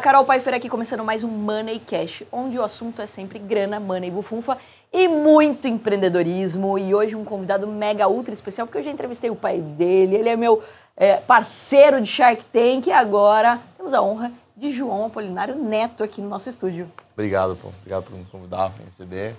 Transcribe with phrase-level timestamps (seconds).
[0.00, 4.10] Carol Pfeiffer aqui começando mais um Money Cash, onde o assunto é sempre grana, money,
[4.10, 4.56] bufunfa
[4.90, 6.78] e muito empreendedorismo.
[6.78, 10.30] E hoje um convidado mega ultra especial, porque eu já entrevistei o pai dele, ele
[10.30, 10.62] é meu
[10.96, 16.22] é, parceiro de Shark Tank e agora temos a honra de João Apolinário Neto aqui
[16.22, 16.90] no nosso estúdio.
[17.12, 17.68] Obrigado, pô.
[17.68, 19.36] Obrigado por me convidar, por me receber.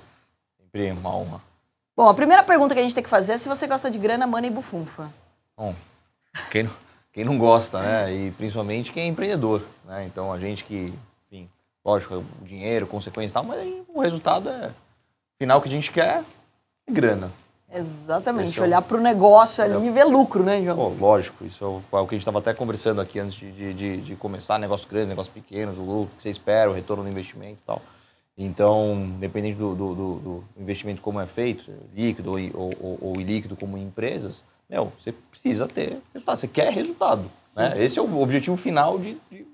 [0.59, 1.41] Sempre uma honra.
[1.97, 3.97] Bom, a primeira pergunta que a gente tem que fazer é se você gosta de
[3.97, 5.09] grana, money e bufunfa.
[5.57, 5.73] Bom,
[6.51, 6.73] quem não,
[7.13, 8.13] quem não gosta, né?
[8.13, 10.05] E principalmente quem é empreendedor, né?
[10.05, 10.93] Então a gente que,
[11.31, 11.49] enfim,
[11.83, 14.67] lógico, o dinheiro, consequência e tal, mas o resultado é.
[14.67, 16.23] O final que a gente quer
[16.87, 17.31] é grana.
[17.73, 20.75] Exatamente, Esse é o- olhar para o negócio ali e ver lucro, né, João?
[20.75, 23.33] Pô, lógico, isso é o, é o que a gente estava até conversando aqui antes
[23.35, 26.73] de, de, de, de começar, negócios grandes, negócios pequenos, o lucro que você espera, o
[26.73, 27.81] retorno do investimento e tal.
[28.37, 33.21] Então, dependente do, do, do- do investimento como é feito, líquido ou, ou, ou- ou
[33.21, 37.29] ilíquido como em empresas, meu, você precisa ter resultado, você quer resultado.
[37.57, 37.83] Né?
[37.83, 39.45] Esse é o objetivo final de, de,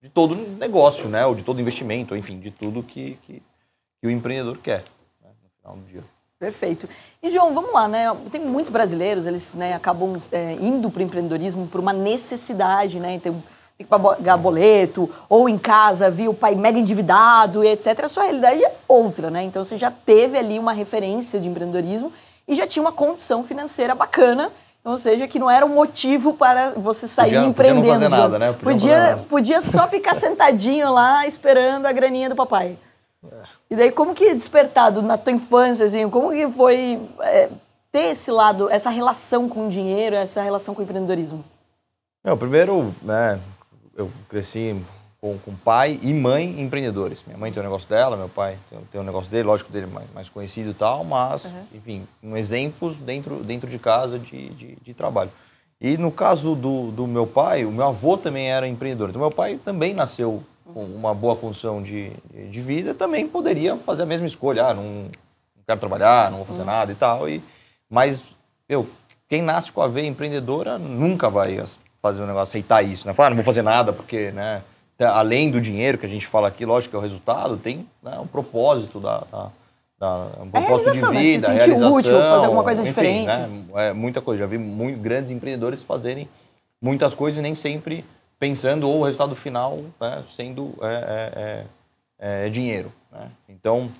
[0.00, 1.26] de todo negócio, né?
[1.26, 3.42] ou de todo investimento, enfim, de tudo que, que,
[4.00, 4.84] que o empreendedor quer
[5.20, 5.30] né?
[5.42, 6.04] no final do dia.
[6.38, 6.88] Perfeito.
[7.20, 8.04] E, João, vamos lá, né?
[8.30, 13.20] Tem muitos brasileiros, eles né, acabam é, indo para o empreendedorismo por uma necessidade, né?
[13.20, 13.42] Tem, tem
[13.78, 18.00] que pagar boleto, ou em casa, viu o pai mega endividado etc.
[18.00, 19.44] A sua realidade é outra, né?
[19.44, 22.12] Então, você já teve ali uma referência de empreendedorismo
[22.46, 24.50] e já tinha uma condição financeira bacana.
[24.84, 28.10] Ou seja, que não era um motivo para você sair Podia- podia não empreendendo.
[28.10, 28.52] fazer nada, né?
[28.52, 29.22] Podia Podia, nada.
[29.28, 32.76] podia só ficar sentadinho lá esperando a graninha do papai.
[33.70, 37.48] E daí, como que despertado na tua infância, assim, como que foi é,
[37.92, 41.44] ter esse lado, essa relação com o dinheiro, essa relação com o empreendedorismo?
[42.24, 43.38] Não, primeiro, né,
[43.96, 44.76] eu cresci
[45.22, 47.22] com, com pai e mãe empreendedores.
[47.24, 49.86] Minha mãe tem um negócio dela, meu pai tem, tem um negócio dele, lógico dele
[49.86, 54.76] mais, mais conhecido e tal, mas, enfim, um exemplos dentro, dentro de casa de, de,
[54.82, 55.30] de trabalho.
[55.80, 59.10] E no caso do, do meu pai, o meu avô também era empreendedor.
[59.10, 60.42] Então, meu pai também nasceu
[60.74, 62.10] com uma boa condição de,
[62.50, 64.66] de vida, também poderia fazer a mesma escolha.
[64.66, 67.28] Ah, não, não quero trabalhar, não vou fazer nada e tal.
[67.28, 67.40] E,
[67.88, 68.24] mas,
[68.68, 68.88] eu,
[69.28, 71.62] quem nasce com a veia empreendedora nunca vai
[72.00, 73.14] fazer um negócio, aceitar isso, né?
[73.14, 74.62] Falar, ah, não vou fazer nada porque, né?
[74.98, 78.18] Além do dinheiro que a gente fala aqui, lógico que é o resultado, tem né,
[78.20, 79.50] um propósito da, da,
[79.98, 81.22] da- um propósito realização, de né?
[81.22, 83.26] Se vida, sentir realização, útil, fazer alguma coisa enfim, diferente.
[83.26, 83.48] né?
[83.88, 84.40] É muita coisa.
[84.40, 86.28] Já vi muito grandes empreendedores fazerem
[86.80, 88.04] muitas coisas e nem sempre
[88.38, 91.66] pensando ou o resultado final né, sendo é,
[92.20, 92.92] é, é, é dinheiro.
[93.10, 93.28] Né?
[93.48, 93.90] Então,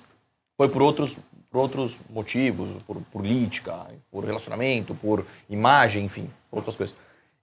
[0.55, 1.17] foi por outros,
[1.51, 6.95] por outros motivos, por política, por relacionamento, por imagem, enfim, outras coisas.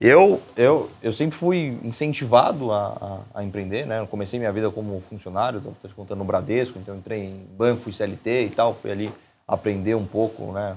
[0.02, 4.00] Eu, eu, eu sempre fui incentivado a, a, a empreender, né?
[4.00, 7.82] Eu comecei minha vida como funcionário, estou te contando no Bradesco, então entrei em banco,
[7.82, 9.12] fui CLT e tal, fui ali
[9.46, 10.74] aprender um pouco, né?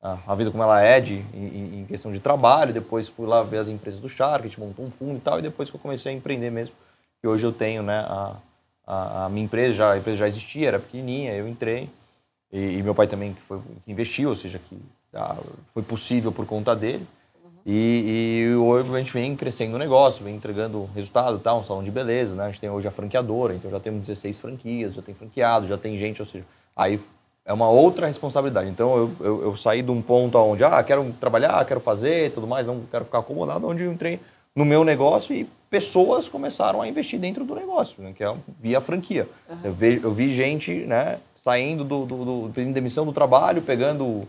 [0.00, 3.42] A, a vida como ela é de, em, em questão de trabalho, depois fui lá
[3.42, 5.76] ver as empresas do Shark, a gente montou um fundo e tal, e depois que
[5.76, 6.74] eu comecei a empreender mesmo,
[7.20, 7.98] que hoje eu tenho, né?
[8.08, 8.36] A,
[8.86, 11.90] a, a minha empresa já, a empresa já existia, era pequenininha, eu entrei,
[12.50, 14.80] e, e meu pai também que foi que investiu, ou seja, que
[15.12, 15.36] ah,
[15.74, 17.06] foi possível por conta dele.
[17.66, 21.54] E, e hoje a gente vem crescendo o negócio, vem entregando resultado, tá?
[21.54, 22.44] um salão de beleza, né?
[22.44, 25.78] A gente tem hoje a franqueadora, então já temos 16 franquias, já tem franqueado, já
[25.78, 26.44] tem gente, ou seja,
[26.76, 27.00] aí
[27.46, 28.68] é uma outra responsabilidade.
[28.68, 32.46] Então eu, eu, eu saí de um ponto onde, ah, quero trabalhar, quero fazer, tudo
[32.46, 34.20] mais, não quero ficar acomodado, onde eu entrei
[34.54, 38.12] no meu negócio e pessoas começaram a investir dentro do negócio, né?
[38.14, 39.28] que é via franquia.
[39.64, 44.28] Eu, vi, eu vi gente né, saindo do, do, do pedindo demissão do trabalho, pegando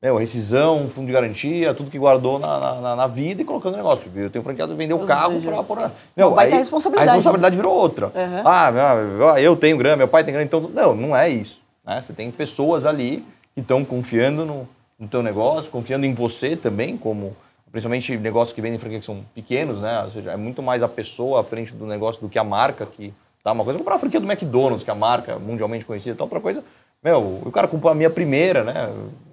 [0.00, 4.08] meu, rescisão, fundo de garantia, tudo que guardou na, na- na, vida e colocando negócio.
[4.14, 5.90] Eu tenho franqueado vender o carro para pôr.
[6.16, 7.10] uma baita responsabilidade.
[7.10, 8.06] A responsabilidade virou outra.
[8.06, 8.42] Uhum.
[8.44, 10.60] Ah, meu, eu tenho grana, meu pai tem grana, então.
[10.60, 11.60] Não, não é isso.
[11.84, 12.00] né?
[12.00, 16.96] Você tem pessoas ali que estão confiando no, no teu negócio, confiando em você também,
[16.96, 17.36] como.
[17.70, 20.02] Principalmente negócios que vendem franquia que são pequenos, né?
[20.04, 22.86] Ou seja, é muito mais a pessoa à frente do negócio do que a marca
[22.86, 23.12] que.
[23.44, 23.52] Tá?
[23.52, 26.24] Uma coisa é comprar a franquia do McDonald's, que é a marca mundialmente conhecida, então
[26.24, 26.64] outra coisa.
[27.02, 28.88] Meu, o cara comprou a minha primeira, né?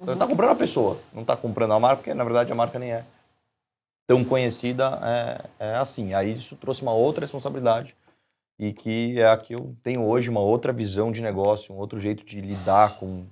[0.05, 2.77] Ele tá comprando a pessoa, não tá comprando a marca, porque na verdade a marca
[2.77, 3.03] nem é
[4.07, 6.13] tão conhecida é, é assim.
[6.13, 7.95] Aí isso trouxe uma outra responsabilidade
[8.59, 11.99] e que é a que eu tenho hoje, uma outra visão de negócio, um outro
[11.99, 13.25] jeito de lidar com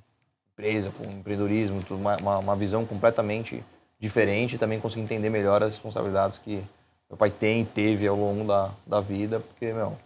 [0.52, 3.63] empresa, com empreendedorismo, tudo, uma, uma, uma visão completamente
[4.00, 6.63] diferente e também conseguir entender melhor as responsabilidades que
[7.10, 9.98] meu pai tem e teve ao longo da, da vida, porque, meu,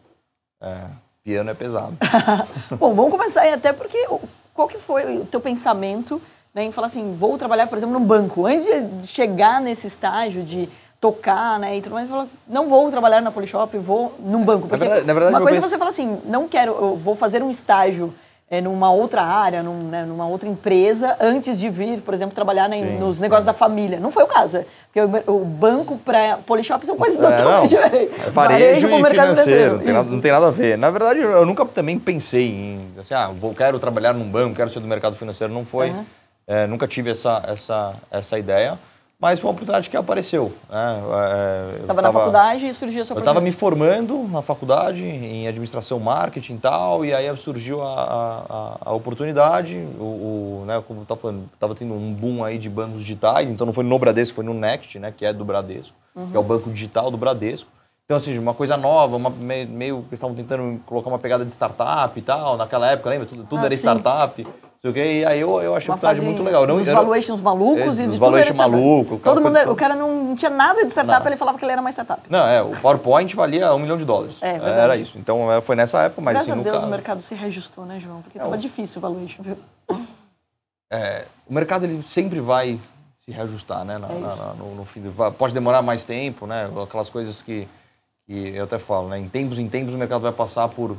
[0.62, 0.90] é,
[1.28, 1.98] piano é pesado.
[2.80, 4.08] Bom, vamos começar aí até porque
[4.54, 6.22] qual que foi o teu pensamento
[6.56, 8.46] né, em falar assim, vou trabalhar, por exemplo, num banco.
[8.46, 10.70] Antes de chegar nesse estágio de
[11.02, 14.70] tocar né, e tudo mais, você falou, não vou trabalhar na Polishop, vou num banco.
[14.70, 17.44] Porque verdade- na verdade, uma coisa é você fala assim, não quero, eu vou fazer
[17.44, 18.14] um estágio
[18.50, 22.70] é, numa outra área, num, né, numa outra empresa, antes de vir, por exemplo, trabalhar
[22.70, 24.00] né, nos negócios da família.
[24.00, 24.64] Não foi o caso.
[25.00, 27.84] É, porque o, banco para Polishop são coisas É, totalmente não.
[27.84, 28.28] diferentes.
[28.28, 29.84] É varejo e mercado financeiro, não
[30.22, 30.48] tem, nada, Isso.
[30.48, 30.78] a ver.
[30.78, 34.70] Na verdade, eu nunca também pensei em, assim, ah, vou, quero trabalhar num banco, quero
[34.70, 35.90] ser do mercado financeiro, não foi.
[35.90, 36.06] Aham.
[36.50, 38.80] É, nunca tive essa, essa, essa ideia,
[39.20, 40.54] mas foi uma oportunidade que apareceu.
[40.70, 41.02] Né?
[41.12, 43.58] É, eu Estava na faculdade e surgiu essa Eu estava me oportunidade.
[43.60, 49.76] formando na faculdade em administração marketing e tal, e aí surgiu a, a, a- oportunidade,
[50.00, 50.04] o,
[50.62, 53.66] o, né, como eu estava falando, estava tendo um boom aí de bancos digitais, então
[53.66, 55.96] não foi no Bradesco, foi no Next, né, que é do Bradesco,
[56.32, 57.70] que é o banco digital do Bradesco.
[58.06, 61.44] Então, assim, uma coisa nova, uma, me- meio que eles estavam tentando colocar uma pegada
[61.44, 63.26] de startup e tal, naquela época, lembra?
[63.28, 63.82] Tudo, tudo Ah, era sim.
[63.82, 64.48] startup,
[64.82, 66.66] sei o quê, e aí eu, eu achei Uma fase muito legal.
[66.68, 68.72] Não, dos valuations malucos É, e dos de tudo valuation startup.
[68.72, 71.66] maluco, aquela Todo mundo, era- o cara não tinha nada de startup, ele falava que
[71.66, 72.22] ele era uma startup.
[72.30, 74.38] Não, é, o PowerPoint valia um milhão de dólares.
[74.42, 74.80] É, verdade.
[74.80, 75.18] Era isso.
[75.18, 77.86] Então é, foi nessa época, mas Graças assim, a Deus caso- o mercado se reajustou,
[77.86, 78.22] né, João?
[78.22, 79.58] Porque estava o- difícil o valuation, viu?
[80.92, 82.80] é, o mercado ele sempre vai
[83.22, 83.98] se reajustar, né?
[83.98, 86.70] na- É na- no, no fim do- pode demorar mais tempo, né?
[86.84, 87.68] Aquelas coisas que,
[88.26, 89.20] que eu até falo, né?
[89.20, 90.96] Em tempos em tempos o mercado vai passar por,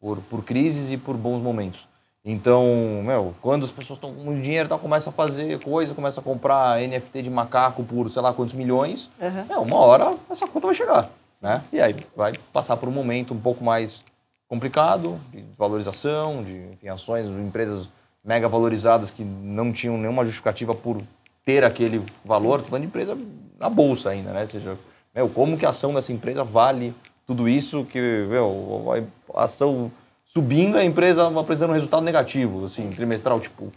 [0.00, 1.86] por, por crises e por bons momentos.
[2.28, 2.66] Então,
[3.04, 6.22] meu, quando as pessoas estão com muito dinheiro, tá, começa a fazer coisa, começa a
[6.24, 9.44] comprar NFT de macaco por sei lá quantos milhões, Uhum.
[9.48, 11.08] é, uma hora essa conta vai chegar,
[11.40, 11.62] né?
[11.72, 14.02] E aí vai passar por um momento um pouco mais
[14.48, 17.88] complicado de valorização, de enfim, ações, empresas
[18.24, 21.00] mega valorizadas que não tinham nenhuma justificativa por
[21.44, 22.58] ter aquele valor.
[22.60, 23.16] Tô falando de empresa
[23.56, 24.42] na bolsa ainda, né?
[24.42, 24.76] Ou seja,
[25.14, 26.92] meu, como que a ação dessa empresa vale
[27.24, 28.84] tudo isso que, meu,
[29.32, 29.92] a ação
[30.26, 33.72] subindo, a empresa apresentando um resultado negativo, assim, trimestral, tipo,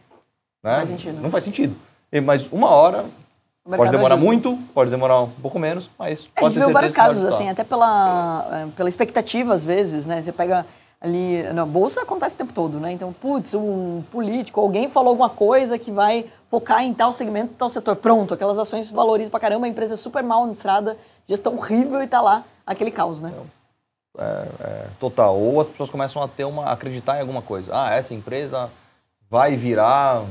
[0.64, 0.72] né?
[0.72, 1.22] Não faz sentido.
[1.22, 1.76] Não faz sentido.
[2.12, 3.06] E- Mas uma hora
[3.64, 6.66] Pode mercado demorar muito, pode demorar um pouco menos, mas É, a pode gente ter
[6.66, 10.22] viu vários casos, assim, até pela, eh, pela expectativa, às vezes, né?
[10.22, 10.66] Você pega
[11.00, 12.92] ali na bolsa, acontece o tempo todo, né?
[12.92, 17.70] Então, putz, um político, alguém falou alguma coisa que vai focar em tal segmento, tal
[17.70, 17.96] setor.
[17.96, 20.98] Pronto, aquelas ações valorizam pra caramba, a empresa é super mal administrada,
[21.28, 23.32] gestão horrível e tá lá aquele caos, né?
[24.18, 25.38] É, total.
[25.38, 27.72] Ou as pessoas começam a ter uma a acreditar em alguma coisa.
[27.74, 28.70] Ah, essa empresa
[29.30, 30.26] vai virar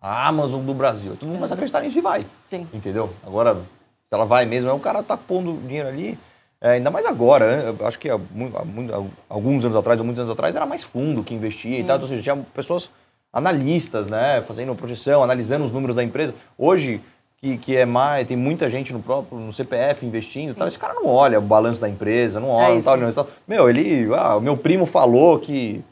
[0.00, 1.16] a Amazon do Brasil.
[1.16, 2.26] Todo mundo começa a acreditar nisso e vai.
[2.42, 2.68] Sim.
[2.72, 3.10] Entendeu?
[3.26, 6.18] Agora, se ela vai mesmo, aí o cara tá pondo dinheiro ali.
[6.60, 7.76] é, ainda mais agora, né?
[7.86, 9.04] Acho que há, há há
[9.34, 11.98] alguns anos atrás, ou muitos anos atrás, era mais fundo que investia e tal.
[12.00, 12.90] Ou seja, tinha pessoas
[13.32, 14.42] analistas, né?
[14.42, 16.34] Fazendo projeção, analisando os números da empresa.
[16.56, 17.00] Hoje,
[17.44, 20.66] que, que é mais, tem muita gente no próprio, no CPF investindo e tal.
[20.66, 23.22] Esse cara não olha o balanço da empresa, não olha, não tá olhando isso.
[23.22, 23.28] tal.
[23.46, 25.84] Meu, ele, ah, o meu primo falou que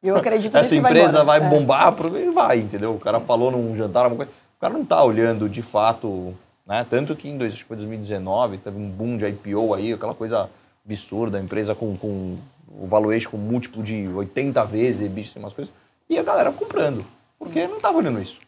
[0.00, 1.24] Eu acredito essa vai empresa embora.
[1.24, 1.50] vai, É.
[1.50, 2.94] bombar, pro- e vai, entendeu?
[2.94, 3.26] O cara Isso.
[3.26, 4.30] falou num jantar, alguma coisa.
[4.56, 6.32] O cara não tá olhando de fato,
[6.64, 6.86] né?
[6.88, 10.14] Tanto que em dois, acho que foi 2019, teve um boom de IPO aí, aquela
[10.14, 10.48] coisa
[10.86, 12.36] absurda, a empresa com, com
[12.80, 15.72] o valuation com múltiplo de 80 vezes, bicho, umas coisas.
[16.08, 17.04] E a galera comprando,
[17.38, 18.38] porque não tava olhando isso.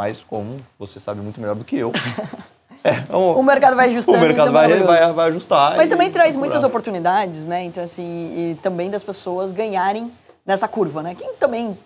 [0.00, 1.92] Mas como você sabe muito melhor do que eu,
[2.82, 4.86] é, O o, mercado vai o ajustando, é mercado vai, maravilhoso.
[4.86, 5.76] vai, vai ajustar.
[5.76, 6.40] Mas também traz procurar.
[6.40, 7.64] muitas oportunidades, né?
[7.64, 10.10] Então, assim, e também das pessoas ganharem
[10.46, 11.14] nessa curva, né?
[11.14, 11.76] Quem também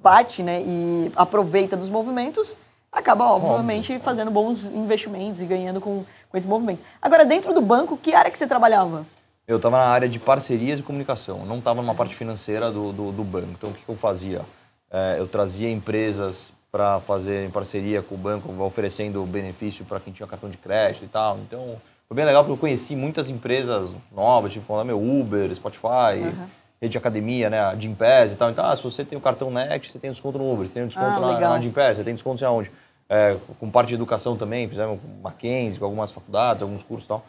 [0.00, 2.56] bate, né, e aproveita dos movimentos,
[2.92, 6.80] acaba, obviamente, fazendo bons investimentos e ganhando com, com esse movimento.
[7.02, 9.04] Agora, dentro do banco, que área que você trabalhava?
[9.48, 13.10] Eu estava na área de parcerias e comunicação, não estava numa parte financeira do, do,
[13.10, 13.48] do banco.
[13.50, 14.42] Então, o que, que eu fazia?
[14.92, 20.26] É, eu trazia empresas para fazer parceria com o banco, oferecendo benefício para quem tinha
[20.26, 21.38] cartão de crédito e tal.
[21.38, 21.76] Então,
[22.08, 26.34] foi bem legal porque eu conheci muitas empresas novas, tive que meu Uber, Spotify,
[26.82, 28.50] rede de academia, né, a Gympass e tal.
[28.50, 30.84] Então, ah, se você tem o cartão Next, você tem desconto no Uber, você tem
[30.84, 31.52] desconto Ah, na, legal.
[31.52, 32.72] na Gympass, você tem desconto sei aonde.
[33.08, 37.08] É, com parte de educação também, fizemos com Mackenzie, com algumas faculdades, alguns cursos e
[37.08, 37.24] tal.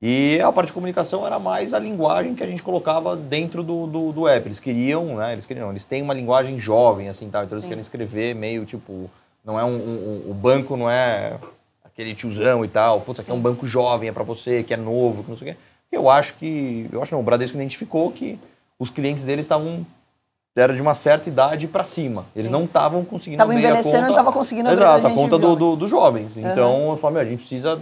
[0.00, 3.86] E a parte de comunicação era mais a linguagem que a gente colocava dentro do,
[3.86, 4.46] do, do app.
[4.46, 5.32] Eles queriam, né?
[5.32, 7.44] Eles queriam, eles têm uma linguagem jovem, assim, tal.
[7.44, 7.68] Então eles Sim.
[7.68, 9.10] querem escrever meio tipo.
[9.44, 11.38] Não é um, um- O banco não é
[11.84, 13.00] aquele tiozão e tal.
[13.00, 15.50] Putz, aqui é um banco jovem, é para você, que é novo, que não sei
[15.50, 15.58] o quê.
[15.90, 16.86] Eu acho que.
[16.92, 18.38] Eu acho não, o Bradesco identificou que
[18.78, 19.86] os clientes deles estavam.
[20.54, 22.24] Era de uma certa idade para cima.
[22.34, 22.52] Eles Sim.
[22.52, 25.76] não estavam conseguindo a envelhecendo e não tava conseguindo Exato, a a conta do, do-
[25.76, 26.36] dos jovens.
[26.36, 27.78] Então eu falo, meu, a gente precisa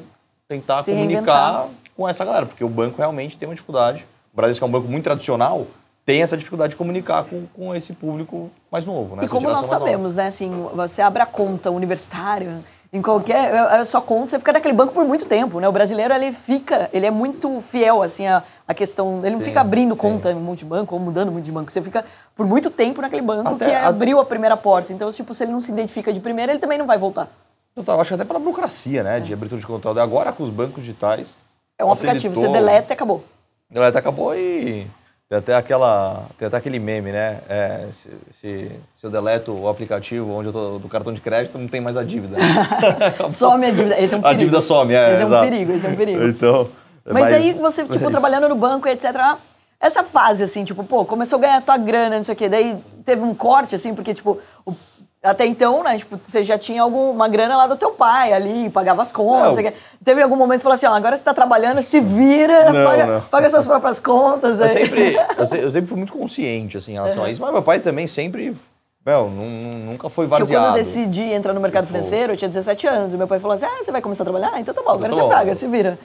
[0.49, 1.69] tentar Se comunicar reinventar.
[1.97, 4.07] Com essa galera, porque o banco realmente tem uma dificuldade.
[4.33, 5.67] O Bradesco é um banco muito tradicional,
[6.05, 9.23] tem essa dificuldade de comunicar com, com esse público mais novo, né?
[9.23, 12.61] E essa como nós sabemos, né, assim, você abre a conta universitária
[12.93, 15.69] em qualquer a sua conta, você fica naquele banco por muito tempo, né?
[15.69, 19.47] O brasileiro ele fica, ele é muito fiel assim a, a questão, ele não Sim,
[19.47, 20.01] fica abrindo sim.
[20.01, 22.05] conta em multibanco ou mudando muito de banco, você fica
[22.37, 24.93] por muito tempo naquele banco Até- que a- abriu a primeira porta.
[24.93, 27.29] Então, tipo, se ele não se identifica de primeira, ele também não vai voltar.
[27.77, 29.19] Eu acho que até pela burocracia, né?
[29.19, 29.91] De abertura de conta.
[30.01, 31.35] Agora com os bancos digitais.
[31.79, 33.25] É um aplicativo, você deleta e acabou.
[33.71, 34.87] A galera acabou e.
[35.29, 37.41] Tem até, aquela, tem até aquele meme, né?
[37.49, 41.59] É, se, se, se, eu deleto o aplicativo onde eu tô do cartão de crédito,
[41.59, 42.37] não tem mais a dívida.
[43.31, 43.99] some a dívida.
[43.99, 44.37] Esse é um perigo.
[44.37, 45.13] A dívida some, é.
[45.15, 46.25] Esse é um perigo, esse é um perigo.
[46.25, 46.69] Então.
[47.07, 49.37] Mas, mas aí você, tipo, trabalhando no banco, etc.
[49.81, 52.49] Essa fase, assim, tipo, pô, começou a ganhar tua grana, não sei o quê.
[52.49, 54.75] Daí teve um corte, assim, porque, tipo, o
[55.25, 59.01] até então, né, tipo, você já tinha alguma grana lá do teu pai ali, pagava
[59.01, 59.57] as contas.
[60.05, 63.07] Teve algum momento que falou assim, ó, agora você tá trabalhando, se vira, não, paga,
[63.07, 63.21] não.
[63.23, 64.61] paga suas próprias contas.
[64.61, 67.25] Eu sempre, eu, sempre fui muito consciente, assim, em relação uhum.
[67.25, 67.41] a isso.
[67.41, 68.55] Mas meu pai também sempre
[69.05, 70.51] meu, nunca foi varzeado.
[70.51, 71.93] Que quando eu decidi entrar no mercado tipo...
[71.93, 73.13] financeiro, eu tinha 17 anos.
[73.13, 74.59] E meu pai falou assim, ah, você vai começar a trabalhar?
[74.59, 75.99] Então tá bom, agora então, você paga, se vira.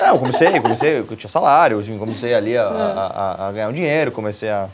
[0.00, 3.68] É, eu comecei, comecei, eu tinha salário, assim, comecei ali a, a, a, a ganhar
[3.68, 4.68] um dinheiro, comecei a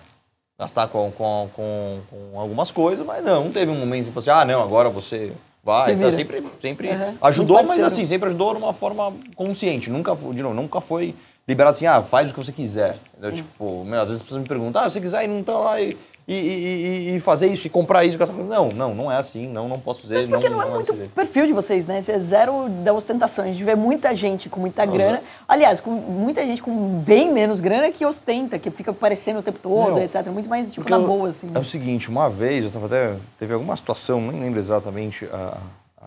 [0.60, 4.30] gastar com, com, com, com, algumas coisas, mas não, não teve um momento que você,
[4.30, 5.32] ah, não, agora você
[5.64, 5.86] vai.
[5.86, 7.14] Sempre sempre uhum.
[7.22, 9.88] ajudou, mas assim, sempre ajudou de uma forma consciente.
[9.88, 11.14] Nunca, de novo, nunca foi
[11.48, 12.98] liberado assim, ah, faz o que você quiser.
[13.32, 15.58] Tipo, meu, às vezes as pessoas me perguntam, ah, se você quiser ir não tá
[15.58, 15.96] lá e
[16.32, 18.16] e, e, e, fazer isso, e comprar isso.
[18.32, 20.14] Não, não, não é assim, não, não posso fazer.
[20.14, 22.00] Mas porque não, não, não é, é muito perfil de vocês, né?
[22.00, 23.44] Você é zero da ostentação.
[23.44, 24.96] A gente vê muita gente com muita Nossa.
[24.96, 25.22] grana.
[25.48, 29.58] Aliás, com muita gente com bem menos grana que ostenta, que fica aparecendo o tempo
[29.58, 30.24] todo, não, etc.
[30.28, 31.50] Muito mais, tipo, na boa, assim.
[31.52, 33.16] É o seguinte, uma vez, eu tava até...
[33.36, 35.58] Teve alguma situação, nem lembro exatamente a,
[36.00, 36.06] a,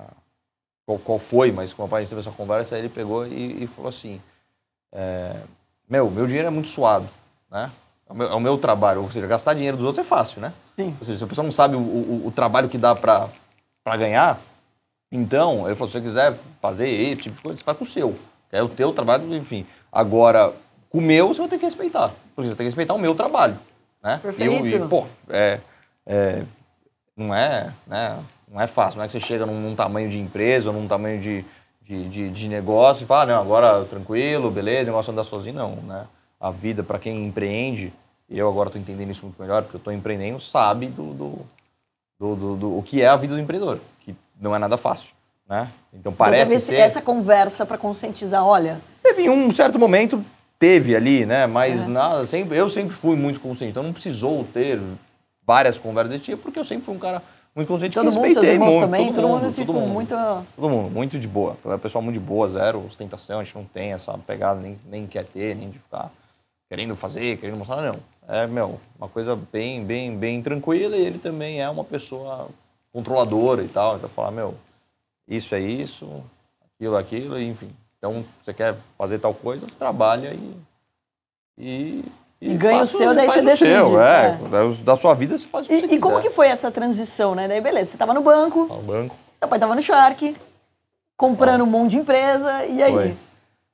[0.85, 3.27] qual, qual, foi, mas com o pai a gente teve essa conversa, aí ele pegou
[3.27, 4.21] e, e falou assim...
[4.93, 5.33] É,
[5.89, 7.09] meu, meu dinheiro é muito suado,
[7.51, 7.71] né?
[8.09, 9.01] É o, meu, é o meu trabalho.
[9.01, 10.53] Ou seja, gastar dinheiro dos outros é fácil, né?
[10.59, 10.95] Sim.
[10.99, 13.29] Ou seja, se a pessoa não sabe o, o, o trabalho que dá para
[13.97, 14.39] ganhar,
[15.11, 17.87] então, ele falou, se você quiser fazer esse tipo de coisa, você faz com o
[17.87, 18.17] seu.
[18.51, 19.63] É o teu trabalho, enfim.
[19.91, 20.51] Agora,
[20.91, 22.11] o meu, você vai ter que respeitar.
[22.35, 23.59] Porque você tem que respeitar o meu trabalho.
[24.01, 24.19] Né?
[24.21, 24.65] Perfeito.
[24.65, 25.59] E, e pô, é,
[26.05, 26.43] é,
[27.15, 28.19] não, é, né,
[28.51, 28.97] não é fácil.
[28.97, 31.45] Não é que você chega num, num tamanho de empresa num tamanho de,
[31.83, 35.55] de, de, de negócio e fala, não, agora tranquilo, beleza, o negócio andar sozinho.
[35.55, 36.05] Não, né?
[36.39, 37.93] A vida, para quem empreende,
[38.29, 41.39] eu agora estou entendendo isso muito melhor, porque eu estou empreendendo, sabe do, do,
[42.19, 45.11] do, do, do, o que é a vida do empreendedor, que não é nada fácil.
[45.47, 45.69] Né?
[45.89, 46.75] Então, então parece então, ser...
[46.75, 48.81] essa conversa para conscientizar, olha...
[49.01, 50.23] Teve um certo momento,
[50.57, 51.45] teve ali, né?
[51.45, 51.87] Mas é.
[51.87, 54.79] nada, sempre, eu sempre fui muito consciente, então não precisou ter
[55.45, 57.21] várias conversas desse tipo, porque eu sempre fui um cara
[57.55, 58.59] muito consciente todo que mundo, muito, também,
[59.07, 60.15] todo, todo mundo, mundo, todo mundo, muito...
[60.55, 61.57] Todo mundo, muito de boa.
[61.65, 65.05] É pessoal muito de boa, zero ostentação, a gente não tem essa pegada, nem, nem
[65.05, 66.11] quer ter, nem de ficar
[66.69, 67.99] querendo fazer, querendo mostrar, não.
[68.27, 72.49] É, meu, uma coisa bem, bem, bem tranquila e ele também é uma pessoa
[72.91, 73.97] controladora e tal.
[73.97, 74.55] Então, falar, meu,
[75.27, 76.23] isso é isso,
[76.65, 77.69] aquilo, aquilo, enfim.
[77.97, 80.57] Então, você quer fazer tal coisa, você trabalha e.
[81.55, 82.03] E,
[82.43, 83.71] e, e ganha o seu, daí você o decide.
[83.71, 84.83] Seu, é, é.
[84.83, 85.97] Da sua vida você faz o que e, você quiser.
[85.97, 87.47] E como que foi essa transição, né?
[87.47, 88.65] Daí, beleza, você estava no banco.
[88.65, 89.15] no banco.
[89.39, 90.35] Seu pai estava no Shark,
[91.15, 91.63] comprando ah.
[91.63, 92.93] um monte de empresa, e aí?
[92.93, 93.17] Foi.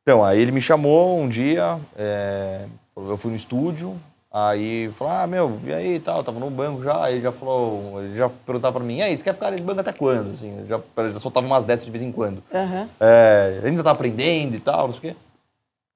[0.03, 3.95] Então, aí ele me chamou um dia, é, eu fui no estúdio,
[4.31, 8.03] aí falou, ah, meu, e aí tal, tava no banco já, aí ele já falou,
[8.03, 10.33] ele já perguntava pra mim, e aí, você quer ficar nesse banco até quando?
[10.33, 12.43] Assim, já, já soltava umas dessas de vez em quando.
[12.53, 12.87] Uhum.
[12.99, 15.19] É, ainda tá aprendendo e tal, não sei o quê.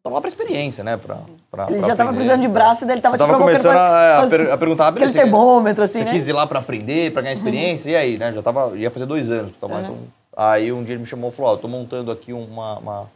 [0.03, 0.97] Tava pra experiência, né?
[0.97, 1.19] Pra,
[1.49, 3.55] pra, ele pra já tava precisando de braço e daí ele tava, tava te provocando
[3.55, 6.11] começando pra, a, per, a perguntar, aquele termômetro, assim, você né?
[6.11, 7.93] quis ir lá pra aprender, pra ganhar experiência, uhum.
[7.93, 8.33] e aí, né?
[8.33, 9.81] Já tava, ia fazer dois anos que tava uhum.
[9.81, 9.97] então,
[10.35, 13.09] Aí um dia ele me chamou e falou, ó, oh, tô montando aqui uma, uma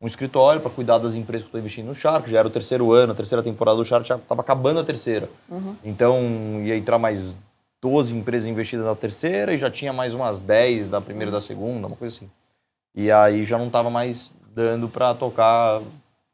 [0.00, 2.30] um escritório para cuidar das empresas que estou investindo no Shark.
[2.30, 5.28] Já era o terceiro ano, a terceira temporada do Shark já estava acabando a terceira.
[5.48, 5.74] Uhum.
[5.84, 6.20] Então
[6.62, 7.34] ia entrar mais
[7.82, 11.40] 12 empresas investidas na terceira e já tinha mais umas 10 da primeira e da
[11.40, 12.30] segunda, uma coisa assim.
[12.94, 15.80] E aí já não estava mais dando para tocar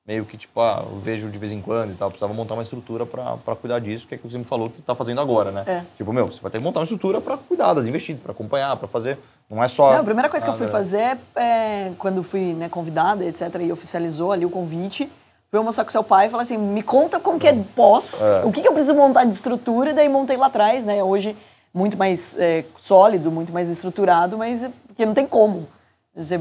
[0.06, 2.10] meio que tipo, ah, eu vejo de vez em quando e tal.
[2.10, 4.94] Precisava montar uma estrutura para cuidar disso, que é que você me falou que está
[4.94, 5.64] fazendo agora, né?
[5.66, 5.82] É.
[5.96, 8.76] Tipo, meu, você vai ter que montar uma estrutura para cuidar das investidas, para acompanhar,
[8.76, 9.18] para fazer.
[9.48, 9.92] Não é só.
[9.92, 13.72] Não, a primeira coisa que eu fui fazer, é, quando fui né, convidada, etc., e
[13.72, 15.10] oficializou ali o convite,
[15.50, 18.44] foi mostrar com seu pai e falar assim: me conta como que é pós, é.
[18.44, 21.02] o que, que eu preciso montar de estrutura, e daí montei lá atrás, né?
[21.02, 21.36] Hoje,
[21.72, 25.66] muito mais é, sólido, muito mais estruturado, mas porque não tem como.
[26.16, 26.40] Você,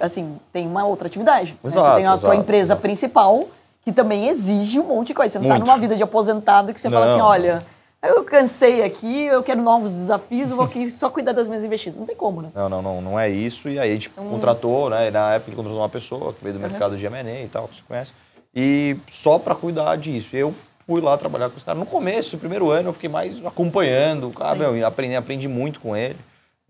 [0.00, 1.56] assim, tem uma outra atividade.
[1.62, 1.92] Exato, né?
[1.92, 2.80] Você tem a exato, tua empresa exato.
[2.80, 3.48] principal,
[3.84, 5.32] que também exige um monte de coisa.
[5.32, 6.98] Você não está numa vida de aposentado que você não.
[6.98, 7.62] fala assim, olha,
[8.02, 11.98] eu cansei aqui, eu quero novos desafios, eu vou aqui só cuidar das minhas investidas.
[11.98, 12.48] Não tem como, né?
[12.54, 13.68] Não, não, não, não é isso.
[13.68, 14.26] E aí a gente São...
[14.26, 15.10] contratou, né?
[15.10, 16.70] Na época ele contratou uma pessoa que veio do uhum.
[16.70, 18.12] mercado de M&A e tal, que você conhece.
[18.54, 20.34] E só para cuidar disso.
[20.34, 20.54] Eu
[20.86, 21.78] fui lá trabalhar com os caras.
[21.78, 24.30] No começo, no primeiro ano, eu fiquei mais acompanhando.
[24.30, 26.16] Cara, meu, aprendi, aprendi muito com ele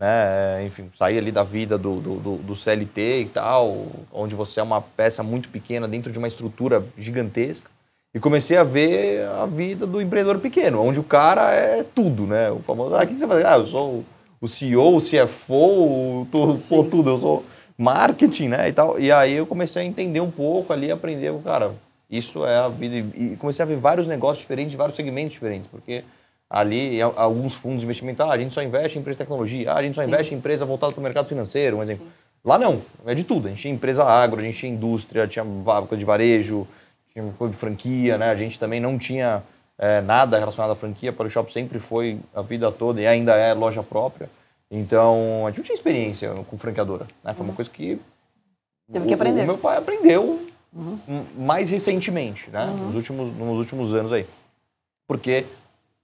[0.00, 0.64] né?
[0.64, 4.80] Enfim, sair ali da vida do, do, do, CLT e tal, onde você é uma
[4.80, 7.71] peça muito pequena dentro de uma estrutura gigantesca.
[8.14, 12.50] E comecei a ver a vida do empreendedor pequeno, onde o cara é tudo, né?
[12.50, 13.45] O famoso, ah, o que você faz?
[13.45, 14.04] Ah, eu sou
[14.40, 17.45] o CEO, o CFO, tô, pô, tudo, eu sou
[17.76, 18.69] marketing, né?
[18.69, 18.99] E, tal.
[18.99, 21.75] e aí eu comecei a entender um pouco ali, aprender, cara,
[22.11, 22.97] Isso é a vida.
[22.97, 26.02] E comecei a ver vários negócios diferentes, vários segmentos diferentes, porque
[26.50, 29.76] ali alguns fundos de investimento, ah, a gente só investe em empresa de tecnologia, ah,
[29.76, 30.09] a gente só Sim.
[30.09, 32.04] investe em empresa voltada para o mercado financeiro, um exemplo.
[32.04, 32.12] Sim.
[32.45, 33.47] Lá não, é de tudo.
[33.47, 35.45] A gente tinha empresa agro, a gente tinha indústria, tinha
[35.87, 36.66] coisa de varejo,
[37.12, 38.30] tinha coisa de franquia, né?
[38.30, 39.42] A gente também não tinha
[39.78, 43.35] é, nada relacionado à franquia, para o Shop sempre foi a vida toda e ainda
[43.37, 44.28] é loja própria.
[44.71, 47.35] Então, a gente não tinha experiência com franqueadora, né?
[47.35, 47.57] Foi uma uhum.
[47.57, 48.00] coisa que...
[48.90, 49.45] Teve que aprender.
[49.45, 51.25] Meu pai aprendeu uhum.
[51.37, 52.64] mais recentemente, né?
[52.64, 52.87] Uhum.
[52.87, 54.26] Nos, últimos, nos últimos anos aí.
[55.07, 55.45] Porque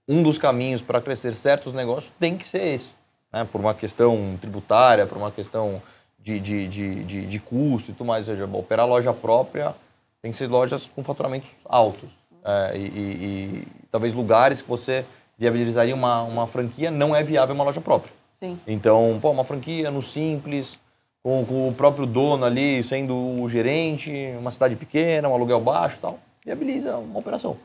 [0.07, 2.91] um dos caminhos para crescer certos negócios tem que ser esse.
[3.31, 3.45] Né?
[3.51, 5.81] Por uma questão tributária, por uma questão
[6.19, 8.27] de, de, de, de, de custo e tudo mais.
[8.27, 9.75] Ou seja, operar loja própria
[10.21, 12.09] tem que ser lojas com faturamentos altos.
[12.43, 15.05] É, e, e, e, talvez lugares que você
[15.37, 18.13] viabilizaria uma, uma franquia não é viável uma loja própria.
[18.31, 18.57] Sim.
[18.65, 20.79] Então, pô, uma franquia no simples,
[21.21, 25.97] com, com, o próprio dono ali sendo o gerente, uma cidade pequena, um aluguel baixo
[25.97, 27.57] e tal, viabiliza uma operação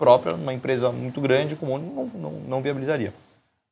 [0.00, 3.12] própria, uma empresa muito grande, comum, não, não, não viabilizaria.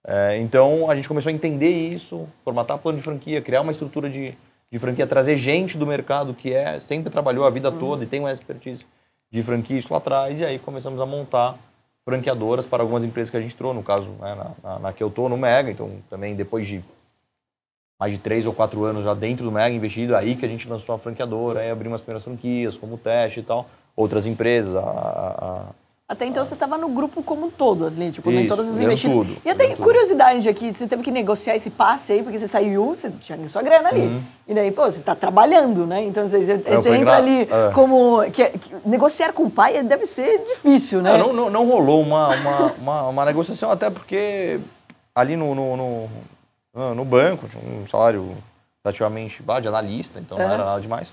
[0.07, 4.11] É, então a gente começou a entender isso, formatar plano de franquia, criar uma estrutura
[4.11, 4.35] de,
[4.71, 7.79] de franquia, trazer gente do mercado que é sempre trabalhou a vida uhum.
[7.79, 8.85] toda e tem uma expertise
[9.31, 11.59] de franquia isso lá atrás, e aí começamos a montar
[12.05, 15.03] franqueadoras para algumas empresas que a gente entrou, no caso, né, na, na, na, que
[15.03, 16.83] eu estou, no Mega, então também depois de
[17.99, 20.69] mais de três ou quatro anos já dentro do Mega investido, aí que a gente
[20.69, 23.67] lançou a franqueadora, aí abrimos as primeiras franquias como teste e tal,
[23.97, 25.65] outras empresas, a, a
[26.09, 28.81] até então você estava no grupo como um todo, assim, tipo, Isso, em todas as
[28.81, 29.19] investidas.
[29.19, 32.97] Tudo, e até curiosidade aqui, você teve que negociar esse passe aí, porque você saiu,
[32.97, 34.01] você tinha sua grana ali.
[34.01, 34.23] Uhum.
[34.47, 36.03] E daí, pô, você está trabalhando, né?
[36.05, 37.73] Então você, você entra ali é.
[37.75, 38.23] como.
[38.33, 41.19] Que, que, negociar com o pai deve ser difícil, né?
[41.19, 44.59] Não, não, não rolou uma, uma, uma, uma, negociação, até porque
[45.15, 46.09] ali no, no,
[46.75, 48.35] no, no banco tinha um salário
[48.83, 51.13] relativamente baixo, de analista, então não era nada demais.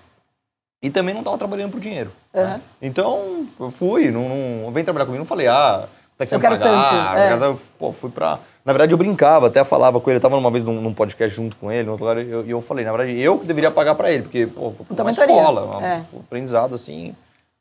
[0.86, 2.12] E também não estava trabalhando por dinheiro.
[2.32, 2.44] Uhum.
[2.44, 2.62] Né?
[2.80, 4.30] Então, eu fui, não,
[4.64, 7.40] não, vem trabalhar comigo, não falei, ah, tá que você eu quero pagar.
[7.40, 7.44] tanto.
[7.44, 7.58] É.
[7.80, 8.38] Pô, fui pra...
[8.64, 11.36] Na verdade, eu brincava, até falava com ele, eu tava uma vez num, num podcast
[11.36, 13.72] junto com ele, no outro lugar, e eu, eu, falei, na verdade, eu que deveria
[13.72, 16.02] pagar para ele, porque, pô, foi uma escola, é.
[16.14, 17.16] um aprendizado, assim,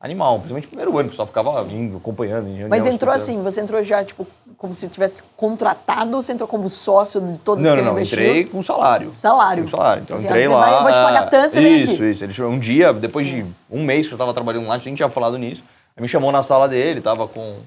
[0.04, 2.46] animal, principalmente no primeiro ano, que só ficava indo, acompanhando.
[2.68, 4.26] Mas entrou assim, você entrou já, tipo,
[4.58, 8.44] como se tivesse contratado, você entrou como sócio de todos não, que não, não, entrei
[8.44, 9.14] com salário.
[9.14, 9.62] Salário.
[9.62, 10.02] Com salário.
[10.02, 10.60] Então, assim, entrei lá.
[10.60, 12.10] Vai, eu vou te pagar tanto, você isso, vem aqui.
[12.10, 12.24] Isso.
[12.24, 15.08] Ele, um dia, depois de um mês que eu estava trabalhando lá, a gente tinha
[15.08, 15.64] falado nisso,
[15.96, 17.60] ele me chamou na sala dele, tava com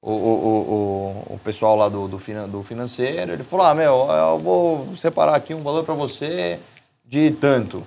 [0.00, 4.38] o, o, o, o pessoal lá do, do, do financeiro, ele falou, ah, meu, eu
[4.38, 6.60] vou separar aqui um valor para você
[7.04, 7.84] de tanto.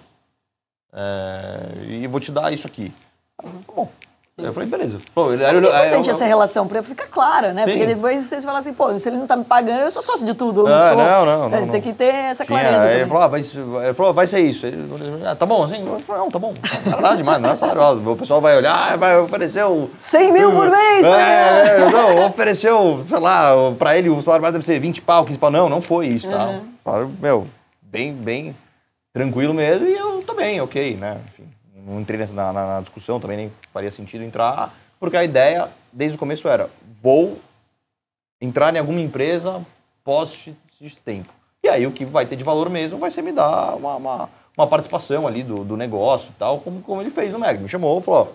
[0.94, 2.94] É, e vou te dar isso aqui.
[3.42, 3.90] Tá bom.
[4.36, 4.98] Eu falei, beleza.
[5.14, 7.66] Pô, ele, é importante essa relação, pra ficar clara, né?
[7.66, 7.72] Sim.
[7.72, 10.26] Porque depois vocês falam assim, pô, se ele não tá me pagando, eu sou sócio
[10.26, 10.62] de tudo.
[10.62, 10.98] Eu ah, não, sou...
[10.98, 12.92] não, não, não, é, Tem que ter essa clareza.
[12.92, 14.66] Ele falou, ah, vai, ele falou, vai ser isso.
[14.66, 14.90] Ele,
[15.24, 15.86] ah, tá bom, assim?
[15.86, 16.52] Eu falei, não, tá bom.
[16.84, 19.88] Não é nada demais, não é salário O pessoal vai olhar, vai oferecer o...
[20.00, 21.78] 100 mil por mês, né?
[21.78, 25.38] É, não, ofereceu, sei lá, pra ele o salário mais deve ser 20 pau, 15
[25.38, 25.52] pau.
[25.52, 26.48] Não, não foi isso, tá?
[26.48, 26.62] Uhum.
[26.84, 27.48] Falaram, meu,
[27.84, 28.56] bem, bem
[29.14, 31.20] tranquilo mesmo e eu tô bem, ok, né?
[31.28, 31.48] Enfim,
[31.86, 36.16] não entrei nessa, na, na discussão, também nem faria sentido entrar porque a ideia, desde
[36.16, 36.70] o começo, era:
[37.02, 37.38] vou
[38.40, 39.62] entrar em alguma empresa
[40.02, 41.34] pós X tempo.
[41.62, 44.30] E aí o que vai ter de valor mesmo vai ser me dar uma, uma,
[44.58, 47.62] uma participação ali do, do negócio e tal, como, como ele fez no Meg.
[47.62, 48.34] Me chamou, falou: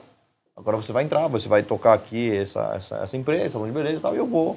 [0.54, 3.96] agora você vai entrar, você vai tocar aqui essa, essa, essa empresa, salão de beleza
[3.96, 4.54] e tal, e eu vou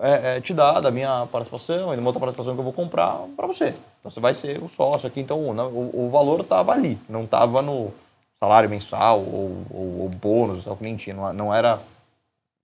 [0.00, 2.72] é, é, te dar da minha participação e de uma outra participação que eu vou
[2.72, 3.72] comprar para você.
[4.00, 5.20] Então você vai ser o sócio aqui.
[5.20, 7.92] Então o, o valor estava ali, não estava no
[8.38, 11.80] salário mensal ou, ou, ou bônus, o cliente não, não era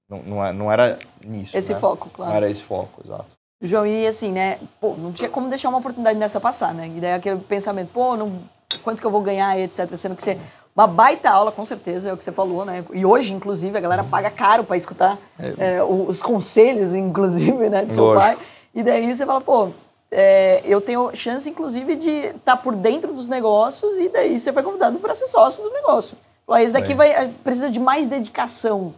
[0.08, 1.56] não, não, é, não era nisso.
[1.56, 1.78] Esse né?
[1.78, 2.30] foco, claro.
[2.30, 3.26] Não era esse foco, exato.
[3.62, 4.58] João, e assim, né?
[4.80, 6.88] Pô, não tinha como deixar uma oportunidade dessa passar, né?
[6.88, 8.40] E daí aquele pensamento, pô, não,
[8.82, 9.88] quanto que eu vou ganhar, etc.
[9.96, 10.38] Sendo que você.
[10.74, 12.82] Uma baita aula, com certeza, é o que você falou, né?
[12.92, 15.76] E hoje, inclusive, a galera paga caro para escutar é.
[15.76, 18.22] É, os conselhos, inclusive, né, do seu Lógico.
[18.22, 18.46] pai.
[18.74, 19.68] E daí você fala, pô,
[20.14, 24.52] é, eu tenho chance, inclusive, de estar tá por dentro dos negócios e daí você
[24.52, 26.18] foi convidado para ser sócio do negócio.
[26.46, 28.94] Falou, esse daqui vai, precisa de mais dedicação.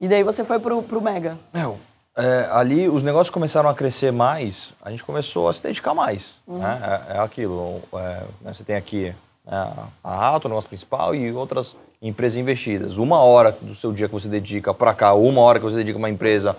[0.00, 1.38] E daí você foi pro, pro Mega.
[1.54, 1.78] Meu,
[2.16, 6.36] é, ali os negócios começaram a crescer mais, a gente começou a se dedicar mais.
[6.48, 6.58] Uhum.
[6.58, 6.80] Né?
[6.82, 9.14] É, é, aquilo, é, né, você tem aqui
[9.46, 12.98] né, a Rato, o negócio principal, e outras empresas investidas.
[12.98, 15.96] Uma hora do seu dia que você dedica para cá, uma hora que você dedica
[15.96, 16.56] a uma empresa,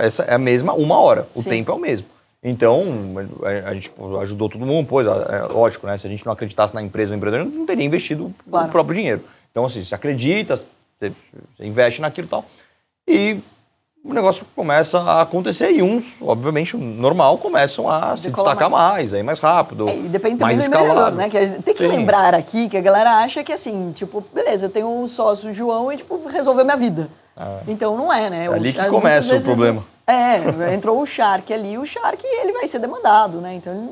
[0.00, 1.28] essa é a mesma uma hora.
[1.36, 1.50] O Sim.
[1.50, 2.08] tempo é o mesmo.
[2.42, 2.82] Então,
[3.66, 5.98] a, gente ajudou todo mundo, pois, é, lógico, né?
[5.98, 8.68] Se a gente não acreditasse na empresa ou no empreendedor, não teria investido claro.
[8.68, 9.22] o próprio dinheiro.
[9.50, 11.12] Então, assim, você acredita, você
[11.60, 12.46] investe naquilo e tal.
[13.06, 13.38] E
[14.02, 18.92] o negócio começa a acontecer e uns, obviamente, normal, começam a se Decola destacar mais.
[18.92, 21.28] mais, aí mais rápido, É, e depende também mais do empreendedor, né?
[21.28, 21.88] Que tem que Sim.
[21.88, 25.92] lembrar aqui que a galera acha que assim, tipo, beleza, eu tenho um sócio João
[25.92, 27.08] e, tipo, resolveu minha vida.
[27.66, 28.46] Então não é, né?
[28.46, 29.84] É ali que começa o problema.
[30.06, 33.54] É, entrou o Shark ali, o Shark ele vai ser demandado, né?
[33.54, 33.90] Então,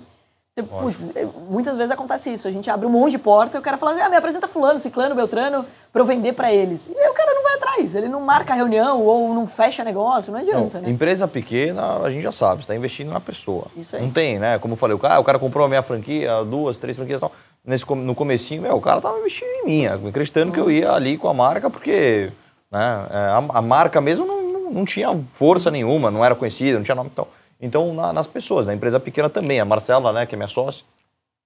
[0.62, 1.12] putz,
[1.48, 2.48] muitas vezes acontece isso.
[2.48, 4.48] A gente abre um monte de porta e o cara fala assim, ah, me apresenta
[4.48, 6.88] fulano, ciclano, beltrano, pra eu vender pra eles.
[6.88, 10.32] E aí o cara não vai atrás, ele não marca reunião ou não fecha negócio,
[10.32, 10.90] não adianta, Não, né?
[10.90, 13.66] Empresa pequena, a gente já sabe, você está investindo na pessoa.
[13.76, 14.02] Isso aí.
[14.02, 14.58] Não tem, né?
[14.58, 17.20] Como eu falei, o cara, o cara comprou a minha franquia, duas, três franquias e
[17.20, 17.32] tal.
[17.64, 21.18] Nesse, no comecinho, meu, o cara tava investindo em mim, acreditando que eu ia ali
[21.18, 22.30] com a marca, porque
[22.70, 26.78] né, é, a, a marca mesmo não, não, não tinha força nenhuma, não era conhecida,
[26.78, 27.28] não tinha nome e tal.
[27.60, 29.60] Então, na- nas pessoas, na empresa pequena também.
[29.60, 30.84] A Marcela, né, que é minha sócia,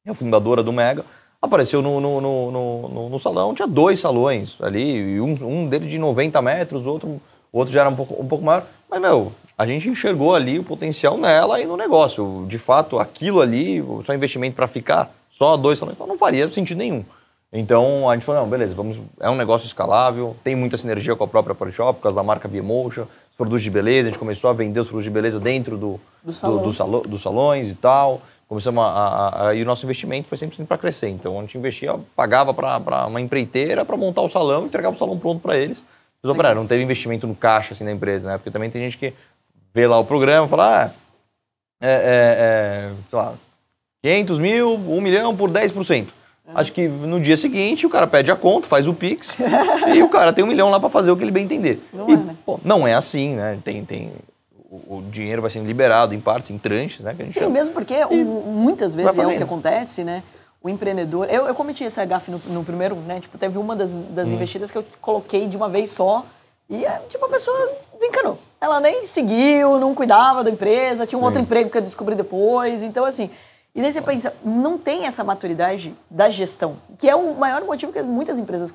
[0.07, 1.05] é a fundadora do Mega,
[1.40, 5.98] apareceu no, no, no, no, no- salão, tinha dois salões ali, um, um dele de
[5.98, 7.20] 90 metros, outro,
[7.53, 8.64] o outro já era um pouco, um pouco maior.
[8.88, 12.44] Mas, meu, a gente enxergou ali o potencial nela e no negócio.
[12.48, 16.79] De fato, aquilo ali, só investimento para ficar só dois salões, então não faria sentido
[16.79, 17.05] nenhum.
[17.53, 21.25] Então a gente falou, não, beleza, vamos, é um negócio escalável, tem muita sinergia com
[21.25, 24.51] a própria Polishop, por causa da marca Vmotion, os produtos de beleza, a gente começou
[24.51, 26.62] a vender os produtos de beleza dentro do, Do salão.
[26.62, 28.21] do salo- dos salões e tal.
[28.47, 31.09] Começamos a, a, a- e o nosso investimento foi sempre para crescer.
[31.09, 35.18] Então a gente investia, pagava para uma empreiteira para montar o salão, entregava o salão
[35.18, 35.79] pronto para eles.
[36.23, 38.37] Eles operaram, não teve investimento no caixa assim da empresa, né?
[38.38, 39.12] Porque também tem gente que
[39.75, 40.90] vê lá o programa e fala, ah,
[41.81, 43.35] é, é, é, sei lá,
[44.05, 46.09] 500 mil, 1 milhão por 10%.
[46.55, 49.31] Acho que no dia seguinte o cara pede a conta, faz o Pix
[49.95, 51.81] e o cara tem um milhão lá para fazer o que ele bem entender.
[51.93, 52.37] Não E, é, né?
[52.45, 53.59] pô, não é assim, né?
[53.65, 54.13] Tem, tem,
[54.71, 57.15] o, o dinheiro vai sendo liberado em partes, em tranches, né?
[57.27, 57.51] Sim, chama.
[57.51, 60.23] mesmo porque muitas vezes é o que acontece, né?
[60.63, 61.27] O empreendedor.
[61.31, 63.19] Eu, eu cometi esse gafe no, no primeiro, né?
[63.21, 64.35] Tipo, teve uma das, das Hum.
[64.35, 66.25] investidas que eu coloquei de uma vez só.
[66.69, 68.39] E, é, tipo, a pessoa desencanou.
[68.61, 72.83] Ela nem seguiu, não cuidava da empresa, tinha um outro emprego que eu descobri depois.
[72.83, 73.31] Então, assim.
[73.75, 77.91] E daí você pensa, não tem essa maturidade da gestão, que é o maior motivo
[77.91, 78.73] que muitas empresas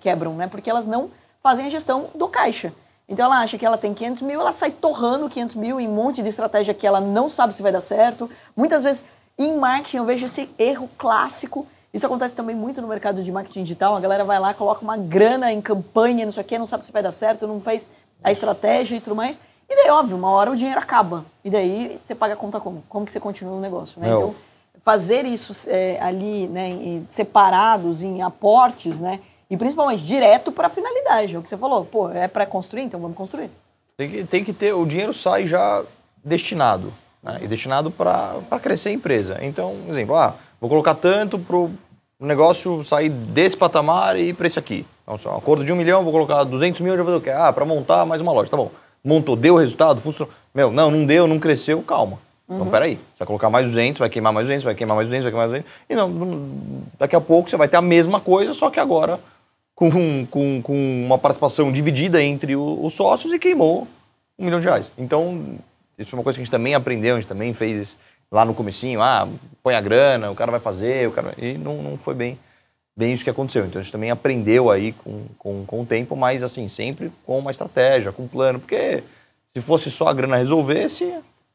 [0.00, 0.46] quebram, né?
[0.46, 1.10] Porque elas não
[1.42, 2.72] fazem a gestão do caixa.
[3.06, 5.92] Então ela acha que ela tem 500 mil, ela sai torrando 500 mil em um
[5.92, 8.30] monte de estratégia que ela não sabe se vai dar certo.
[8.56, 9.04] Muitas vezes,
[9.36, 11.66] em marketing, eu vejo esse erro clássico.
[11.92, 13.94] Isso acontece também muito no mercado de marketing digital.
[13.96, 16.84] A galera vai lá, coloca uma grana em campanha, não sei o quê, não sabe
[16.84, 17.90] se vai dar certo, não faz
[18.22, 19.40] a estratégia e tudo mais.
[19.70, 21.24] E daí, óbvio, uma hora o dinheiro acaba.
[21.44, 22.82] E daí você paga a conta como?
[22.88, 24.08] Como que você continua no negócio, né?
[24.08, 24.18] Meu.
[24.18, 24.34] Então,
[24.82, 29.20] fazer isso é, ali, né, separados em aportes, né?
[29.48, 31.36] E principalmente direto para a finalidade.
[31.36, 31.84] É o que você falou.
[31.84, 33.48] Pô, é para construir, então vamos construir.
[33.96, 35.84] Tem que, tem que ter, o dinheiro sai já
[36.24, 37.38] destinado, né?
[37.40, 39.38] E destinado para crescer a empresa.
[39.40, 41.70] Então, por exemplo, ah, vou colocar tanto para o
[42.18, 44.84] negócio sair desse patamar e para esse aqui.
[45.04, 47.20] Então, só, um acordo de um milhão, vou colocar 200 mil, já vou fazer o
[47.20, 47.30] quê?
[47.30, 48.70] Ah, para montar mais uma loja, tá bom.
[49.04, 50.32] Montou, deu resultado, funcionou.
[50.54, 52.18] Meu, não, não deu, não cresceu, calma.
[52.48, 55.22] Então, peraí, você vai colocar mais 200, vai queimar mais 200, vai queimar mais 200,
[55.24, 55.80] vai queimar mais 200.
[55.88, 56.50] E não,
[56.98, 59.20] daqui a pouco você vai ter a mesma coisa, só que agora
[59.74, 63.86] com, com, com uma participação dividida entre o- os sócios e queimou
[64.38, 64.90] um milhão de reais.
[64.98, 65.54] Então,
[65.96, 67.96] isso é uma coisa que a gente também aprendeu, a gente também fez
[68.32, 69.28] lá no comecinho, ah,
[69.62, 71.32] põe a grana, o cara vai fazer, o cara...
[71.38, 72.36] E não, não foi bem,
[72.96, 73.66] bem isso que aconteceu.
[73.66, 77.38] Então, a gente também aprendeu aí com, com, com o tempo, mas assim, sempre com
[77.38, 79.02] uma estratégia, com um plano, porque
[79.52, 81.04] se fosse só a grana resolvesse,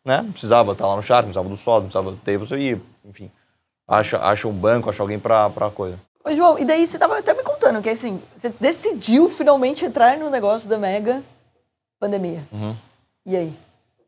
[0.04, 2.82] né, não precisava estar lá no não precisava do sócio, não precisava ter você ir,
[3.04, 3.32] enfim,
[3.88, 6.00] acha, acha um banco, acha alguém para a coisa.
[6.24, 10.17] Ô, João, e daí você tava até me contando que assim, você decidiu finalmente entrar
[10.17, 11.24] no negócio da mega
[12.00, 12.43] pandemia.
[12.52, 12.76] Uhum.
[13.26, 13.54] E aí?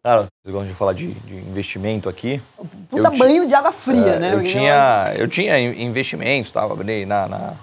[0.07, 2.41] Cara, vocês gostam de falar de, de investimento aqui?
[2.89, 4.33] Puta Eu banho de água fria, É, né?
[4.35, 7.53] Eu tinha, eu tinha in- investimentos, tava abri na, na,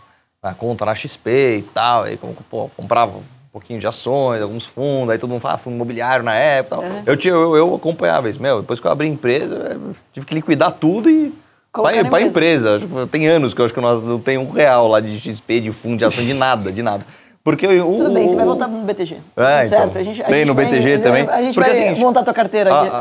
[0.42, 2.18] na conta na XP e tal, aí
[2.50, 6.22] pô, comprava um pouquinho de ações, alguns fundos, aí todo mundo fala ah, fundo imobiliário
[6.22, 6.84] na época e tal.
[6.90, 7.02] Uhum.
[7.06, 8.42] Eu, tinha, eu, eu acompanhava isso.
[8.42, 11.32] Meu, depois que eu abri a empresa, eu tive que liquidar tudo e
[11.72, 12.80] Colocar para a empresa.
[13.10, 15.72] Tem anos que eu acho que nós não tem um real lá de XP, de
[15.72, 17.04] fundo, de ação, de nada, de nada.
[17.44, 19.16] Porque o, Tudo bem, você vai voltar no BTG.
[19.16, 19.66] É, Tudo então.
[19.66, 19.98] certo.
[19.98, 21.28] A gente, a Bem no vai- BTG a- também.
[21.28, 22.88] A gente Porque vai é seguinte, montar tua carteira aqui.
[22.88, 23.00] a-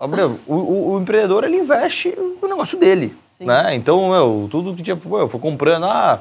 [0.00, 3.44] a- a- meu, o, o- empreendedor ele investe no negócio dele, Sim.
[3.44, 3.74] né?
[3.74, 6.18] Então, meu, tudo que tinha, pô, eu fui comprando, ah,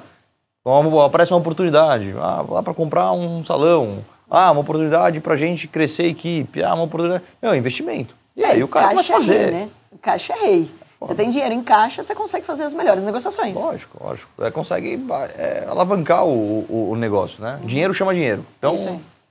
[0.65, 5.69] uma- aparece uma oportunidade, ah, lá para comprar um salão, ah, uma oportunidade para gente
[5.69, 8.13] crescer a equipe, ah, uma oportunidade, meu, investimento.
[8.36, 9.38] E aí o cara começa a é fazer.
[9.38, 9.69] rei, né?
[10.01, 10.69] Caixa é rei.
[10.99, 13.55] Você tem dinheiro em caixa, você consegue fazer as melhores negociações.
[13.57, 14.29] Lógico, lógico.
[14.43, 14.99] É, consegue
[15.38, 17.60] é, alavancar o, o- o negócio, né?
[17.63, 18.43] Dinheiro chama dinheiro.
[18.57, 18.75] Então,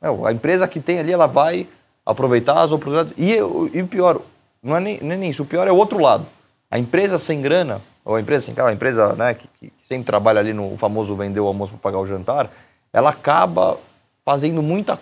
[0.00, 1.66] meu, a empresa que tem ali, ela vai
[2.04, 3.12] aproveitar as oportunidades.
[3.16, 4.20] E, o- e pior,
[4.62, 6.24] não é, nem, é nem isso, o pior é o outro lado.
[6.70, 10.38] A empresa sem grana, ou a empresa sem aquela empresa né, que, que sempre trabalha
[10.38, 12.48] ali no famoso vender o almoço para pagar o jantar,
[12.92, 13.76] ela acaba
[14.24, 14.98] fazendo muita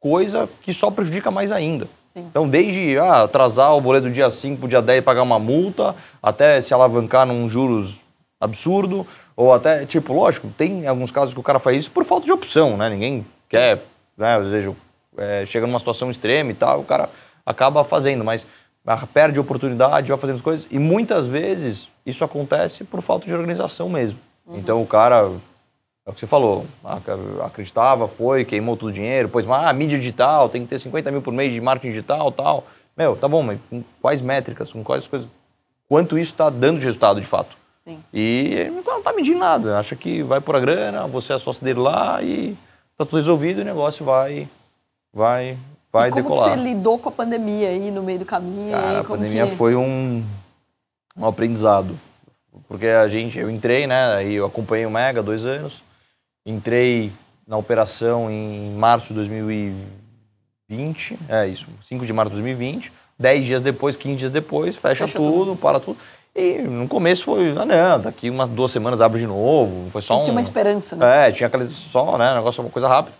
[0.00, 1.86] coisa que só prejudica mais ainda.
[2.12, 2.26] Sim.
[2.28, 5.22] Então, desde ah, atrasar o boleto do dia 5 para o dia 10 e pagar
[5.22, 8.00] uma multa, até se alavancar num juros
[8.40, 12.26] absurdo, ou até, tipo, lógico, tem alguns casos que o cara faz isso por falta
[12.26, 12.90] de opção, né?
[12.90, 13.80] Ninguém quer,
[14.18, 14.36] né?
[14.36, 14.74] Às vezes
[15.16, 17.08] é, chega numa situação extrema e tal, o cara
[17.46, 18.44] acaba fazendo, mas
[18.84, 20.66] ah, perde oportunidade, vai fazendo as coisas.
[20.68, 24.18] E muitas vezes isso acontece por falta de organização mesmo.
[24.44, 24.58] Uhum.
[24.58, 25.30] Então o cara,
[26.10, 26.66] é o que você falou,
[27.40, 31.22] acreditava, foi, queimou todo o dinheiro, pois, ah, mídia digital, tem que ter 50 mil
[31.22, 32.66] por mês de marketing digital tal.
[32.96, 35.28] Meu, tá bom, mas com quais métricas, com quais coisas,
[35.88, 37.56] quanto isso está dando de resultado de fato?
[37.84, 38.00] Sim.
[38.12, 41.64] E ele não está medindo nada, acha que vai por a grana, você é sócio
[41.64, 42.56] dele lá e
[42.98, 44.48] tá tudo resolvido e o negócio vai,
[45.14, 45.56] vai,
[45.92, 46.50] vai e como decolar.
[46.50, 48.76] Como você lidou com a pandemia aí no meio do caminho?
[48.76, 49.54] Cara, a pandemia que...
[49.54, 50.24] foi um,
[51.16, 51.96] um aprendizado.
[52.66, 55.82] Porque a gente, eu entrei, né, aí eu acompanhei o Mega dois anos,
[56.50, 57.12] entrei
[57.46, 63.62] na operação em março de 2020, é isso, 5 de março de 2020, 10 dias
[63.62, 65.98] depois, 15 dias depois, fecha, fecha tudo, tudo, para tudo.
[66.34, 70.16] E no começo foi, ah, não, daqui umas duas semanas abre de novo, foi só
[70.16, 70.32] Tinha um...
[70.32, 71.28] uma esperança, né?
[71.28, 73.16] É, tinha aquela só, né, negócio, uma coisa rápida.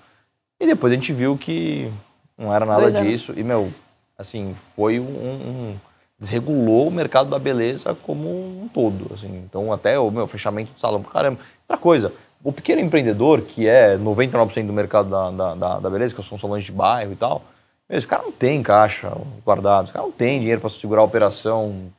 [0.61, 1.91] E depois a gente viu que
[2.37, 3.33] não era nada disso.
[3.37, 3.73] E, meu,
[4.17, 5.77] assim, foi um, um,
[6.19, 9.13] desregulou o mercado da beleza como um todo.
[9.15, 9.43] Assim.
[9.47, 11.41] Então, até o meu fechamento do salão, caramba.
[11.67, 16.15] Outra coisa, o pequeno empreendedor, que é 99% do mercado da, da, da, da, beleza,
[16.15, 17.43] que são salões de bairro e tal,
[17.89, 19.13] meu, esse cara não tem caixa
[19.45, 21.91] guardado, esse cara não tem dinheiro para segurar a operação.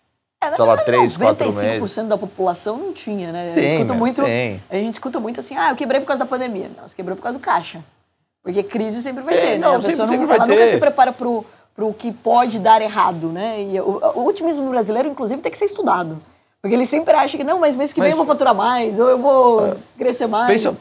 [0.44, 1.80] É, sei lá, três, quatro meses.
[1.82, 3.52] 95% da população não tinha, né?
[3.54, 4.64] Tem, a, gente escuta muito, tem.
[4.70, 6.72] a gente escuta muito assim, ah, eu quebrei por causa da pandemia.
[6.76, 7.84] Não, você quebrou por causa do caixa.
[8.42, 9.58] Porque crise sempre vai É, ter, né?
[9.60, 12.82] não, A pessoa sempre- não, sempre ela nunca se prepara pro, pro que pode dar
[12.82, 13.62] errado, né?
[13.62, 16.20] E o, o otimismo brasileiro, inclusive, tem que ser estudado.
[16.62, 19.00] Porque ele sempre acha que, não, mas mês que vem Mas- eu vou faturar mais,
[19.00, 20.48] ou eu vou crescer mais.
[20.48, 20.78] Pensa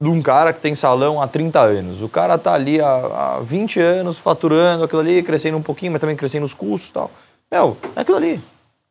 [0.00, 2.00] de um cara que tem salão há 30 anos.
[2.00, 6.00] O cara tá ali há, há 20 anos faturando aquilo ali, crescendo um pouquinho, mas
[6.00, 7.10] também crescendo os custos e tal.
[7.50, 8.40] Meu, é aquilo ali.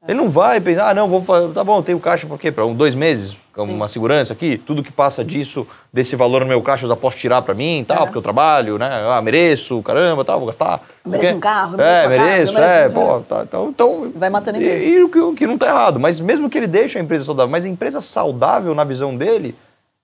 [0.07, 2.49] Ele não vai pensar, ah, não, vou fazer, tá bom, tenho caixa por quê?
[2.51, 3.73] Para um, dois meses, com Sim.
[3.75, 7.17] uma segurança aqui, tudo que passa disso, desse valor no meu caixa, eu já posso
[7.17, 8.05] tirar para mim e tal, É.
[8.05, 8.89] porque eu trabalho, né?
[9.09, 10.81] Ah, mereço, caramba, tal, vou gastar.
[11.05, 13.19] Mereço um carro, eu mereço É, uma casa, mereço, eu mereço é, mereço.
[13.27, 14.11] tá, então, então...
[14.15, 14.87] Vai matando a e- empresa.
[14.87, 17.25] E, o que, o que não tá errado, mas mesmo que ele deixe a empresa
[17.25, 19.55] saudável, mas a empresa saudável, na visão dele,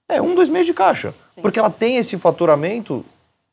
[0.10, 1.14] é um, dois meses de caixa.
[1.24, 1.42] Sim.
[1.42, 3.06] Porque ela tem esse faturamento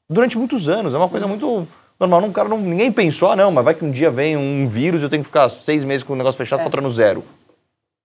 [0.08, 0.92] durante muitos anos.
[0.92, 1.66] É uma coisa muito
[2.08, 2.28] normal.
[2.28, 5.00] Um cara não, ninguém pensou, ah, não, mas vai que um dia vem um vírus
[5.02, 6.64] e eu tenho que ficar seis meses com o negócio fechado É.
[6.64, 7.22] faturando zero.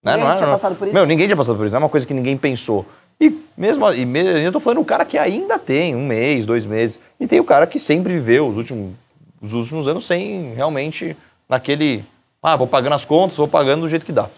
[0.04, 0.14] Né?
[0.14, 0.94] Ninguém Não é- tinha não é- passado por isso?
[0.96, 1.72] Meu, ninguém tinha passado por isso.
[1.72, 2.86] Não é uma coisa que ninguém pensou.
[3.20, 6.66] E mesmo, e me- eu tô falando o cara que ainda tem um mês, dois
[6.66, 7.00] meses.
[7.20, 8.94] E tem o cara que sempre viveu os últimos,
[9.42, 11.16] os últimos anos sem realmente
[11.48, 12.04] naquele.
[12.44, 14.30] Ah, vou pagando as contas, vou pagando do jeito que dá.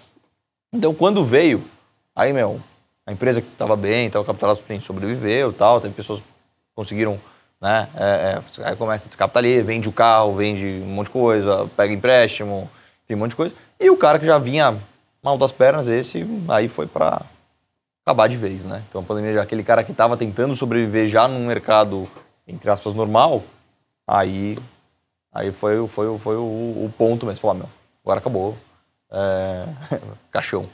[0.71, 1.63] Então, quando veio,
[2.15, 2.61] aí, meu,
[3.05, 6.25] a empresa que estava bem, estava capitalizada, sobreviveu tal, teve pessoas que
[6.75, 7.19] conseguiram,
[7.61, 11.69] né, é, é, aí começa a descapitalizar, vende o carro, vende um monte de coisa,
[11.75, 12.69] pega empréstimo,
[13.07, 13.55] tem um monte de coisa.
[13.79, 14.77] E o cara que já vinha
[15.23, 17.21] mal das pernas, esse aí foi para
[18.05, 18.83] acabar de vez, né?
[18.87, 22.03] Então, a pandemia, aquele cara que estava tentando sobreviver já num mercado,
[22.47, 23.43] entre aspas, normal,
[24.07, 24.57] aí,
[25.33, 27.41] aí foi, foi, foi o, o ponto mesmo.
[27.41, 27.69] Falar, meu,
[28.03, 28.57] agora acabou.
[29.11, 29.65] É,
[30.31, 30.67] caixão.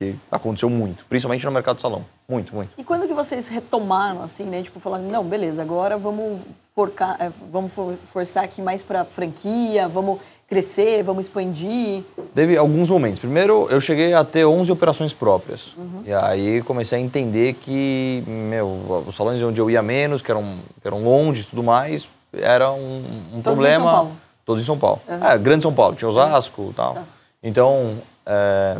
[0.00, 2.04] E aconteceu muito, principalmente no mercado de salão.
[2.28, 2.72] Muito, muito.
[2.76, 4.60] E quando que vocês retomaram, assim, né?
[4.62, 6.40] Tipo, falando, não, beleza, agora vamos,
[6.74, 12.02] forcar, é, vamos for- forçar aqui mais pra franquia, vamos crescer, vamos expandir.
[12.34, 13.20] Teve alguns momentos.
[13.20, 15.72] Primeiro, eu cheguei a ter 11 operações próprias.
[15.76, 16.02] Uhum.
[16.04, 20.56] E aí comecei a entender que, meu, os salões onde eu ia menos, que eram,
[20.82, 23.74] que eram longe e tudo mais, era um, um Todos em problema.
[23.84, 24.12] São Paulo?
[24.44, 25.00] Todos em São Paulo.
[25.08, 25.24] Uhum.
[25.24, 25.94] É, Grande São Paulo.
[25.94, 26.94] Tinha Osasco e tal.
[26.94, 27.02] Tá.
[27.42, 28.76] Então, é,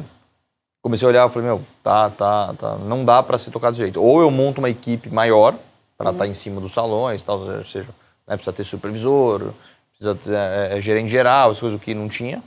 [0.84, 3.84] comecei a olhar e falei, meu, tá, tá, tá, não dá para ser tocado desse
[3.84, 4.02] jeito.
[4.02, 5.54] Ou eu monto uma equipe maior
[5.96, 7.88] para estar em cima dos salões, tal, ou seja,
[8.28, 9.54] né, precisa ter supervisor,
[9.88, 12.42] precisa ter é, é, gerente geral, essas coisas que não tinha.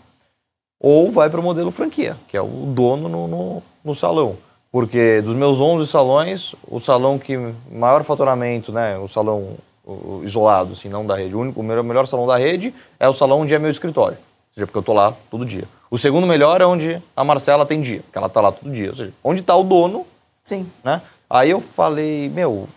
[0.80, 4.38] Ou vai para o modelo franquia, que é o dono no, no, no salão.
[4.72, 7.36] Porque dos meus 11 salões, o salão que
[7.72, 11.84] maior faturamento, né, o salão o- isolado, assim, não da rede, o, único, o melhor,
[11.84, 14.18] melhor salão da rede é o salão onde é meu escritório.
[14.20, 15.68] Ou seja, porque eu tô lá todo dia.
[15.90, 18.90] O segundo melhor é onde a Marcela tem dia, que ela tá lá todo dia.
[18.90, 20.06] Ou seja, onde tá o dono,
[20.44, 20.70] Sim.
[20.84, 21.02] né?
[21.30, 22.68] Aí eu falei, meu,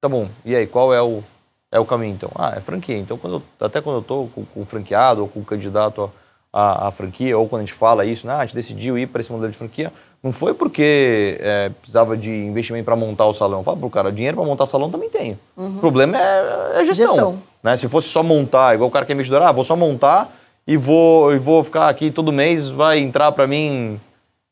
[0.00, 1.22] tá bom, e aí, qual é o,
[1.70, 2.30] é o caminho então?
[2.34, 2.96] Ah, é franquia.
[2.96, 6.10] Então, quando eu- até quando eu tô com, com o franqueado ou com o candidato
[6.52, 9.20] à, franquia, ou quando a gente fala isso, né, ah, a gente decidiu ir para
[9.20, 13.62] esse modelo de franquia, não foi porque é, precisava de investimento para montar o salão.
[13.62, 15.38] Fala pro cara, dinheiro para montar o salão também tenho.
[15.56, 17.06] O problema é, é gestão.
[17.06, 17.38] Gestão.
[17.62, 17.76] Né?
[17.76, 20.34] Se fosse só montar, igual o cara que é investidor, ah, vou só montar
[20.66, 24.00] e vou, e vou ficar aqui todo mês, vai entrar para mim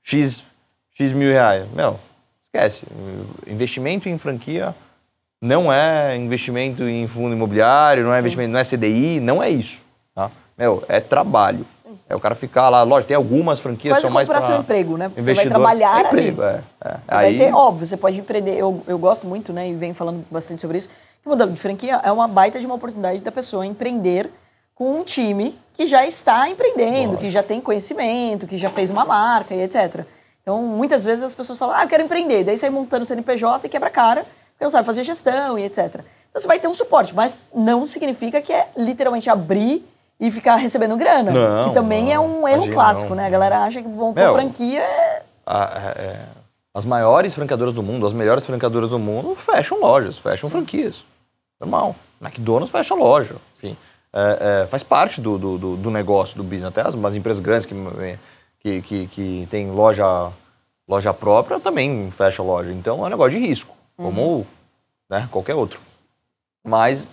[0.02, 0.44] X,
[0.96, 1.66] X mil reais.
[1.72, 1.98] Meu,
[2.42, 2.86] esquece.
[3.46, 4.74] Investimento em franquia
[5.40, 8.20] não é investimento em fundo imobiliário, não é Sim.
[8.20, 9.84] investimento, não é CDI, não é isso.
[10.14, 10.30] Tá?
[10.56, 11.66] Meu, é trabalho.
[12.08, 14.96] É o cara ficar lá, lógico, tem algumas franquias Quase são mais para seu emprego,
[14.96, 15.08] né?
[15.08, 16.62] Porque você vai trabalhar emprego, ali.
[16.82, 16.90] É, é.
[16.92, 18.56] Você Aí, vai ter, óbvio, você pode empreender.
[18.56, 19.68] Eu, eu gosto muito, né?
[19.68, 20.88] E venho falando bastante sobre isso.
[20.88, 24.30] Que o modelo de franquia é uma baita de uma oportunidade da pessoa empreender
[24.74, 29.04] com um time que já está empreendendo, que já tem conhecimento, que já fez uma
[29.04, 30.04] marca e etc.
[30.42, 32.44] Então, muitas vezes as pessoas falam, ah, eu quero empreender.
[32.44, 35.64] Daí sai montando o CNPJ e quebra a cara, porque não sabe fazer gestão e
[35.64, 35.78] etc.
[35.86, 39.84] Então, você vai ter um suporte, mas não significa que é literalmente abrir
[40.20, 41.30] e ficar recebendo grana.
[41.32, 42.42] Não, que também é não.
[42.42, 43.16] um erro clássico, não.
[43.16, 43.26] né?
[43.26, 46.20] A galera acha que vão com franquia é a- é,
[46.72, 51.04] as maiores franqueadoras do mundo, as melhores franqueadoras do mundo fecham lojas, fecham franquias.
[51.60, 51.94] Normal.
[52.20, 53.36] McDonald's fecha loja.
[53.56, 53.76] Enfim,
[54.14, 56.68] é, é, faz parte do, do, do- negócio, do business.
[56.68, 57.74] Até as, as empresas grandes que,
[58.60, 60.30] que, que, que têm loja,
[60.88, 62.72] loja própria também fecham loja.
[62.72, 64.46] Então é um negócio de risco, como
[65.10, 65.80] né, qualquer outro.
[66.64, 67.06] Mas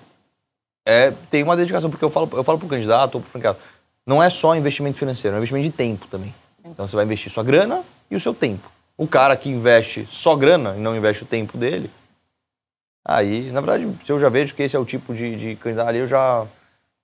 [0.87, 3.57] é, tem uma dedicação, porque eu falo, eu falo pro candidato ou pro franqueado,
[4.05, 6.33] não é só investimento financeiro, é um investimento de tempo também.
[6.63, 8.69] Então você vai investir sua grana e o seu tempo.
[8.97, 11.89] O cara que investe só grana e não investe o tempo dele,
[13.03, 15.89] aí, na verdade, se eu já vejo que esse é o tipo de, de candidato
[15.89, 16.45] ali, eu já.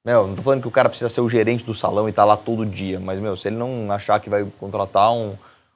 [0.08, 2.24] Meu, não tô falando que o cara precisa ser o gerente do salão e estar
[2.24, 5.34] lá todo dia, mas, meu, se ele não achar que vai contratar um,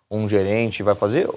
[0.09, 1.29] um gerente e vai fazer,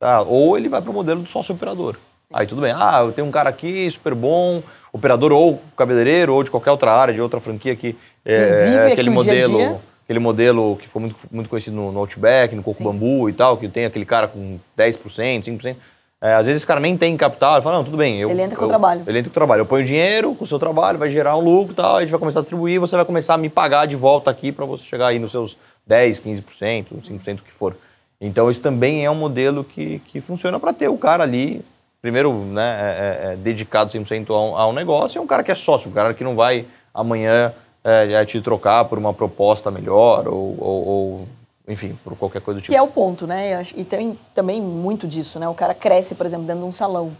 [0.00, 1.96] tá, ou ele vai pro modelo do sócio operador.
[2.32, 6.42] Aí tudo bem, ah, eu tenho um cara aqui super bom, operador ou cabeleireiro ou
[6.42, 9.58] de qualquer outra área, de outra franquia que, é, vive aquele aqui o dia modelo,
[9.58, 9.80] dia.
[10.04, 12.84] aquele modelo que foi muito, muito conhecido no, no Outback, no Coco Sim.
[12.84, 15.76] Bambu e tal, que tem aquele cara com 10%, 5%.
[16.24, 18.18] É, às vezes esse cara nem tem capital, ele fala, não, tudo bem.
[18.18, 19.02] Eu, Ele entra com o eu- trabalho.
[19.06, 19.60] Ele entra com o trabalho.
[19.60, 22.08] Eu ponho dinheiro com o seu trabalho, vai gerar um lucro e tal, a gente
[22.10, 24.82] vai começar a distribuir, você vai começar a me pagar de volta aqui para você
[24.84, 25.54] chegar aí nos seus
[25.86, 27.76] 10, 15%, 5% que for.
[28.18, 31.62] Então isso também é um modelo que, que funciona para ter o cara ali,
[32.00, 35.54] primeiro, né, é, é, é, dedicado 100% ao, ao negócio, e um cara que é
[35.54, 37.52] sócio, um cara que não vai amanhã
[37.84, 41.28] é, é, te trocar por uma proposta melhor ou, ou- ou,
[41.66, 42.72] enfim, por qualquer coisa do tipo.
[42.72, 43.62] Que é o ponto, né?
[43.74, 45.48] E tem também muito disso, né?
[45.48, 47.16] O cara cresce, por exemplo, dentro de um salão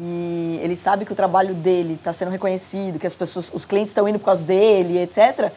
[0.00, 3.90] e ele sabe que o trabalho dele está sendo reconhecido, que as pessoas, os clientes
[3.90, 5.50] estão indo por causa dele, etc.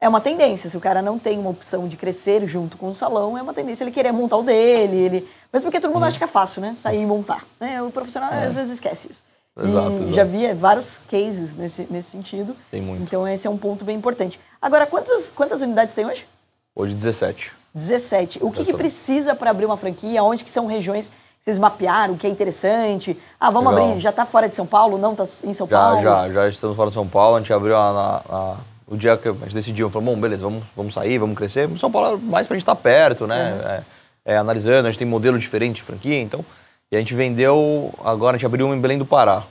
[0.00, 0.70] É uma tendência.
[0.70, 3.52] Se o cara não tem uma opção de crescer junto com o salão, é uma
[3.52, 4.96] tendência ele querer montar o dele.
[4.96, 5.28] Ele...
[5.52, 5.98] Mesmo porque todo Uhum.
[5.98, 6.72] mundo acha que é fácil, né?
[6.72, 7.46] Sair e montar.
[7.60, 7.82] Né?
[7.82, 9.22] O profissional às vezes esquece isso.
[9.58, 9.62] É.
[9.62, 10.14] Exato, exato.
[10.14, 12.56] já vi vários cases nesse, nesse sentido.
[12.70, 13.02] Tem muito.
[13.02, 14.40] Então esse é um ponto bem importante.
[14.60, 16.26] Agora, quantas, quantas unidades tem hoje?
[16.74, 17.52] Hoje 17.
[17.74, 18.38] 17.
[18.42, 20.22] O que, que precisa para abrir uma franquia?
[20.22, 23.18] Onde que são regiões que vocês mapearam, que é interessante?
[23.38, 23.88] Ah, vamos Legal.
[23.90, 24.96] abrir, já está fora de São Paulo?
[24.98, 26.02] Não, está em São Já, Paulo?
[26.02, 27.36] já, já estamos fora de São Paulo.
[27.36, 28.56] A gente abriu a, a- a-
[28.86, 31.68] o dia que a gente decidiu, falou, bom, beleza, vamos, vamos sair, vamos crescer.
[31.78, 33.82] São Paulo é mais pra gente estar perto, né?
[34.24, 36.44] É, é, analisando, a gente tem modelo diferente de franquia, então.
[36.90, 39.44] E a gente vendeu, agora a gente abriu uma em Belém do Pará.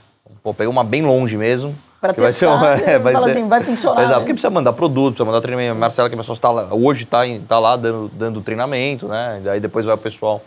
[0.44, 1.76] Pô, pegou uma bem longe mesmo.
[2.02, 3.00] Pra que vai ser testar, uma- né?
[3.14, 4.20] Fala assim, vai funcionar, Exato, né?
[4.22, 5.74] porque precisa mandar produto, precisa mandar treinamento.
[5.74, 9.08] A Marcela, que é minha sócia, tá lá, hoje está tá lá dando, dando treinamento,
[9.08, 9.40] né?
[9.44, 10.42] Daí depois vai o pessoal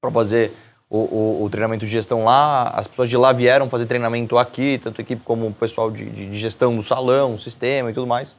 [0.00, 0.52] para fazer
[0.88, 2.62] o, o- o treinamento de gestão lá.
[2.74, 6.04] As pessoas de lá vieram fazer treinamento aqui, tanto a equipe como o pessoal de,
[6.08, 8.36] de- gestão do salão, sistema e tudo mais.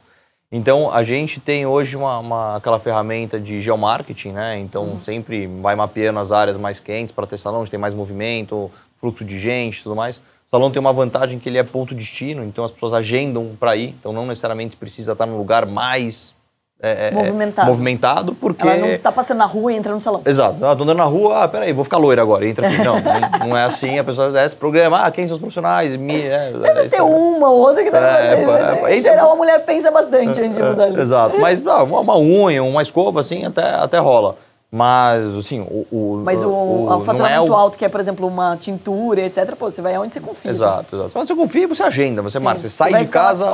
[0.50, 4.58] Então a gente tem hoje uma, uma- aquela ferramenta de geomarketing, né?
[4.58, 9.24] Então sempre vai mapeando as áreas mais quentes para salão, onde tem mais movimento, fluxo
[9.24, 10.20] de gente e tudo mais.
[10.52, 13.76] O salão tem uma vantagem que ele é ponto destino, então as pessoas agendam para
[13.76, 16.34] ir, então não necessariamente precisa estar no lugar mais
[16.82, 17.68] é, é, Movimentado.
[17.68, 20.22] movimentado, porque Ela não está passando na rua e entra no salão.
[20.26, 20.64] Exato.
[20.64, 22.44] Ah, tô andando na rua, ah, peraí, vou ficar loira agora.
[22.48, 22.78] Entra aqui.
[22.78, 23.96] Não, não, não é assim.
[23.98, 25.94] A pessoa desce programa, ah, quem são os profissionais?
[25.94, 28.46] Me, é, Deve é, ter é- uma ou outra que deve É, fazer.
[28.46, 28.80] pá, né?
[28.90, 30.98] é, Em é, geral, a mulher pensa bastante antes de mudar.
[30.98, 31.38] Exato.
[31.38, 34.36] Mas ah, uma, uma unha, uma escova, assim, até, até rola.
[34.72, 35.86] Mas, assim, o.
[35.90, 39.22] o Mas o, o, o não faturamento é alto, que é, por exemplo, uma tintura,
[39.22, 40.50] etc., pô, você vai aonde você confia.
[40.50, 41.12] Exato, exato.
[41.12, 42.44] Quando você confia, você agenda, você Sim.
[42.44, 42.60] marca.
[42.60, 43.50] Você Você sai vai de casa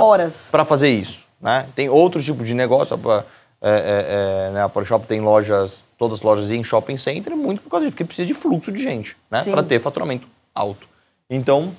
[0.51, 1.25] para fazer isso.
[1.41, 1.67] Né?
[1.75, 2.95] Tem outro tipo de negócio.
[2.95, 3.25] A,
[3.63, 7.63] é, é, é, né, a Polishop tem lojas, todas as lojas em shopping center, muito
[7.63, 9.43] por causa disso, porque precisa de fluxo de gente, né?
[9.43, 10.87] Para ter faturamento alto.
[11.31, 11.73] Então,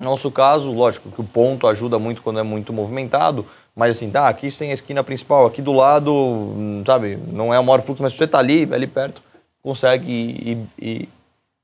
[0.00, 4.10] no nosso caso, lógico que o ponto ajuda muito quando é muito movimentado, mas assim,
[4.10, 7.82] tá, aqui tem a esquina principal, aqui do lado, hum, sabe, não é o maior
[7.82, 9.20] fluxo, mas se você tá ali, ali perto,
[9.62, 11.08] consegue ir, ir,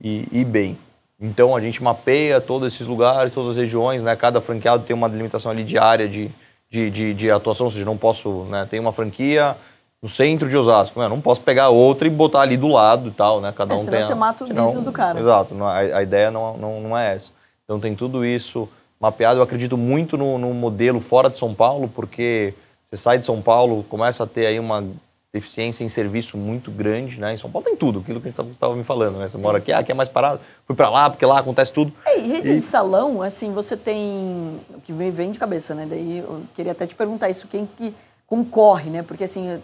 [0.03, 0.79] ir, ir bem.
[1.21, 4.17] Então a gente mapeia todos esses lugares, todas as regiões, né?
[4.17, 6.31] Cada franqueado tem uma delimitação ali de área de,
[6.71, 8.67] de, de, de atuação, ou seja, não posso, né?
[8.71, 9.55] Tem uma franquia
[10.03, 11.07] no centro de Osasco, né?
[11.09, 13.53] Não posso pegar outra e botar ali do lado e tal, né?
[13.55, 13.99] Cada É, um senão tem.
[14.01, 15.21] a- você mata o business do cara.
[15.21, 17.31] Exato, a, a ideia não, não, não é essa.
[17.65, 18.67] Então tem tudo isso
[19.01, 19.41] mapeado.
[19.41, 22.53] Eu acredito muito no, no modelo fora de São Paulo, porque
[22.89, 24.85] você sai de São Paulo, começa a ter aí uma
[25.33, 27.33] deficiência em serviço muito grande, né?
[27.33, 29.29] Em São Paulo tem tudo, aquilo que a gente estava me falando, né?
[29.29, 29.43] Você Sim.
[29.43, 31.93] mora aqui, ah, aqui é mais parado, fui para lá, porque lá acontece tudo.
[32.05, 32.57] É, e rede e...
[32.57, 35.87] de salão, assim, você tem, o que vem de cabeça, né?
[35.89, 37.95] Daí eu queria até te perguntar isso, quem que
[38.27, 39.05] concorre, né?
[39.05, 39.61] Porque, assim,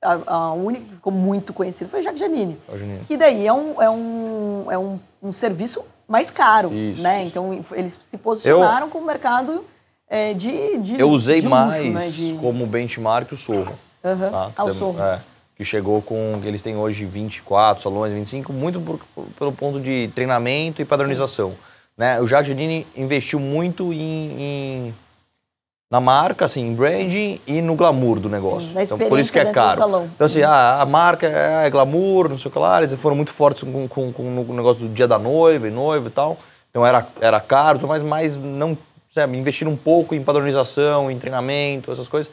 [0.00, 2.56] a, a única que ficou muito conhecida foi a Jacques Janine.
[3.08, 7.02] Que daí é um, é um, é um, um serviço mais caro, isso.
[7.02, 7.24] né?
[7.24, 8.90] Então, eles se posicionaram eu...
[8.90, 9.64] com o mercado
[10.08, 12.08] é, de, de Eu usei de luxo, mais né?
[12.08, 12.34] de...
[12.34, 13.78] como benchmark o Sorro.
[14.02, 14.30] Uhum.
[14.30, 14.52] Tá?
[14.56, 15.00] Ah, o Sorro.
[15.00, 15.20] É,
[15.54, 16.40] que chegou com.
[16.44, 21.54] Eles têm hoje 24 salões, 25, muito por, por, pelo ponto de treinamento e padronização.
[21.96, 22.20] Né?
[22.20, 24.94] O Jardine investiu muito em, em,
[25.90, 28.68] na marca, assim, em branding e no glamour do negócio.
[28.68, 30.08] Sim, na então, por isso que é caro.
[30.14, 30.48] Então, assim, uhum.
[30.48, 33.62] a, a, marca é, é, glamour, não sei o que lá, eles foram muito fortes
[33.62, 36.36] com, com, com o negócio do dia da noiva e noiva e tal.
[36.70, 38.76] Então era, era caro, mas, mas não
[39.14, 42.30] sabe, investir um pouco em padronização, em treinamento, essas coisas.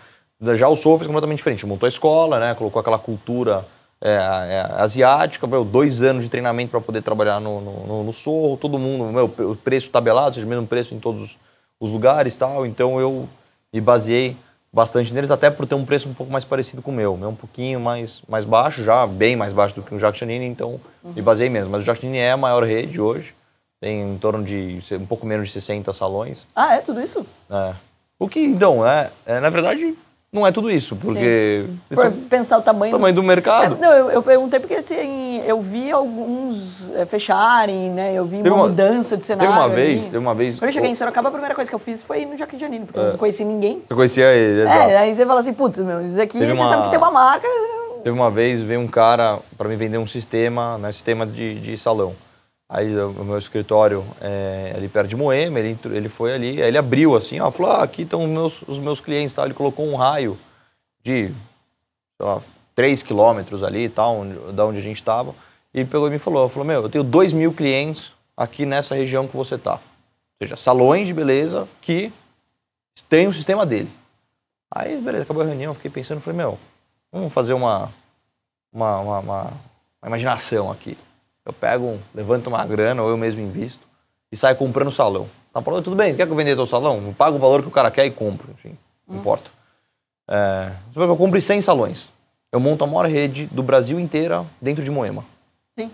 [0.55, 1.65] Já o Sou fez completamente diferente.
[1.65, 2.53] Montou a escola, né?
[2.55, 3.65] Colocou aquela cultura
[4.01, 8.57] é, é, asiática, meu, dois anos de treinamento para poder trabalhar no, no, no Sorro,
[8.57, 11.37] todo mundo, meu, o preço tabelado, seja o mesmo preço em todos
[11.79, 12.65] os lugares tal.
[12.65, 13.29] Então eu
[13.75, 14.37] me baseei
[14.71, 17.35] bastante neles, até por ter um preço um pouco mais parecido com o meu, um
[17.35, 21.11] pouquinho mais, mais baixo, já bem mais baixo do que o Jacques Chanini, então uhum.
[21.13, 21.71] me baseei mesmo.
[21.71, 23.35] Mas o Jacques Chanini é a maior rede hoje,
[23.81, 26.47] tem em torno de um pouco menos de 60 salões.
[26.55, 27.25] Ah, é tudo isso?
[27.49, 27.73] É.
[28.17, 29.93] O que, então, é, é na verdade,
[30.35, 31.65] não é tudo isso, porque.
[31.89, 33.75] Por pensar o tamanho, o tamanho do, do mercado.
[33.75, 38.13] É, não, eu, eu, perguntei porque assim, eu vi alguns é, fecharem, né?
[38.13, 39.51] Eu vi uma, uma, mudança de cenário.
[39.51, 40.59] Teve uma vez, teve uma vez.
[40.59, 42.57] Quando eu cheguei em Sorocaba, a primeira coisa que eu fiz foi ir no Jaque
[42.57, 43.03] Janine, porque é.
[43.03, 43.81] eu não conhecia ninguém.
[43.87, 44.89] Você conhecia ele, exato.
[44.89, 46.69] É, aí você fala assim, putz, meu, isso aqui teve você uma...
[46.69, 47.47] sabe que tem uma marca.
[48.03, 50.91] Teve uma vez, veio um cara para me vender um sistema, né?
[50.91, 52.13] Sistema de, de salão.
[52.67, 56.77] Aí o meu escritório é ali perto de Moema, ele, ele foi ali, aí ele
[56.79, 59.45] abriu assim, ó, falou, ah, aqui estão os meus, os meus clientes, tá?
[59.45, 60.35] ele colocou um raio
[61.03, 61.27] de,
[62.17, 62.41] sei lá,
[62.73, 65.35] 3 quilômetros ali e tal, onde, da onde a gente estava,
[65.71, 68.95] e ele pegou e me falou, falou, meu, eu tenho 2 mil clientes aqui nessa
[68.95, 69.75] região que você tá.
[69.75, 69.79] Ou
[70.41, 72.11] seja, salões de beleza que
[73.07, 73.91] têm o sistema dele.
[74.71, 76.57] Aí, beleza, acabou a reunião, fiquei pensando, falei, meu,
[77.11, 77.93] vamos fazer uma,
[78.73, 79.53] uma, uma, uma
[80.07, 80.97] imaginação aqui.
[81.45, 83.85] Eu pego, levanto uma grana, ou eu mesmo invisto,
[84.31, 85.27] e saio comprando salão.
[85.53, 87.01] Tá falando, tudo bem, quer que eu venda teu salão?
[87.05, 88.75] Eu pago o valor que o cara quer e compro, enfim,
[89.07, 89.19] não hum.
[89.19, 89.51] importa.
[90.27, 92.09] É, eu compro 100 salões.
[92.51, 95.23] Eu monto a maior rede do Brasil inteira dentro de Moema.
[95.77, 95.91] Sim.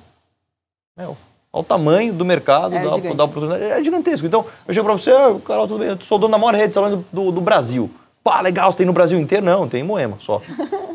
[0.96, 1.18] Meu,
[1.52, 3.64] olha o tamanho do mercado, é da, da oportunidade.
[3.64, 4.26] É gigantesco.
[4.26, 6.70] Então, eu chego pra você, ah, Carol, tudo bem, eu sou dono da maior rede
[6.70, 7.90] de salões do, do, do Brasil.
[8.24, 9.46] Pá, legal, você tem no Brasil inteiro?
[9.46, 10.42] Não, tem em Moema só.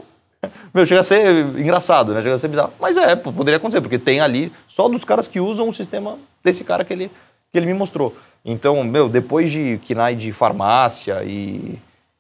[0.73, 2.23] Meu, chega a ser engraçado, né?
[2.23, 2.73] Chega a ser bizarro.
[2.81, 6.65] Mas é, poderia acontecer, porque tem ali só dos caras que usam o sistema desse
[6.65, 7.11] cara que ele,
[7.53, 8.17] que ele me mostrou.
[8.45, 11.79] Então, meu, depois de KINAI de farmácia e,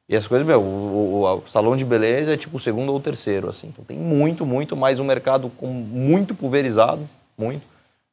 [0.09, 2.99] e essas coisas, meu, o, o, o, salão de beleza é tipo o segundo ou
[2.99, 3.69] o terceiro, assim.
[3.69, 7.09] Então tem muito, muito mais um mercado com muito pulverizado,
[7.39, 7.63] muito.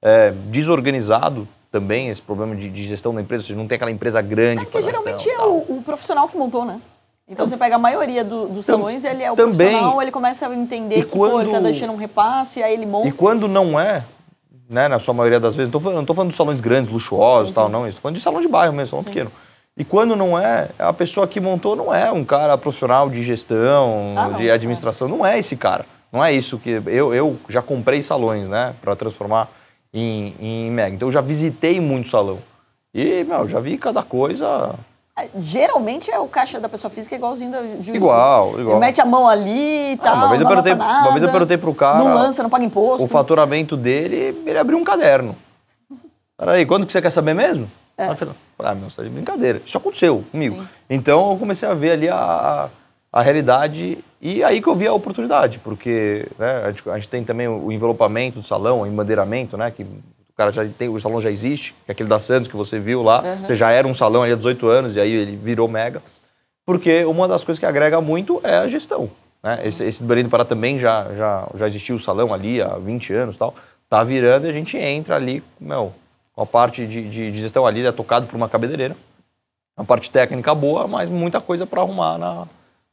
[0.01, 4.21] É, desorganizado também, esse problema de, de, gestão da empresa, você não tem aquela empresa
[4.21, 4.61] grande.
[4.61, 6.79] É porque geralmente é o, o profissional que montou, né?
[7.27, 10.47] Então você pega a maioria do, dos salões, ele é o também, profissional, ele começa
[10.47, 13.07] a entender que quando, pô, ele está deixando um repasse, aí ele monta.
[13.07, 14.03] E quando não é,
[14.69, 17.71] né, na sua maioria das vezes, não estou falando, de salões grandes, luxuosos tal, sim.
[17.71, 19.09] não, estou falando de salão de bairro mesmo, salão sim.
[19.09, 19.31] pequeno.
[19.75, 24.13] E quando não é, a pessoa que montou não é um cara profissional de gestão,
[24.17, 25.85] ah, de administração, não é esse cara.
[26.11, 26.81] Não é isso que.
[26.85, 29.49] Eu, eu já comprei salões, né, para transformar
[29.91, 30.95] em, em mega.
[30.95, 32.39] Então eu já visitei muito salão.
[32.93, 34.75] E, meu, já vi cada coisa
[35.37, 37.95] Geralmente é o caixa da pessoa física igualzinho da jurídica.
[37.95, 38.77] Igual, igual.
[38.77, 40.15] Ele mete a mão ali e ah, tal.
[40.15, 41.99] uma, vez eu perguntei, nada, uma vez eu perguntei pro cara.
[41.99, 43.05] Não lança, não paga imposto.
[43.05, 45.35] O faturamento dele, ele abriu um caderno.
[46.35, 47.69] Peraí, quanto que você quer saber mesmo?
[47.95, 48.09] É.
[48.09, 49.61] Eu falei, ah, meu, você tá de brincadeira.
[49.63, 50.61] Isso aconteceu comigo.
[50.61, 50.67] Sim.
[50.89, 52.69] Então eu comecei a ver ali a, a,
[53.11, 57.09] a, realidade e aí que eu vi a oportunidade, porque né, a, gente, a gente
[57.09, 59.69] tem também o envelopamento do salão, o embandeiramento, né?
[59.69, 59.85] Que
[60.33, 62.79] o cara já tem, o salão já existe, que é aquele da Santos que você
[62.79, 63.21] viu lá.
[63.21, 63.45] Uhum.
[63.45, 66.01] Você já era um salão ali há 18 anos e aí ele virou mega.
[66.65, 69.11] Porque uma das coisas que agrega muito é a gestão.
[69.43, 69.61] Né?
[69.63, 72.77] Esse, esse do Belém do Pará também já, já, já existiu o salão ali há
[72.77, 73.53] 20 anos tal.
[73.87, 75.93] Tá virando e a gente entra ali, meu,
[76.33, 78.97] com a parte de, de, de gestão ali, é tocado por uma cabeleireira.
[79.77, 82.47] A parte técnica boa, mas muita coisa para arrumar na,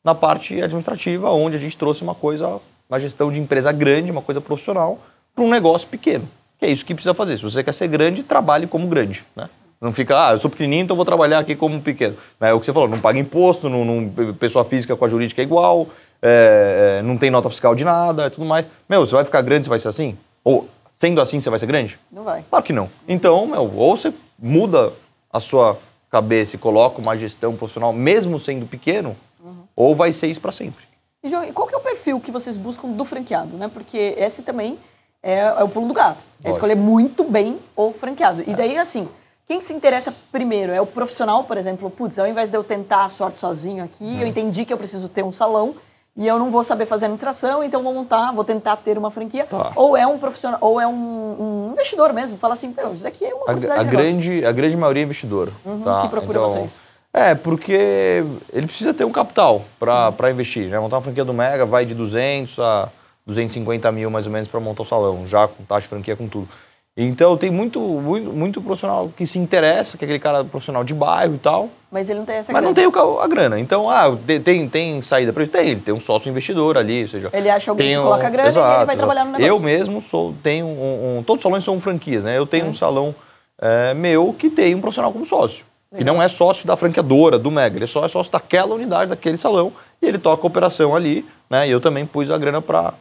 [0.04, 4.20] na parte administrativa, onde a gente trouxe uma coisa, uma gestão de empresa grande, uma
[4.20, 4.98] coisa profissional,
[5.34, 6.28] para um negócio pequeno.
[6.60, 7.38] Que é isso que precisa fazer.
[7.38, 9.24] Se você quer ser grande, trabalhe como grande.
[9.34, 9.48] Né?
[9.80, 12.14] Não fica, ah, eu sou pequenininho, então vou trabalhar aqui como pequeno.
[12.38, 15.40] É o que você falou, não paga imposto, não, não pessoa física com a jurídica
[15.40, 15.88] é igual,
[16.20, 18.66] é, é, não tem nota fiscal de nada e tudo mais.
[18.86, 20.18] Meu, você vai ficar grande, você vai ser assim?
[20.44, 21.98] Ou sendo assim, você vai ser grande?
[22.12, 22.44] Não vai.
[22.50, 22.90] Claro que não.
[23.08, 24.92] Então, meu, ou você muda
[25.32, 25.78] a sua
[26.10, 29.62] cabeça e coloca uma gestão profissional, mesmo sendo pequeno, uhum.
[29.74, 30.84] ou vai ser isso para sempre.
[31.22, 33.70] E, João, e qual que é o perfil que vocês buscam do franqueado, né?
[33.72, 34.78] Porque esse também
[35.22, 36.24] é, é o pulo do gato.
[36.42, 36.50] É Lógico.
[36.50, 38.42] escolher muito bem o franqueado.
[38.46, 39.06] E daí, assim,
[39.46, 40.72] quem se interessa primeiro?
[40.72, 44.20] É o profissional, por exemplo, putz, ao invés de eu tentar a sorte sozinho aqui,
[44.20, 45.74] eu entendi que eu preciso ter um salão
[46.16, 49.44] e eu não vou saber fazer administração, então vou montar, vou tentar ter uma franquia.
[49.44, 49.72] Tá.
[49.76, 53.24] Ou é um profissional, ou é um, um investidor mesmo, fala assim, "Pô, isso daqui
[53.24, 55.52] é uma A, oportunidade a de negócio." grande, a grande maioria é investidor.
[55.64, 56.02] Uhum, tá?
[56.02, 56.80] que procura vocês.
[57.12, 60.68] É, porque ele precisa ter um capital para investir.
[60.68, 60.78] Né?
[60.78, 62.88] Montar uma franquia do Mega vai de 200 a
[63.26, 66.28] 250 mil mais ou menos para montar o salão, já com taxa de franquia, com
[66.28, 66.48] tudo.
[66.96, 70.92] Então tem muito, muito, muito profissional que se interessa, que é aquele cara profissional de
[70.92, 72.74] bairro e tal, Mas ele não tem essa mas não grana.
[72.74, 73.60] tem o ca- a grana.
[73.60, 75.52] Então, ah, tem, tem, tem saída para ele?
[75.52, 77.30] Tem, ele tem um sócio investidor ali, ou seja...
[77.32, 78.96] Ele acha alguém tem que um- coloca a grana e ele Exato, vai exato.
[78.98, 79.46] trabalhar no negócio.
[79.46, 82.36] Eu mesmo sou, tenho um, um- Todos os salões são franquias, né?
[82.36, 82.70] Eu tenho Uhum.
[82.72, 83.14] um salão
[83.62, 85.64] é, meu que tem um profissional como sócio.
[85.92, 86.14] Que Legal.
[86.16, 87.76] não é sócio da franqueadora, do Mega.
[87.76, 89.72] Ele só é sócio daquela unidade, daquele salão.
[90.02, 91.66] E ele toca a operação ali, né?
[91.66, 92.94] E eu também pus a grana para...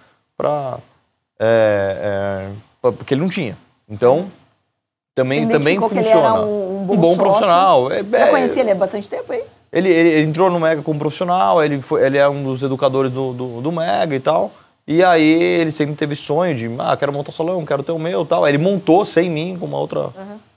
[1.40, 2.50] É, é,
[2.82, 3.58] pra- porque ele não tinha.
[3.90, 4.28] Então,
[5.16, 6.18] também, também identificou que funciona.
[6.20, 7.18] ele era um, um bom, sócio.
[7.24, 7.92] profissional.
[7.92, 9.44] É, Já é- conhecia ele há bastante tempo aí?
[9.72, 13.12] ele, ele- ele entrou no Mega como profissional, ele, foi, ele é um dos educadores
[13.12, 14.52] do, do, do Mega e tal.
[14.88, 18.24] E aí ele sempre teve sonho de, ah, quero montar salão, quero ter o meu
[18.24, 18.44] e tal.
[18.44, 20.10] Aí ele montou sem mim, com uma outra,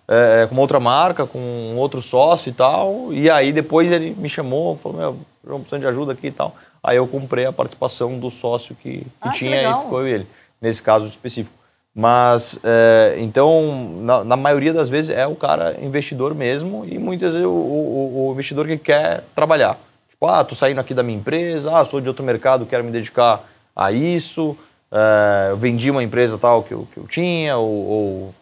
[0.08, 3.12] é, com uma outra marca, com um outro sócio e tal.
[3.12, 5.16] E aí depois ele me chamou, falou, meu,
[5.46, 6.54] eu precisando de ajuda aqui e tal.
[6.82, 9.80] Aí eu comprei a participação do sócio que, que Ah, que tinha legal.
[9.80, 10.26] e ficou ele,
[10.60, 11.54] nesse caso específico.
[11.94, 17.32] Mas, é, então, na, na maioria das vezes é o cara investidor mesmo e muitas
[17.32, 19.78] vezes o, o- o investidor que quer trabalhar.
[20.10, 22.90] Tipo, ah, tô saindo aqui da minha empresa, ah, sou de outro mercado, quero me
[22.90, 23.44] dedicar
[23.76, 24.56] a isso,
[24.90, 28.34] é, vendi uma empresa tal que eu, que eu tinha, ou, ou,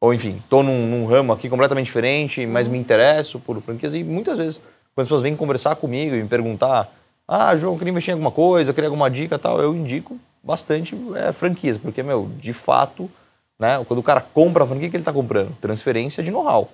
[0.00, 4.04] ou, enfim, tô num, num ramo aqui completamente diferente, mas me interesso por franquias e
[4.04, 4.58] muitas vezes
[4.94, 6.92] quando as pessoas vêm conversar comigo e me perguntar
[7.32, 9.72] ah, João, eu queria investir em alguma coisa, eu queria alguma dica e tal, eu
[9.72, 13.08] indico bastante é, franquias, porque, meu, de fato,
[13.56, 15.54] né, quando o cara compra a franquia, o que ele está comprando?
[15.60, 16.68] Transferência de know-how,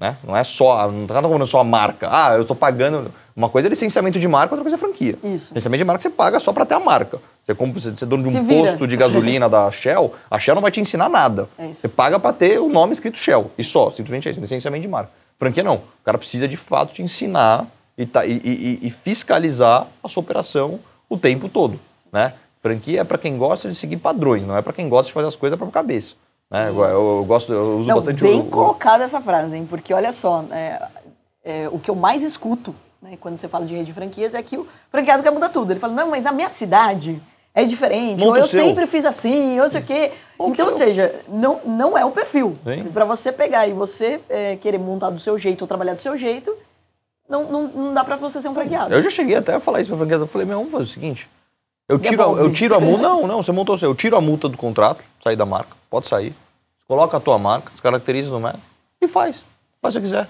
[0.00, 0.16] né?
[0.24, 2.08] Não é só, não está comprando só a marca.
[2.10, 5.16] Ah, eu estou pagando, uma coisa é licenciamento de marca, outra coisa é franquia.
[5.22, 5.54] Isso.
[5.54, 7.20] Licenciamento de marca você paga só para ter a marca.
[7.44, 8.62] Você compra, você você é dono de Se um vira.
[8.62, 11.48] posto de gasolina da Shell, a Shell não vai te ensinar nada.
[11.56, 11.72] É.
[11.72, 14.88] Você paga para ter o nome escrito Shell, e só, simplesmente é isso, licenciamento de
[14.88, 15.12] marca.
[15.38, 15.76] Franquia não.
[15.76, 20.22] O cara precisa de fato te ensinar e, tá- e- e- e- fiscalizar a sua
[20.22, 21.78] operação o tempo todo,
[22.12, 22.34] né?
[22.60, 25.26] Franquia é para quem gosta de seguir padrões, não é para quem gosta de fazer
[25.26, 26.14] as coisas para cabeça.
[26.50, 26.68] Né?
[26.68, 29.66] Eu, eu gosto, eu uso Não, bastante bem o, colocada essa frase, hein?
[29.68, 30.82] Porque olha só, é,
[31.44, 34.42] é, o que eu mais escuto né, quando você fala de rede de franquias é
[34.42, 35.72] que o franqueado quer mudar tudo.
[35.72, 37.20] Ele fala, não, mas na minha cidade
[37.54, 38.62] é diferente, Monta ou eu seu.
[38.64, 40.12] sempre fiz assim, ou não sei o quê.
[40.38, 42.56] Monta Então, ou seja, não, não é o perfil.
[42.94, 46.16] Para você pegar e você é, querer montar do seu jeito ou trabalhar do seu
[46.16, 46.54] jeito,
[47.32, 48.94] não, não, não dá para você ser um franqueado.
[48.94, 50.24] Eu já cheguei até a falar isso pra franqueada.
[50.24, 51.30] Eu falei, meu, vamos fazer o seguinte.
[51.88, 53.02] Eu tiro, a, eu tiro a multa.
[53.08, 53.90] Não, não, você montou o seu.
[53.90, 55.74] Eu tiro a multa do contrato, sair da marca.
[55.88, 56.34] Pode sair.
[56.86, 58.62] Coloca a tua marca, descaracteriza no método
[59.00, 59.42] e faz.
[59.80, 60.28] Faz se você quiser.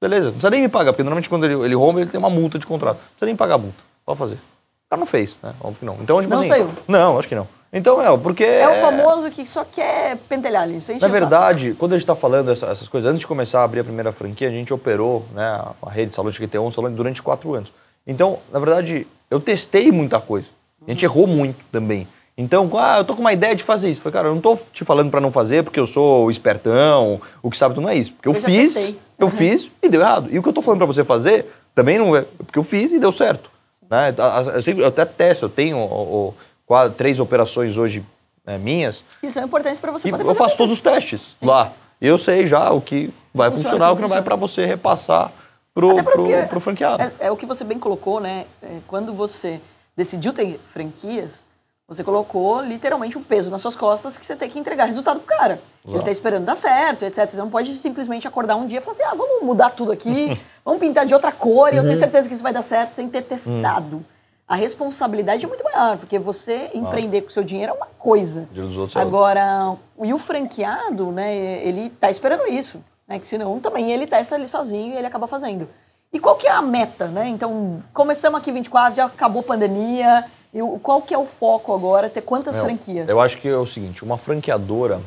[0.00, 0.26] Beleza.
[0.26, 2.58] Não precisa nem me pagar, porque normalmente quando ele, ele rompe, ele tem uma multa
[2.58, 2.96] de contrato.
[2.96, 3.78] Não precisa nem pagar a multa.
[4.04, 4.34] Pode fazer.
[4.34, 5.54] O cara não fez, né?
[5.60, 5.94] Óbvio que não.
[5.94, 6.70] Então, tipo Não assim, saiu.
[6.86, 7.48] Não, acho que não.
[7.76, 8.44] Então, é, porque.
[8.44, 10.78] É o famoso que só quer pentelhar ali.
[10.88, 13.64] Aí Na verdade, quando a gente está falando essa- essas coisas, antes de começar a
[13.64, 15.44] abrir a primeira franquia, a gente operou né,
[15.82, 17.72] a- rede de salão de QT1 salão durante quatro anos.
[18.06, 20.46] Então, na verdade, eu testei muita coisa.
[20.86, 22.06] A gente errou muito também.
[22.38, 23.98] Então, ah, eu tô com uma ideia de fazer isso.
[24.00, 26.30] Eu Falei, cara, eu não tô te falando para não fazer porque eu sou o
[26.30, 28.12] espertão, o que sabe tudo não é isso.
[28.12, 28.98] Porque eu, Eu fiz, testei.
[29.18, 30.28] eu fiz e deu errado.
[30.30, 32.92] E o que eu tô falando para você fazer também não é porque eu fiz
[32.92, 33.50] e deu certo.
[33.90, 34.14] Né?
[34.54, 36.34] Eu, sempre- eu até testo, eu tenho
[36.66, 38.04] quatro- três operações hoje
[38.46, 40.58] né, minhas Que são importantes para você poder eu fazer faço acontecer.
[40.58, 41.72] todos os testes lá.
[42.00, 44.66] E eu sei já o que vai funciona, funcionar, o que não vai para você
[44.66, 45.32] repassar
[45.72, 47.02] pro, Até pro, pro franqueado.
[47.02, 48.46] É, é o que você bem colocou, né?
[48.62, 49.60] É, quando você
[49.96, 51.46] decidiu ter franquias,
[51.88, 55.36] você colocou literalmente um peso nas suas costas que você tem que entregar resultado pro
[55.36, 55.60] cara.
[55.84, 56.04] Ele Exato.
[56.06, 57.28] tá esperando dar certo, etc.
[57.30, 60.38] Você não pode simplesmente acordar um dia e falar assim: ah, vamos mudar tudo aqui,
[60.64, 61.88] vamos pintar de outra cor e eu Uhum.
[61.88, 64.04] tenho certeza que isso vai dar certo sem ter testado.
[64.46, 68.46] A responsabilidade é muito maior, porque você empreender com o seu dinheiro é uma coisa.
[68.50, 69.00] Dinheiro dos outros é.
[69.00, 71.34] Agora, e o franqueado, né,
[71.66, 75.26] ele tá esperando isso, né, que senão também ele testa ali sozinho e ele acaba
[75.26, 75.68] fazendo.
[76.12, 77.26] E qual que é a meta, né?
[77.26, 82.08] Então, começamos aqui 24, já acabou a pandemia, e qual que é o foco agora?
[82.08, 83.08] Ter quantas Meu, franquias?
[83.08, 85.00] Eu acho que é o seguinte, uma franqueadora,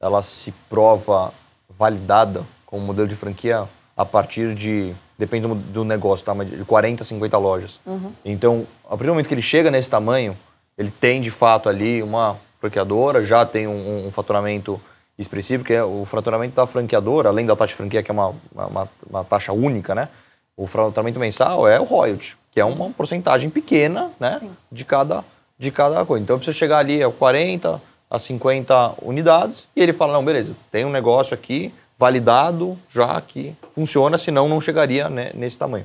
[0.00, 1.32] ela se prova
[1.68, 6.34] validada como modelo de franquia a partir de, depende do, do negócio, tá?
[6.34, 7.80] Mas de 40, 50 lojas.
[7.84, 8.12] Uhum.
[8.24, 10.36] Então, a partir do momento que ele chega nesse tamanho,
[10.76, 14.80] ele tem de fato ali uma franqueadora, já tem um, um faturamento
[15.18, 18.34] expressivo, que é o faturamento da franqueadora, além da taxa de franquia, que é uma,
[18.54, 20.08] uma, uma taxa única, né?
[20.56, 24.40] O faturamento mensal é o royalty, que que é uma porcentagem pequena, né,
[24.70, 25.24] de cada,
[25.56, 26.24] de cada coisa.
[26.24, 30.84] Então, precisa chegar ali a 40, a 50 unidades, e ele fala, não, beleza, tem
[30.84, 35.84] um negócio aqui validado já que funciona, senão não chegaria né, nesse tamanho.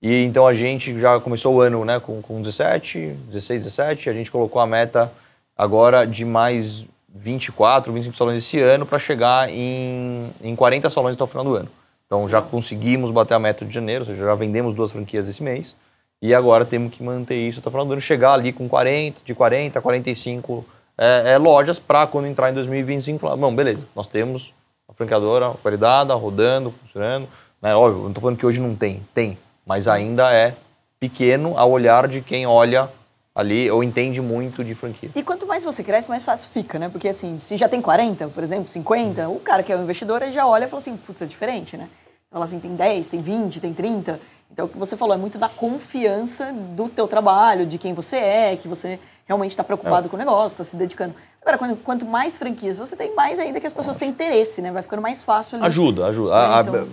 [0.00, 4.12] E então a gente já começou o ano né, com, com 17, 16, 17, a
[4.12, 5.12] gente colocou a meta
[5.56, 11.24] agora de mais 24, 25 salões esse ano para chegar em, em 40 salões até
[11.24, 11.68] o final do ano.
[12.06, 15.42] Então já conseguimos bater a meta de janeiro, ou seja, já vendemos duas franquias esse
[15.42, 15.76] mês.
[16.22, 19.20] E agora temos que manter isso até o final do ano, chegar ali com 40,
[19.24, 20.64] de 40 a 45
[20.98, 24.52] é, é, lojas para quando entrar em 2025 falar, bom, beleza, nós temos
[24.90, 27.28] a franqueadora validada, rodando, funcionando.
[27.62, 27.74] Né?
[27.74, 30.56] Óbvio, não estou falando que hoje não tem, tem, mas ainda é
[30.98, 32.90] pequeno ao olhar de quem olha
[33.34, 35.10] ali ou entende muito de franquia.
[35.14, 36.88] E quanto mais você cresce, mais fácil fica, né?
[36.88, 40.20] Porque assim, se já tem 40, por exemplo, 50, o cara que é o investidor
[40.20, 41.88] ele já olha e fala assim, putz, é diferente, né?
[42.24, 44.20] Você fala assim, tem 10, tem 20, tem 30.
[44.50, 48.16] Então o que você falou é muito da confiança do teu trabalho, de quem você
[48.16, 50.10] é, que você realmente está preocupado é.
[50.10, 51.14] com o negócio, está se dedicando.
[51.42, 54.70] Agora, quanto mais franquias você tem, mais ainda que as pessoas têm interesse, né?
[54.70, 55.56] Vai ficando mais fácil.
[55.56, 55.66] Ali.
[55.66, 56.34] Ajuda, ajuda.
[56.34, 56.82] É, então...
[56.82, 56.86] a,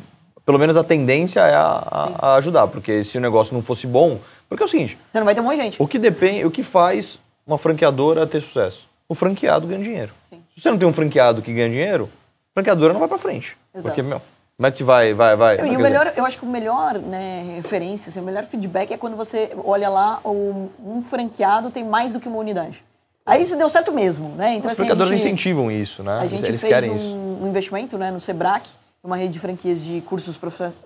[0.45, 4.19] pelo menos a tendência é a, a, ajudar, porque se o negócio não fosse bom,
[4.47, 4.97] porque é o seguinte.
[5.09, 5.83] Você não vai ter um monte de gente.
[5.83, 8.87] O que depende, o que faz uma franqueadora ter sucesso?
[9.09, 10.13] O franqueado ganha dinheiro.
[10.21, 10.41] Sim.
[10.55, 12.09] Se você não tem um franqueado que ganha dinheiro,
[12.51, 13.57] a franqueadora não vai para frente.
[13.75, 13.93] Exato.
[13.93, 14.21] Porque, meu,
[14.55, 15.59] como é que vai, vai, vai?
[15.59, 18.97] E o melhor, eu acho que o melhor, né, referência, assim, o melhor feedback é
[18.97, 22.85] quando você olha lá, um franqueado tem mais do que uma unidade.
[23.27, 24.55] Aí se deu certo mesmo, né?
[24.55, 26.19] Então, Os assim, gente, incentivam isso, né?
[26.21, 28.61] A gente Eles fez um, um, investimento né, no Sebrae,
[29.03, 30.39] uma rede de franquias de cursos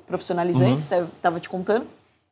[0.08, 1.40] profissionalizantes, estava uhum.
[1.40, 1.86] te contando.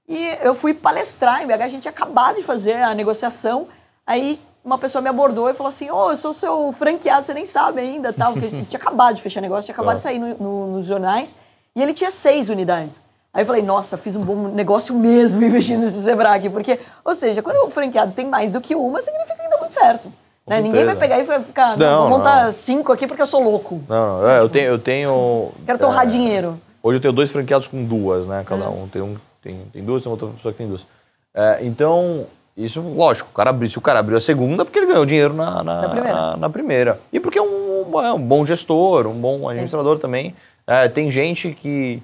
[0.07, 3.67] E eu fui palestrar em BH, a gente tinha acabado de fazer a negociação.
[4.07, 7.33] Aí uma pessoa me abordou e falou assim: Ô, oh, eu sou seu franqueado, você
[7.35, 8.33] nem sabe ainda, tal.
[8.33, 10.87] Porque a gente tinha acabado de fechar negócio, tinha acabado de sair no, no, nos
[10.87, 11.37] jornais.
[11.75, 13.03] E ele tinha seis unidades.
[13.31, 17.43] Aí eu falei, nossa, fiz um bom negócio mesmo investindo nesse Sebrae, porque, ou seja,
[17.43, 20.11] quando o franqueado tem mais do que uma, significa que muito certo.
[20.47, 20.61] Né?
[20.61, 22.51] Ninguém vai pegar e vai ficar, não, vou montar não.
[22.51, 23.83] cinco aqui porque eu sou louco.
[23.87, 25.51] Não, é, eu tenho, eu tenho.
[25.63, 26.59] Quero torrar é, dinheiro.
[26.81, 28.43] Hoje eu tenho dois franqueados com duas, né?
[28.45, 28.67] Cada é.
[28.67, 30.87] um tem um, tem, tem duas, tem outra pessoa que tem duas.
[31.35, 32.25] É, então,
[32.57, 35.33] isso, lógico, o cara abriu, se o cara abriu a segunda, porque ele ganhou dinheiro
[35.35, 36.13] na, na, na, primeira.
[36.13, 36.99] na, na primeira.
[37.13, 40.01] E porque é um, é um bom gestor, um bom administrador Sim.
[40.01, 40.35] também.
[40.65, 42.01] É, tem gente que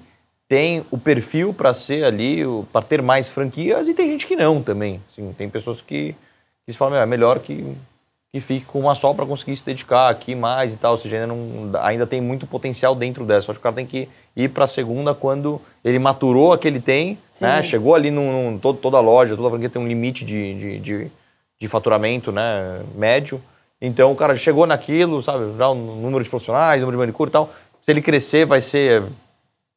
[0.48, 2.42] tem o perfil para ser ali,
[2.72, 5.02] para ter mais franquias, e tem gente que não também.
[5.10, 6.14] Assim, tem pessoas que,
[6.72, 7.76] se falam, é melhor que,
[8.32, 10.92] que fique com uma só para conseguir se dedicar aqui mais e tal.
[10.92, 13.52] Ou seja, ainda, não, ainda tem muito potencial dentro dessa.
[13.52, 16.66] Acho que o cara tem que ir para a segunda quando ele maturou a que
[16.66, 17.62] ele tem, né?
[17.62, 21.10] chegou ali num, num todo, toda loja, toda franquia tem um limite de, de, de,
[21.60, 22.82] de, faturamento né?
[22.94, 23.40] médio.
[23.80, 27.32] Então o cara chegou naquilo, sabe, já o número de profissionais, número de manicure e
[27.32, 27.50] tal.
[27.80, 29.04] Se ele crescer, vai ser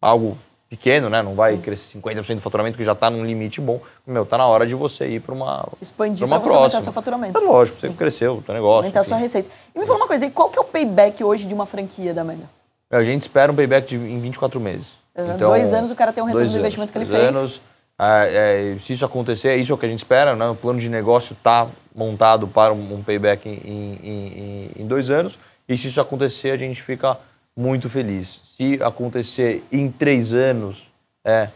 [0.01, 0.37] algo
[0.69, 1.21] pequeno, né?
[1.21, 1.61] Não vai Sim.
[1.61, 3.81] crescer 50% do faturamento, que já está num limite bom.
[4.05, 6.57] Meu, tá na hora de você ir para uma Expandir para você próxima.
[6.59, 7.37] aumentar seu faturamento.
[7.37, 7.93] É lógico, você Sim.
[7.95, 8.77] cresceu o teu negócio.
[8.77, 9.49] Aumentar a sua receita.
[9.75, 12.13] E me fala uma coisa, e qual que é o payback hoje de uma franquia
[12.13, 12.47] da Mega?
[12.91, 14.97] A gente espera um payback de, em 24 meses.
[15.17, 15.35] Uhum.
[15.35, 17.35] Então, dois anos o cara tem um retorno do investimento anos, que ele fez.
[17.35, 17.61] Anos,
[17.99, 20.47] é, é, se isso acontecer, é isso que a gente espera, né?
[20.49, 25.09] O plano de negócio está montado para um, um payback em, em, em, em, dois
[25.09, 25.37] anos.
[25.67, 27.17] E se isso acontecer, a gente fica
[27.59, 28.39] muito feliz.
[28.45, 30.87] Se acontecer em três anos,
[31.25, 31.49] é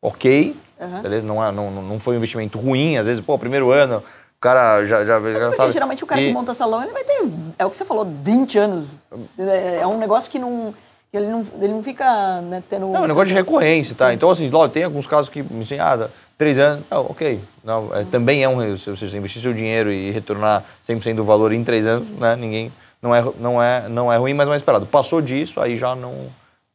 [0.00, 1.02] ok, uhum.
[1.02, 1.26] beleza?
[1.26, 2.96] Não, é, não, não foi um investimento ruim.
[2.96, 5.72] Às vezes, pô, primeiro ano, o cara já, já, Mas já sabe.
[5.72, 6.28] geralmente o cara e...
[6.28, 7.24] que monta salão, ele vai ter,
[7.58, 9.00] é o que você falou, 20 anos.
[9.36, 10.72] É, é um negócio que não...
[11.10, 12.88] Ele não, ele não fica né, tendo.
[12.88, 14.10] Não, é um negócio de recorrência, tá?
[14.10, 14.14] Sim.
[14.14, 16.06] Então, assim, lógico, tem alguns casos que me dizem, ah,
[16.36, 17.40] três anos, não, ok.
[17.64, 18.76] Não, é, também é um.
[18.76, 22.36] Se você investir seu dinheiro e retornar 100% do valor em três anos, né?
[22.36, 22.70] Ninguém.
[23.00, 24.86] Não é, não, é, não é ruim, mas não é esperado.
[24.86, 26.28] Passou disso, aí já não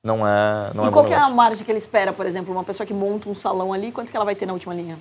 [0.04, 2.54] não é não E é qual que é a margem que ele espera, por exemplo,
[2.54, 4.98] uma pessoa que monta um salão ali, quanto que ela vai ter na última linha?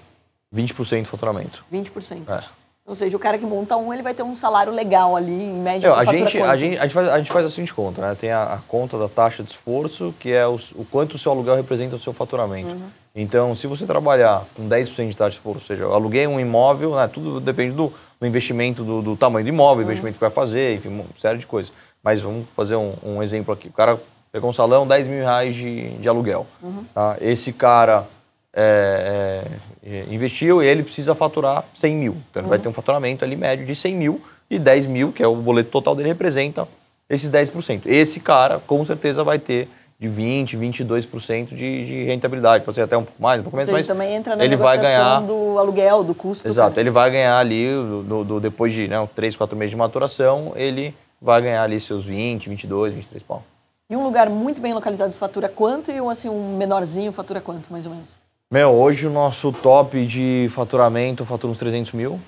[0.55, 1.65] 20% de faturamento.
[1.73, 2.29] 20%.
[2.29, 2.45] É.
[2.85, 5.55] Ou seja, o cara que monta um, ele vai ter um salário legal ali, em
[5.55, 8.01] média, Eu, a, gente, a, gente, a, gente faz, a gente faz a seguinte conta,
[8.01, 8.17] né?
[8.21, 11.31] Tem a, a conta da taxa de esforço, que é o, o, quanto o seu
[11.31, 12.71] aluguel representa o seu faturamento.
[12.71, 12.89] Uhum.
[13.15, 16.41] Então, se você trabalhar com 10% de taxa de esforço, ou seja, eu aluguei um
[16.41, 17.07] imóvel, né?
[17.07, 17.93] tudo depende do,
[18.23, 19.91] do investimento, do, do, tamanho do imóvel, uhum.
[19.91, 21.73] investimento que vai fazer, enfim, uma série de coisas.
[22.01, 23.67] Mas vamos fazer um, um exemplo aqui.
[23.67, 23.99] O cara
[24.31, 26.47] pegou um salão, 10 mil reais de, de aluguel.
[26.63, 26.85] Uhum.
[26.95, 27.17] Tá?
[27.21, 28.07] Esse cara
[28.55, 29.43] é,
[29.85, 32.17] é, investiu e ele precisa faturar 100 mil.
[32.31, 32.49] Então ele uhum.
[32.49, 35.35] vai ter um faturamento ali médio de 100 mil e 10 mil, que é o
[35.35, 36.69] boleto total dele, representa
[37.11, 37.83] esses 10%.
[37.87, 39.69] Esse cara, com certeza, vai ter
[40.03, 42.65] de 20%, 22% de, de rentabilidade.
[42.65, 44.77] Pode ser até um pouco mais, um pouco menos, mas também entra na ele vai
[44.77, 46.49] ganhar do aluguel, do custo.
[46.49, 50.53] Exato, ele vai ganhar ali, do, do, depois de né, 3, 4 meses de maturação,
[50.57, 53.45] ele vai ganhar ali seus 20, 22, 23 pau.
[53.89, 57.71] E um lugar muito bem localizado fatura quanto e um, assim, um menorzinho fatura quanto,
[57.71, 58.17] mais ou menos?
[58.51, 62.21] Meu, hoje o nosso top de faturamento fatura uns 300 mil.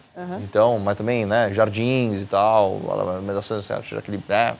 [0.45, 2.81] Então, mas também, né, jardins e tal,
[3.17, 3.99] alimentação, certo?
[3.99, 4.55] aquele né,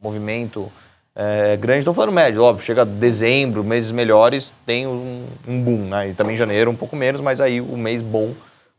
[0.00, 0.70] movimento
[1.14, 1.80] é, grande.
[1.80, 6.10] Estou falando médio, óbvio, chega dezembro, meses melhores, tem um, um boom, né?
[6.10, 8.34] E também janeiro um pouco menos, mas aí o mês bom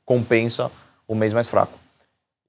[0.05, 0.71] compensa
[1.07, 1.73] o mês mais fraco.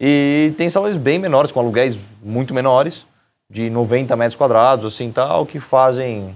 [0.01, 3.07] E tem salões bem menores, com aluguéis muito menores,
[3.49, 6.35] de 90 metros quadrados, assim, tal, que fazem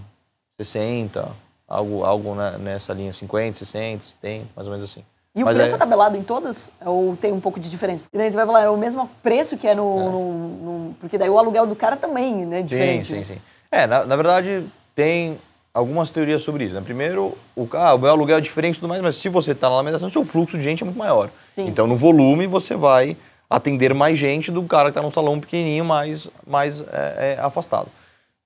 [0.60, 1.28] 60,
[1.66, 5.02] algo, algo né, nessa linha, 50, 60, tem, mais ou menos assim.
[5.36, 5.78] E Mas o preço é...
[5.78, 6.70] tabelado em todas?
[6.82, 8.02] Ou tem um pouco de diferença?
[8.04, 9.82] Porque daí você vai falar, é o mesmo preço que é no.
[10.00, 10.04] É.
[10.04, 12.60] no- no- porque daí o aluguel do cara também, né?
[12.60, 13.08] é Diferente.
[13.08, 13.40] Sim, sim, sim.
[13.70, 14.64] É, na, na verdade,
[14.94, 15.36] tem
[15.74, 16.74] algumas teorias sobre isso.
[16.74, 16.80] Né?
[16.82, 19.68] Primeiro, o, ah, o meu aluguel é diferente e tudo mais, mas se você está
[19.68, 21.28] na lamentação, seu fluxo de gente é muito maior.
[21.38, 21.66] Sim.
[21.66, 23.14] Então, no volume, você vai
[23.48, 27.88] atender mais gente do cara que está num salão pequenininho, mais, mais é, é, afastado.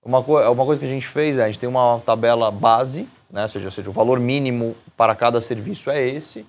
[0.05, 3.09] Uma, co uma coisa que a gente fez é, a gente tem uma tabela base,
[3.31, 3.45] né?
[3.45, 6.45] ou, seja, ou seja, o valor mínimo para cada serviço é esse,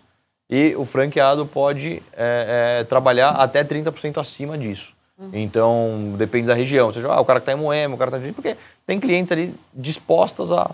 [0.52, 4.92] e o franqueado pode é, é, trabalhar até 30% acima disso.
[5.32, 6.88] Então, depende da região.
[6.88, 8.34] Ou seja, ah, o cara que está em Moema, o cara está...
[8.34, 10.72] Porque tem clientes ali dispostas a...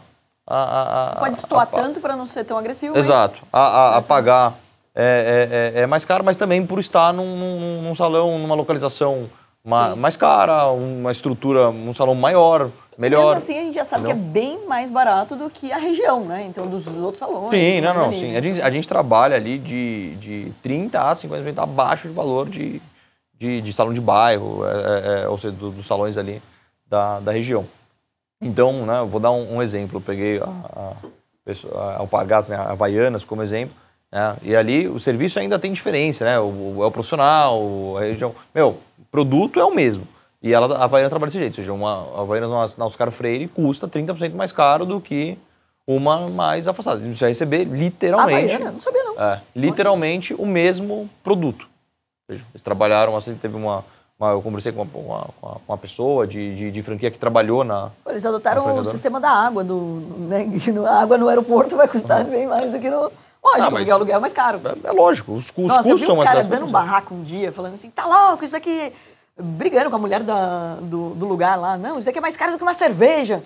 [0.47, 2.97] a, a- Pode destoar a- tanto para não ser tão agressivo.
[2.97, 3.41] Exato.
[3.51, 4.55] A, a- Essa- pagar
[4.95, 8.55] é, é- é- é mais caro, mas também por estar num, num- num salão, numa
[8.55, 9.29] localização
[9.67, 13.19] mais cara, uma estrutura, um salão maior, melhor.
[13.19, 16.21] Mesmo assim, a gente já sabe que é bem mais barato do que a região,
[16.25, 16.45] né?
[16.47, 17.49] Então, dos outros salões.
[17.51, 18.31] Sim, não, não, ali, sim.
[18.31, 18.37] né?
[18.37, 22.81] A gente, a gente trabalha ali de, de 30 a 50% abaixo de valor de,
[23.37, 26.41] de, de salão de bairro, é, é, é, ou seja, do- dos salões ali
[26.89, 27.65] da, da região.
[28.41, 29.97] Então, né, vou dar um, um exemplo.
[29.97, 30.93] Eu peguei a, a,
[31.75, 33.75] a Alpagato, né, a Havaianas como exemplo,
[34.11, 36.39] né, e ali o serviço ainda tem diferença, né?
[36.39, 38.33] O, o- é o profissional, a região.
[38.55, 38.77] Meu,
[39.17, 40.07] produto é o mesmo.
[40.43, 41.53] E ela, a Havaiana trabalha desse jeito.
[41.53, 45.35] Ou seja, uma a Havaianas na- na Oscar Freire custa 30% mais caro do que
[45.87, 46.99] uma mais afastada.
[46.99, 48.53] Você vai receber literalmente.
[48.53, 48.71] Havaiana?
[48.71, 49.19] Não sabia, não.
[49.19, 51.63] É, literalmente o mesmo produto.
[52.29, 53.83] Ou seja, eles trabalharam assim, teve uma.
[54.19, 57.89] uma- eu conversei com uma, uma, uma- pessoa de, de, de franquia que trabalhou na.
[58.07, 58.91] Eles adotaram o Franqueador.
[58.91, 59.75] sistema da água, do,
[60.29, 60.45] né?
[60.87, 63.11] A água no aeroporto vai custar bem mais do que no.
[63.43, 64.59] Lógico, Ah, mas- porque o aluguel é mais caro.
[64.83, 66.57] É, é lógico, os, cu- os Nossa, custos são um mais cara caros.
[66.59, 68.91] dando um barraco um dia, falando assim, tá louco, isso daqui...
[69.39, 71.77] Brigando com a mulher da- do, do lugar lá.
[71.77, 73.43] Não, isso daqui é mais caro do que uma cerveja.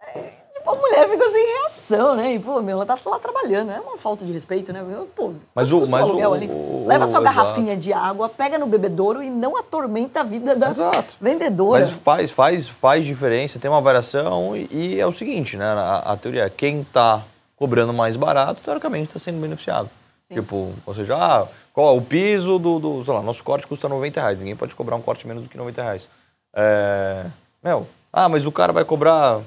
[0.00, 0.20] É,
[0.54, 2.32] tipo, a mulher ficou sem reação, né?
[2.32, 3.70] E, pô, meu, ela tá lá trabalhando.
[3.70, 4.82] É uma falta de respeito, né?
[5.14, 6.46] Pô, Mas o- mas aluguel o- ali?
[6.46, 10.70] o- Leva sua garrafinha de água, pega no bebedouro e não atormenta a vida da
[10.70, 11.14] Exato.
[11.20, 11.84] vendedora.
[11.84, 15.66] Mas faz, faz, faz diferença, tem uma variação e, e é o seguinte, né?
[15.66, 17.22] A, a teoria é quem está
[17.56, 19.88] cobrando mais barato, teoricamente está sendo beneficiado.
[20.28, 20.34] Sim.
[20.34, 24.20] Tipo, ou seja, ah, qual, o piso do, do, sei lá, nosso corte custa 90
[24.20, 26.08] reais, ninguém pode cobrar um corte menos do que 90 reais.
[26.54, 27.24] É,
[27.62, 29.40] meu, ah, mas o cara vai cobrar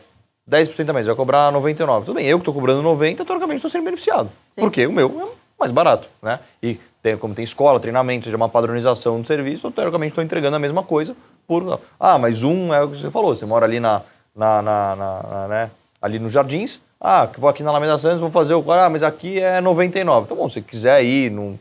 [0.50, 2.06] 10% a mais, vai cobrar 99.
[2.06, 4.30] Tudo bem, eu que estou cobrando 90, teoricamente estou sendo beneficiado.
[4.50, 4.62] Sim.
[4.62, 6.40] Porque o meu é mais barato, né?
[6.62, 10.56] E tem, como tem escola, treinamento, seja uma padronização do serviço, eu, teoricamente estou entregando
[10.56, 11.16] a mesma coisa
[11.48, 11.80] por...
[12.00, 14.02] Ah, mas um é o que você falou, você mora ali na,
[14.36, 18.20] na, na- na- na, né, ali nos Jardins, ah, que vou aqui na Alameda Santos,
[18.20, 18.72] vou fazer o...
[18.72, 20.26] Ah, mas aqui é 99.
[20.26, 21.58] Então, bom, se você quiser ir num,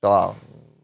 [0.00, 0.32] sei lá,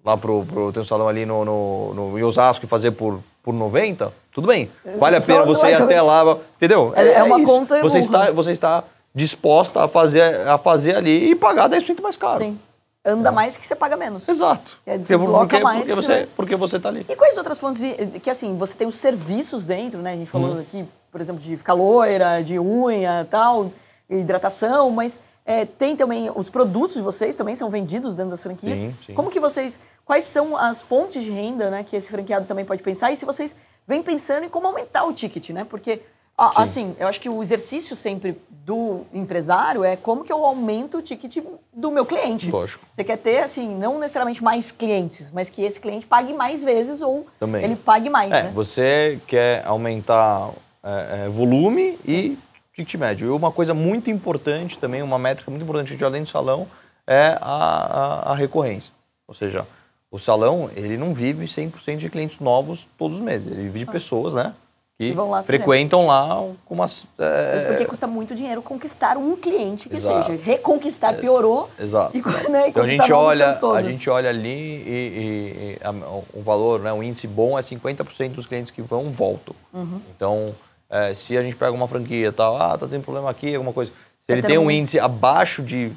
[0.04, 3.20] lá pro, pro tem um salão ali no, no, no em Osasco e fazer por,
[3.42, 4.70] por 90, tudo bem.
[4.98, 6.92] Vale a pena só você ir até lá, entendeu?
[6.96, 11.34] É- é uma conta Você está, você está disposta a fazer, a fazer ali e
[11.34, 12.38] pagar 10% mais caro.
[12.38, 12.58] Sim.
[13.04, 14.28] Anda mais que você paga menos.
[14.28, 14.78] Exato.
[14.86, 17.04] É, se desloca mais porque, que você, você- porque você está ali.
[17.08, 20.12] E quais outras fontes de, que assim, você tem os serviços dentro, né?
[20.12, 20.60] A gente falou Uhum.
[20.60, 23.70] aqui, por exemplo, de ficar loira, de unha, tal,
[24.08, 28.78] hidratação, mas é, tem também os produtos de vocês também são vendidos dentro das franquias.
[28.78, 29.14] Sim, sim.
[29.14, 32.82] Como que vocês, quais são as fontes de renda, né, que esse franqueado também pode
[32.82, 33.54] pensar e se vocês
[33.86, 35.66] vêm pensando em como aumentar o ticket, né?
[35.68, 36.00] Porque
[36.38, 36.62] a- Sim.
[36.62, 41.02] assim, eu acho que o exercício sempre do empresário é como que eu aumento o
[41.02, 41.38] ticket
[41.72, 42.48] do meu cliente.
[42.50, 42.86] Lógico.
[42.94, 47.02] Você quer ter, assim, não necessariamente mais clientes, mas que esse cliente pague mais vezes
[47.02, 47.64] ou Também.
[47.64, 48.52] ele pague mais, É, né?
[48.54, 50.50] você quer aumentar
[50.82, 52.38] é, é, volume e
[52.74, 53.26] ticket médio.
[53.28, 56.66] E uma coisa muito importante também, uma métrica muito importante de além do salão,
[57.06, 58.92] é a, a, a recorrência.
[59.28, 59.66] Ou seja,
[60.10, 63.46] o salão, ele não vive 100% de clientes novos todos os meses.
[63.50, 64.54] Ele vive de pessoas, né?
[64.98, 66.28] Que lá frequentam lá
[66.66, 67.06] com umas...
[67.18, 70.26] é, Mas porque custa muito dinheiro conquistar um cliente que Exato.
[70.30, 70.42] seja.
[70.44, 71.68] Reconquistar piorou.
[71.80, 72.16] Exato.
[72.16, 72.20] E,
[72.50, 75.90] né, e Então a gente olha, a gente olha ali e, e- e a-
[76.34, 79.56] o valor, né, o índice bom é 50% dos clientes que vão voltam.
[79.72, 80.00] Uhum.
[80.14, 80.54] Então,
[80.92, 83.72] é, se a gente pega uma franquia e tal, ah, tá tendo problema aqui, alguma
[83.72, 83.90] coisa.
[84.20, 85.90] Se Tá ele tem um um- índice abaixo de,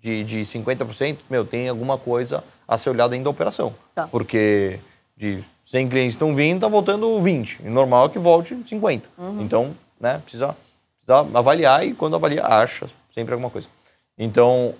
[0.00, 3.74] de, de 50%, meu, tem alguma coisa a ser olhada ainda da operação.
[3.94, 4.08] Tá.
[4.08, 4.80] Porque
[5.14, 7.60] de 100 clientes estão vindo, tá voltando 20.
[7.62, 9.06] E normal é que volte 50.
[9.18, 9.42] Uhum.
[9.42, 10.56] Então, né, precisa,
[11.04, 13.68] precisa avaliar e quando avalia, acha sempre alguma coisa.
[14.16, 14.74] Então,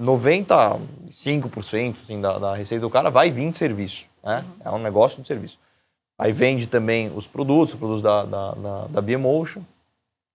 [0.00, 4.06] 95% assim, da, da, receita do cara vai vir de serviço.
[4.22, 4.42] Né?
[4.42, 4.54] Uhum.
[4.64, 5.58] É um negócio de serviço.
[6.18, 9.62] Aí vende também os produtos, os produtos da, da, da, da Biomotion.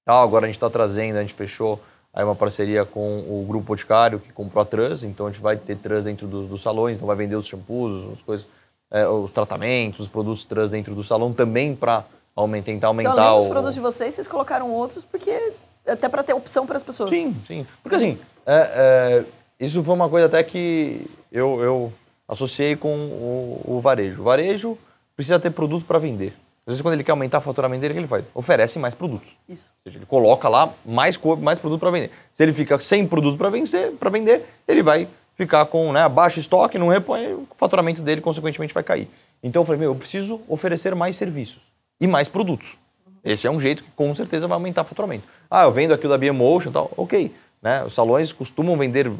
[0.05, 1.79] Ah, agora a gente está trazendo, a gente fechou
[2.13, 5.55] aí uma parceria com o Grupo Boticário, que comprou a Trans, então a gente vai
[5.55, 8.47] ter Trans dentro dos, dos salões, então vai vender os shampoos, as coisas,
[8.91, 12.03] é, os tratamentos, os produtos Trans dentro do salão também para
[12.35, 13.49] aumentar, tentar aumentar então, além dos o...
[13.49, 15.53] produtos de vocês, vocês colocaram outros porque
[15.87, 17.09] até para ter opção para as pessoas.
[17.09, 17.65] Sim, sim.
[17.81, 19.25] Porque assim, é,
[19.61, 21.93] é, isso foi uma coisa até que eu, eu
[22.27, 24.21] associei com o, o varejo.
[24.21, 24.77] O varejo
[25.19, 26.33] precisa ter produto para vender.
[26.65, 28.23] Às vezes, quando ele quer aumentar o faturamento dele, o que ele faz?
[28.33, 29.35] Oferece mais produtos.
[29.49, 29.69] Isso.
[29.79, 32.09] Ou seja, ele coloca lá mais, mais produto para vender.
[32.31, 36.77] Se ele fica sem produto para vender, vender, ele vai ficar com né, baixo estoque,
[36.77, 39.09] não repõe, o faturamento dele, consequentemente, vai cair.
[39.43, 41.63] Então, eu falei, meu, eu preciso oferecer mais serviços
[41.99, 42.77] e mais produtos.
[43.21, 45.27] Esse é um jeito que, com certeza, vai aumentar o faturamento.
[45.51, 46.91] Ah, eu vendo aqui o da Biomotion e tal.
[46.95, 47.35] Ok.
[47.61, 47.83] Né?
[47.83, 49.11] Os salões costumam vender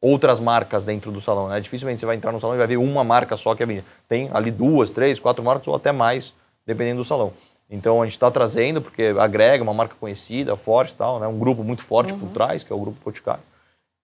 [0.00, 1.48] outras marcas dentro do salão.
[1.48, 1.60] Né?
[1.60, 3.86] Dificilmente você vai entrar no salão e vai ver uma marca só que é vendida.
[4.08, 6.32] Tem ali duas, três, quatro marcas ou até mais
[6.66, 7.32] dependendo do salão.
[7.70, 11.26] Então a gente está trazendo, porque agrega uma marca conhecida, forte e tal, né?
[11.26, 12.18] um grupo muito forte uhum.
[12.18, 13.42] por trás, que é o Grupo Boticário.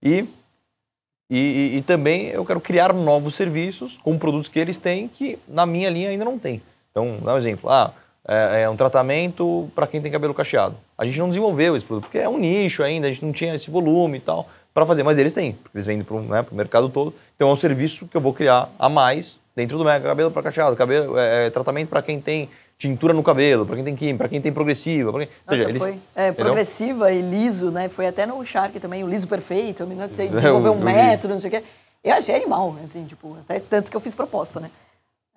[0.03, 0.25] E,
[1.29, 5.67] e, e, também eu quero criar novos serviços com produtos que eles têm que na
[5.67, 6.63] minha linha ainda não tem.
[6.91, 7.69] Então, dá um exemplo.
[7.69, 7.93] Ah,
[8.29, 10.77] é, é um tratamento para quem tem cabelo cacheado.
[10.97, 13.55] A gente não desenvolveu esse produto, porque é um nicho ainda, a gente não tinha
[13.55, 16.55] esse volume e tal para fazer, mas eles têm, porque eles vendem para né, o
[16.55, 17.15] mercado todo.
[17.35, 20.43] Então é um serviço que eu vou criar a mais dentro do mega cabelo para
[20.43, 24.19] cacheado, cabelo, é, é tratamento para quem tem tintura no cabelo, para quem tem química,
[24.19, 25.11] para quem tem progressiva.
[25.13, 25.31] Quem...
[25.47, 25.83] Nossa, seja, eles...
[25.83, 27.89] foi é, progressiva e liso, né?
[27.89, 29.83] Foi até no Shark também, o liso perfeito.
[29.83, 31.65] A menina desenvolveu um método, não sei o quê.
[32.05, 34.71] Eu achei animal, assim, tipo, até tanto que eu fiz proposta, né?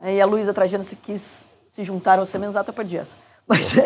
[0.02, 3.16] Aí a Luísa Trajano se quis se juntar ao Semenzato, eu perdi essa.
[3.48, 3.86] Mas é,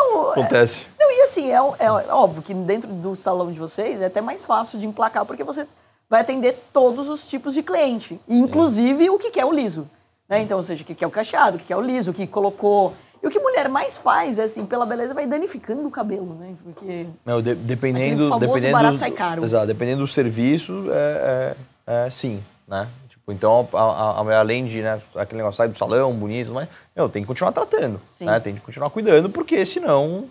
[0.00, 0.86] um, Acontece.
[0.98, 4.20] É, não, e assim, é, é, óbvio que dentro do salão de vocês é até
[4.20, 5.66] mais fácil de emplacar, porque você
[6.08, 9.10] vai atender todos os tipos de cliente, inclusive Sim.
[9.10, 9.88] o que é o liso.
[10.28, 10.42] Né?
[10.42, 12.26] Então, ou seja, o que é o cacheado, o que é o liso, o que
[12.26, 12.94] colocou.
[13.22, 16.54] E o que mulher mais faz, é assim, pela beleza, vai danificando o cabelo, né?
[16.62, 17.06] Porque.
[17.26, 18.30] Não, de, dependendo.
[18.38, 19.44] dependendo barato sai caro.
[19.44, 22.86] Exato, dependendo do serviço, é, é, é sim, né?
[23.32, 27.08] Então, a, a, a, além de, né, aquele negócio sai do salão, bonito, mas, meu,
[27.08, 28.40] tem que continuar tratando, né?
[28.40, 30.28] Tem que continuar cuidando, porque senão,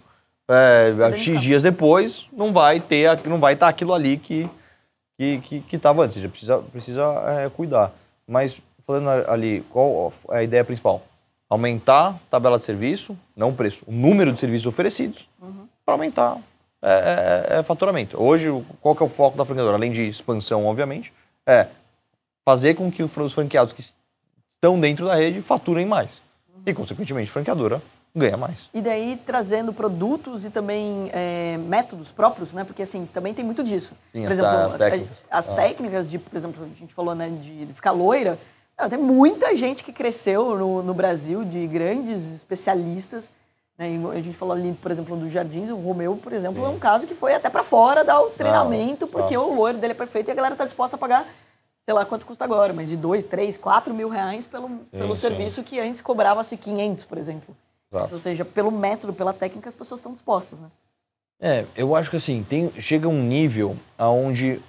[0.50, 4.50] é, X dias depois, não vai ter, não vai estar aquilo ali que
[5.18, 7.92] que, que, que tava antes, já precisa, precisa é, cuidar.
[8.28, 11.02] Mas falando ali, qual é a ideia principal?
[11.50, 15.68] Aumentar a tabela de serviço, não o preço, o número de serviços oferecidos, uhum.
[15.84, 16.38] para aumentar
[16.82, 18.22] é, é, é, é, faturamento.
[18.22, 19.78] Hoje, qual que é o foco da franqueadora?
[19.78, 21.12] Além de expansão, obviamente,
[21.46, 21.68] é
[22.48, 23.84] fazer com que os franqueados que
[24.50, 26.22] estão dentro da rede faturem mais.
[26.48, 26.62] Uhum.
[26.66, 27.82] E, consequentemente, a franqueadora
[28.16, 28.70] ganha mais.
[28.74, 32.64] E daí trazendo produtos e também é, métodos próprios, né?
[32.64, 33.92] Porque assim, também tem muito disso.
[34.14, 35.18] Sim, por as, exemplo, as técnicas.
[35.30, 35.56] As ah.
[35.56, 38.40] técnicas de, por exemplo, a gente falou, né, de ficar loira.
[38.80, 43.34] Não, tem muita gente que cresceu no, no Brasil, de grandes especialistas.
[43.78, 44.00] Né?
[44.10, 46.66] a gente falou ali, por exemplo, do Jardins, o Romeu, por exemplo, Sim.
[46.66, 49.92] é um caso que foi até para fora dar o treinamento, porque o loiro dele
[49.92, 51.28] é perfeito e a galera está disposta a pagar,
[51.88, 55.16] sei lá quanto custa agora, mas de 2, 3, 4 mil reais pelo, sim, pelo
[55.16, 55.22] sim.
[55.22, 57.56] serviço que antes cobrava-se 500, por exemplo.
[57.88, 60.68] Então, ou seja, pelo método, pela técnica, as pessoas estão dispostas, né?
[61.40, 64.60] É, eu acho que assim, tem, chega um nível aonde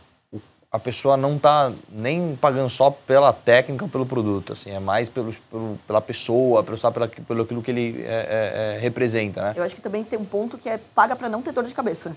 [0.70, 5.08] a pessoa não está nem pagando só pela técnica ou pelo produto, assim, é mais
[5.08, 9.54] pelo, pelo pela pessoa, pelo, pela, pelo aquilo que ele é, é, é, representa, né?
[9.56, 11.74] Eu acho que também tem um ponto que é paga para não ter dor de
[11.74, 12.16] cabeça.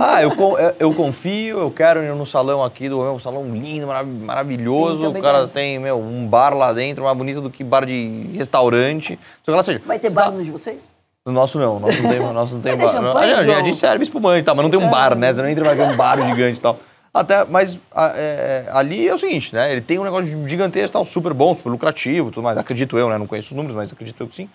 [0.00, 0.32] Ah, eu,
[0.78, 5.02] eu confio, eu quero ir no salão aqui do meu salão lindo, maravilhoso.
[5.02, 8.30] Sim, o cara tem meu, um bar lá dentro, mais bonito do que bar de
[8.32, 9.18] restaurante.
[9.44, 10.40] Seja, Vai ter bar tá...
[10.40, 10.90] de vocês?
[11.26, 12.88] No nosso não, nosso não tem, nosso não tem bar.
[12.88, 15.32] Champanhe, a, gente, a, gente serve espumante e tal, mas não tem um bar, né?
[15.32, 16.78] Você não entra mais um bar gigante e tal.
[17.12, 19.70] Até, mas é, ali é o seguinte, né?
[19.70, 22.56] Ele tem um negócio gigantesco, tal, super bom, super lucrativo, tudo mais.
[22.56, 23.18] Acredito eu, né?
[23.18, 24.48] Não conheço os números, mas acredito eu que sim.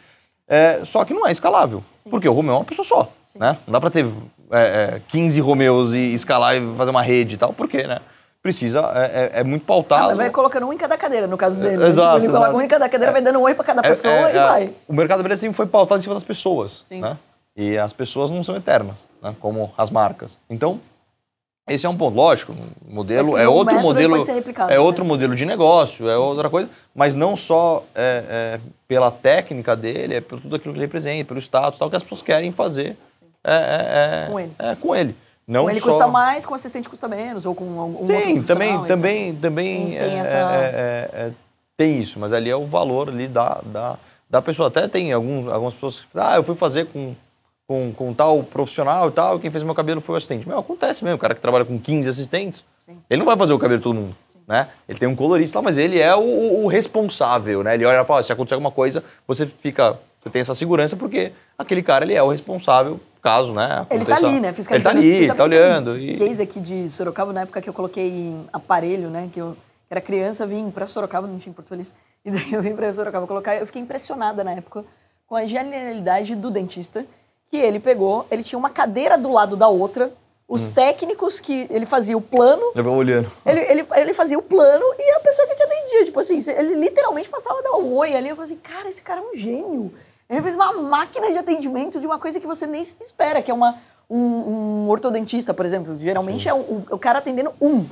[0.48, 1.84] É, só que não é escalável.
[1.94, 2.10] Sim.
[2.10, 3.56] Porque o Romeu é uma pessoa só, né?
[3.68, 4.04] Não dá para ter
[4.52, 7.54] é, 15 é, Romeus e escalar e fazer uma rede e tal.
[7.54, 8.00] Por quê, né?
[8.42, 10.12] Precisa, é, é, é muito pautado.
[10.12, 11.78] Ah, vai colocando um em cada cadeira, no caso dele.
[11.78, 11.88] Né?
[11.88, 14.32] Exato, tipo, ele coloca um em cada cadeira, vai dando um oi para cada pessoa
[14.32, 14.74] e vai.
[14.88, 17.02] O mercado brasileiro sempre foi pautado em cima das pessoas, sim.
[17.02, 17.18] né?
[17.56, 19.36] E as pessoas não são eternas, né?
[19.42, 20.40] como as marcas.
[20.50, 20.80] Então,
[21.68, 22.56] esse é um ponto, lógico,
[22.88, 24.80] modelo é outro modelo, é né?
[24.80, 26.52] outro modelo de negócio, é sim, outra sim.
[26.52, 30.86] coisa, mas não só é, é, pela técnica dele, é por tudo aquilo que ele
[30.86, 32.98] representa, pelo status, tal que as pessoas querem fazer
[33.44, 34.52] é, é, é, com ele.
[34.60, 35.16] É, com ele.
[35.48, 35.88] Não com ele só...
[35.88, 39.92] custa mais, com o assistente custa menos, ou com um Sim, outro também, também, também
[39.92, 41.34] tem, essa...
[41.76, 43.98] tem isso, mas ali é o valor ali da, da,
[44.30, 44.68] da pessoa.
[44.68, 47.16] Até tem alguns, algumas pessoas que ah, eu fui fazer com
[47.70, 50.48] com, com tal profissional e tal, quem fez meu cabelo foi o assistente.
[50.48, 52.98] Meu, acontece mesmo, o cara que trabalha com 15 assistentes, Sim.
[53.08, 54.16] ele não vai fazer o cabelo de todo mundo.
[54.48, 54.68] Né?
[54.88, 57.76] Ele tem um colorista, mas ele é o, o responsável, né?
[57.76, 61.32] Ele olha e fala, se acontecer alguma coisa, você fica, você tem essa segurança porque
[61.56, 63.86] aquele cara ele é o responsável caso, né?
[63.90, 64.54] Ele tá ali, né?
[64.54, 65.00] Fiscalizando.
[65.00, 65.92] Ele tá ali, tá olhando.
[65.92, 66.18] Um e...
[66.18, 69.30] case aqui de Sorocaba, na época que eu coloquei aparelho, né?
[69.32, 69.56] Que eu
[69.90, 72.92] era criança, vim para Sorocaba, não tinha em Porto Feliz, e daí eu vim para
[72.94, 73.56] Sorocaba colocar.
[73.56, 74.86] Eu fiquei impressionada na época
[75.28, 77.06] com a genialidade do dentista,
[77.50, 80.12] que ele pegou, ele tinha uma cadeira do lado da outra,
[80.48, 80.72] os hum.
[80.72, 82.72] técnicos que ele fazia o plano.
[82.76, 83.32] Eu vou olhando.
[83.46, 86.76] Ele, ele, ele fazia o plano e a pessoa que te atendia, tipo assim, ele
[86.76, 88.30] literalmente passava a dar um oi ali.
[88.30, 89.94] Eu falei assim, cara, esse cara é um gênio.
[90.30, 93.54] Ele fez uma máquina de atendimento de uma coisa que você nem espera, que é
[93.54, 93.78] uma,
[94.10, 95.96] um, um ortodontista, por exemplo.
[95.98, 96.50] Geralmente Sim.
[96.50, 97.86] é o, o cara atendendo um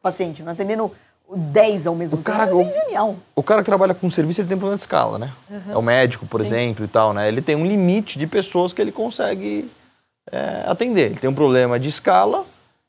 [0.00, 0.90] paciente, não atendendo
[1.34, 2.60] 10 ao mesmo o cara, tempo.
[2.60, 3.16] é genial.
[3.34, 5.32] O cara que trabalha com serviço, ele tem problema de escala, né?
[5.50, 5.72] Uhum.
[5.72, 6.46] É o médico, por Sim.
[6.46, 7.28] exemplo, e tal, né?
[7.28, 9.70] Ele tem um limite de pessoas que ele consegue
[10.30, 11.06] é, atender.
[11.06, 12.44] Ele tem um problema de escala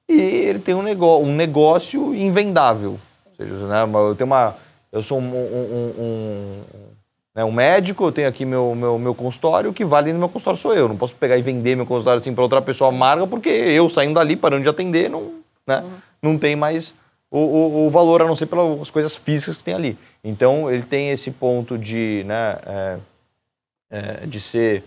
[0.10, 3.00] e ele tem um, negócio, um negócio invendável.
[3.26, 4.56] Ou seja, né, eu tenho uma...
[4.92, 6.64] Eu sou um, um, um,
[7.36, 10.30] né, um médico, eu tenho aqui meu, meu, meu consultório, o que vale no meu
[10.30, 10.88] consultório sou eu.
[10.88, 14.16] Não posso pegar e vender meu consultório assim para outra pessoa amarga, porque eu saindo
[14.16, 15.34] dali, parando de atender, não,
[15.66, 15.92] né, uhum.
[16.22, 16.94] não tem mais
[17.32, 19.98] o, o, o, valor, a não ser pelas coisas físicas que tem ali.
[20.24, 22.98] Então, ele tem esse ponto de, né, é,
[23.90, 24.84] é, de ser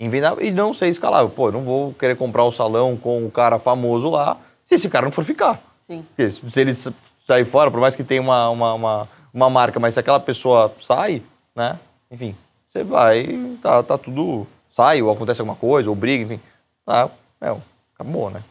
[0.00, 1.30] invendável e não ser escalável.
[1.30, 4.74] Pô, eu não vou querer comprar o um salão com o cara famoso lá se
[4.74, 5.62] esse cara não for ficar.
[5.80, 6.04] Sim.
[6.08, 9.94] Porque se ele sair fora, por mais que tenha uma, uma, uma, uma marca, mas
[9.94, 11.22] se aquela pessoa sai,
[11.54, 11.78] né,
[12.10, 12.34] enfim,
[12.68, 16.40] você vai, tá, tá tudo, sai, ou acontece alguma coisa, ou briga, enfim,
[16.84, 17.10] tá,
[17.40, 17.54] é,
[17.94, 18.42] acabou, né.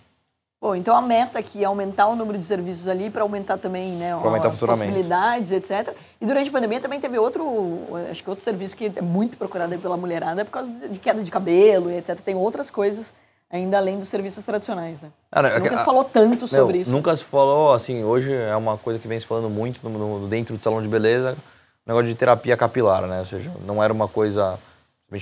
[0.60, 3.92] Bom, então a meta aqui é aumentar o número de serviços ali para aumentar também
[3.92, 5.96] né, aumentar as possibilidades, etc.
[6.20, 9.78] E durante a pandemia também teve outro, acho que outro serviço que é muito procurado
[9.78, 12.20] pela mulherada é por causa de queda de cabelo etc.
[12.22, 13.14] Tem outras coisas
[13.50, 15.12] ainda além dos serviços tradicionais, né?
[15.32, 16.92] Ah, não, nunca a, se falou tanto sobre isso.
[16.92, 20.28] Nunca se falou, assim, hoje é uma coisa que vem se falando muito no, no,
[20.28, 21.38] dentro do salão de beleza,
[21.86, 23.20] negócio de terapia capilar, né?
[23.20, 24.60] Ou seja, não era uma coisa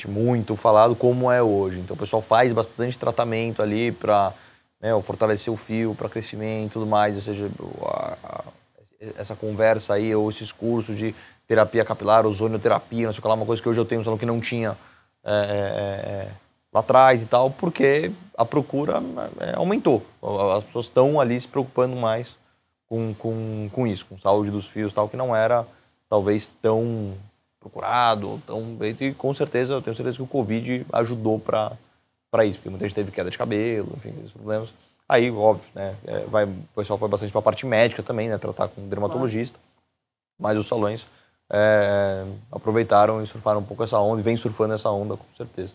[0.08, 1.80] muito falado como é hoje.
[1.80, 4.34] Então o pessoal faz bastante tratamento ali para
[4.82, 7.50] né, fortalecer o fio para crescimento e tudo mais, ou seja,
[7.84, 8.44] a, a,
[9.18, 11.14] essa conversa aí, ou esses cursos de
[11.48, 14.18] terapia capilar, ozonioterapia, não sei o que lá, uma coisa que hoje eu tenho, um
[14.18, 14.76] que não tinha
[15.24, 16.28] é, é, é,
[16.76, 19.02] lá atrás e tal, porque a procura
[19.40, 20.04] é, aumentou.
[20.58, 22.38] As pessoas estão ali se preocupando mais
[22.86, 25.66] com, com, com isso, com saúde dos fios tal, que não era
[26.10, 27.14] talvez tão
[27.62, 32.70] procurado, tão, e com certeza, eu tenho certeza que o Covid ajudou para isso, porque
[32.70, 34.72] muita gente teve queda de cabelo, enfim, esses problemas.
[35.08, 38.38] Aí, óbvio, né, é, vai, o pessoal foi bastante para a parte médica também, né,
[38.38, 39.58] tratar com dermatologista,
[40.38, 41.08] mas os salões
[41.50, 45.74] é, aproveitaram e surfaram um pouco essa onda, e vem surfando essa onda, com certeza.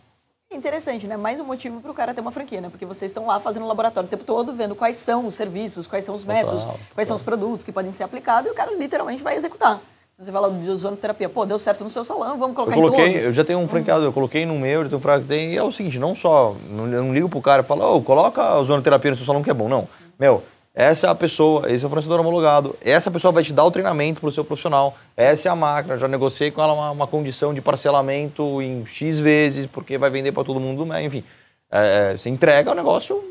[0.53, 1.17] Interessante, né?
[1.17, 2.69] Mais um motivo para o cara ter uma franquia, né?
[2.69, 6.05] Porque vocês estão lá fazendo laboratório o tempo todo, vendo quais são os serviços, quais
[6.05, 6.89] são os métodos, total, total.
[6.93, 9.81] quais são os produtos que podem ser aplicados, e o cara literalmente vai executar.
[10.19, 13.13] Você fala de ozonoterapia, pô, deu certo no seu salão, vamos colocar eu coloquei, em
[13.13, 13.27] todos.
[13.27, 15.63] Eu já tenho um franqueado, eu coloquei no meu, eu tenho um franqueado e é
[15.63, 19.13] o seguinte, não só, eu não ligo pro cara e falo, oh, coloca a ozonoterapia
[19.13, 19.89] no seu salão que é bom, não.
[20.19, 20.43] Meu,
[20.75, 23.71] essa é a pessoa, esse é o fornecedor homologado, essa pessoa vai te dar o
[23.71, 27.53] treinamento pro seu profissional, essa é a máquina, já negociei com ela uma, uma condição
[27.53, 31.03] de parcelamento em X vezes, porque vai vender para todo mundo, né?
[31.05, 31.25] enfim.
[31.71, 33.23] É, é, você entrega o negócio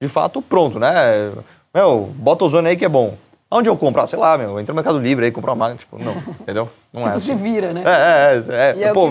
[0.00, 1.32] de fato pronto, né?
[1.74, 3.16] Meu, bota ozônio aí que é bom.
[3.54, 4.06] Onde eu comprar?
[4.06, 5.78] Sei lá, meu, entra no Mercado Livre aí, comprar uma máquina.
[5.78, 6.68] Tipo, não, entendeu?
[6.90, 7.26] Não é tipo, assim.
[7.26, 7.82] se vira, né?
[7.84, 8.82] É, é, é.
[8.84, 9.08] é pô,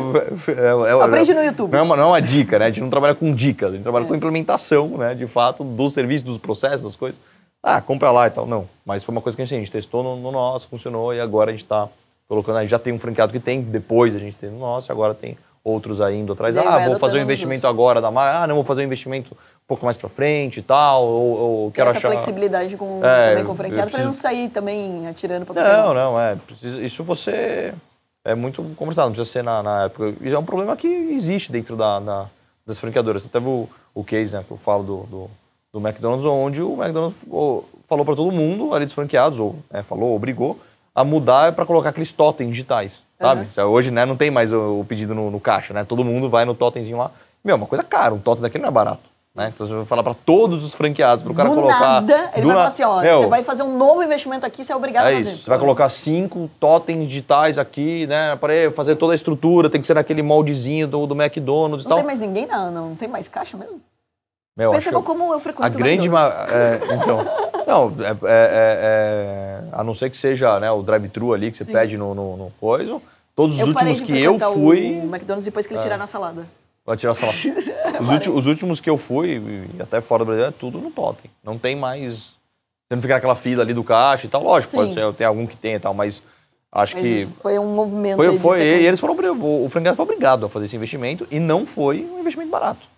[0.47, 1.71] é, é, Aprende no YouTube.
[1.71, 2.65] Não é, uma, não é uma dica, né?
[2.65, 5.13] A gente não trabalha com dicas, a gente trabalha com implementação, né?
[5.13, 7.21] De fato, dos serviços, dos processos, das coisas.
[7.63, 8.45] Ah, compra lá e tal.
[8.45, 11.19] Não, mas foi uma coisa que assim, a gente testou no, no nosso, funcionou, e
[11.19, 11.87] agora a gente está
[12.27, 14.91] colocando, a gente já tem um franqueado que tem, depois a gente tem no nosso,
[14.91, 16.57] agora tem outros aí indo atrás.
[16.57, 18.39] Ah, vou fazer um investimento agora da marca.
[18.39, 21.05] Ah, não, vou fazer um investimento um pouco mais para frente e tal.
[21.05, 22.09] Ou, ou quero essa achar...
[22.09, 23.97] flexibilidade com, é, também com o franqueado preciso...
[23.97, 26.35] para não sair também atirando para Não, não, é.
[26.81, 27.75] Isso você
[28.25, 30.15] é muito conversado, não precisa ser na, na época.
[30.21, 32.29] E é um problema que existe dentro da, da
[32.65, 33.23] das franqueadoras.
[33.23, 35.31] Teve o, o case, né, que eu falo do, do,
[35.73, 37.17] do McDonald's, onde o McDonald's
[37.87, 40.59] falou para todo mundo ali dos franqueados, ou é, falou, obrigou,
[40.93, 43.47] a mudar para colocar aqueles totens digitais, sabe?
[43.57, 43.63] Uhum.
[43.65, 45.85] Hoje, né, não tem mais o, pedido no, no, caixa, né?
[45.85, 47.11] Todo mundo vai no totemzinho lá.
[47.43, 49.11] Meu, é uma coisa cara, um totem daquele não é barato.
[49.33, 49.49] Né?
[49.53, 51.79] Então você vai falar para todos os franqueados, para o cara do colocar.
[51.79, 54.73] Nada, ele vai falar assim: ó, Meu, você vai fazer um novo investimento aqui, você
[54.73, 55.29] é obrigado é a fazer.
[55.29, 55.43] Isso.
[55.43, 58.35] Você vai colocar cinco totens digitais aqui, né?
[58.35, 61.95] Para fazer toda a estrutura, tem que ser naquele moldezinho do, do McDonald's não e
[61.95, 61.97] tal.
[61.97, 63.79] Não tem mais ninguém, não, não tem mais caixa mesmo?
[64.61, 66.23] Meu, Perceba como eu frequento a grande ma...
[66.51, 67.17] é, Então,
[67.65, 71.65] não, é, é, é, a não ser que seja né, o drive-thru ali que você
[71.65, 71.71] Sim.
[71.71, 73.01] pede no, no, no coisa.
[73.35, 74.99] Todos os eu últimos que eu fui.
[75.03, 75.85] O McDonald's depois que eles é.
[75.85, 76.45] tiraram a salada.
[76.85, 77.35] Vai tirar salada.
[77.99, 80.91] Os, últimos, os últimos que eu fui, e até fora do Brasil, é tudo no
[80.91, 81.29] totem.
[81.43, 82.35] Não tem mais.
[82.87, 84.43] Você não fica naquela fila ali do caixa e tal.
[84.43, 84.77] Lógico, Sim.
[84.77, 86.21] pode ser, tem algum que tem e tal, mas
[86.71, 87.27] acho Mas que.
[87.39, 88.17] foi um movimento.
[88.17, 91.39] Foi, foi, e eles foram, obri- o franqueado foi obrigado a fazer esse investimento e
[91.39, 92.90] não foi um investimento barato.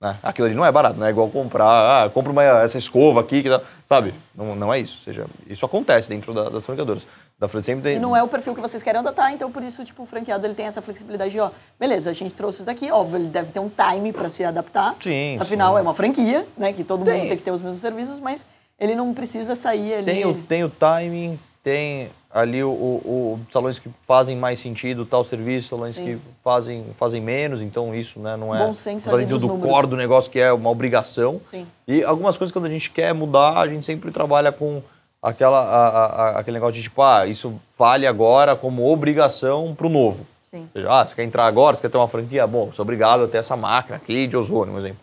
[0.00, 0.16] Né?
[0.22, 3.42] Aquilo ali não é barato, não é igual comprar, ah, compra uma, essa escova aqui,
[3.42, 3.48] que
[3.88, 4.14] sabe?
[4.32, 4.96] Não, não é isso.
[4.98, 7.04] Ou seja, isso acontece dentro da- das franqueadoras.
[7.36, 9.84] Da sempre tem, E não é o perfil que vocês querem adotar, então por isso,
[9.84, 12.90] tipo, o franqueado ele tem essa flexibilidade de, ó, beleza, a gente trouxe isso daqui,
[12.90, 14.96] óbvio, ele deve ter um time para se adaptar.
[15.00, 15.78] Sim, Afinal, sim.
[15.78, 17.14] é uma franquia, né, que todo Tem.
[17.14, 18.44] mundo tem que ter os mesmos serviços, mas
[18.78, 20.04] ele não precisa sair ali.
[20.06, 25.04] Tem o, tem o timing, tem ali o, o- o salões que fazem mais sentido,
[25.06, 26.04] tal serviço, salões Sim.
[26.04, 28.58] que fazem, fazem menos, então isso né, não é.
[28.58, 29.70] Bom senso ali do números.
[29.72, 31.40] core do negócio que é uma obrigação.
[31.44, 31.66] Sim.
[31.86, 34.82] E algumas coisas quando a gente quer mudar, a gente sempre trabalha com
[35.22, 39.90] aquela, a- a- aquele negócio de tipo, ah, isso vale agora como obrigação para o
[39.90, 40.26] novo.
[40.42, 40.62] Sim.
[40.62, 42.46] Ou seja, ah, você quer entrar agora, você quer ter uma franquia?
[42.46, 44.98] Bom, sou obrigado a ter essa máquina aqui de ozônio, por exemplo.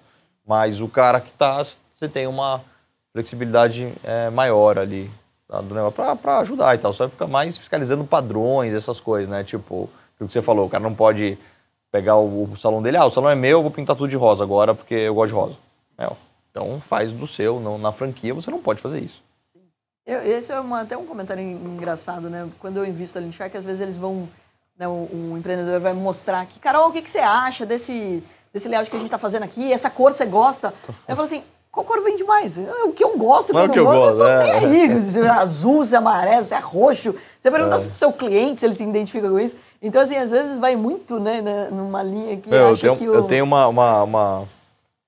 [0.47, 2.61] Mas o cara que tá, você tem uma
[3.13, 5.09] flexibilidade é, maior ali
[5.49, 6.93] do negócio para ajudar e tal.
[6.93, 9.43] Só fica mais fiscalizando padrões, essas coisas, né?
[9.43, 11.37] Tipo, o que você falou, o cara não pode
[11.91, 14.15] pegar o, o salão dele, ah, o salão é meu, eu vou pintar tudo de
[14.17, 15.55] rosa agora porque eu gosto de rosa.
[15.97, 16.09] É,
[16.51, 19.23] então faz do seu, não, na franquia você não pode fazer isso.
[20.05, 22.49] Eu- esse é uma- até um comentário en- engraçado, né?
[22.59, 24.27] Quando eu invisto ali em Shark, às vezes eles vão,
[24.77, 24.91] né, o,
[25.31, 28.21] o empreendedor vai mostrar aqui, Carol, o que, que você acha desse,
[28.53, 29.71] desse layout que a gente tá fazendo aqui?
[29.71, 30.73] Essa cor você gosta?
[31.07, 31.43] Eu falo assim,
[31.75, 32.57] qual cor vende mais?
[32.57, 34.61] É O que eu gosto, o que é eu gosto, eu tô é.
[34.61, 35.01] nem aí.
[35.01, 37.13] Se é azul, se é amarelo, se é roxo.
[37.39, 39.57] Você pergunta pro seu cliente se ele se identifica com isso.
[39.81, 43.13] Então, assim, às vezes vai muito, né, numa linha que eu acha tenho, que o...
[43.13, 44.43] eu tenho uma, uma, uma-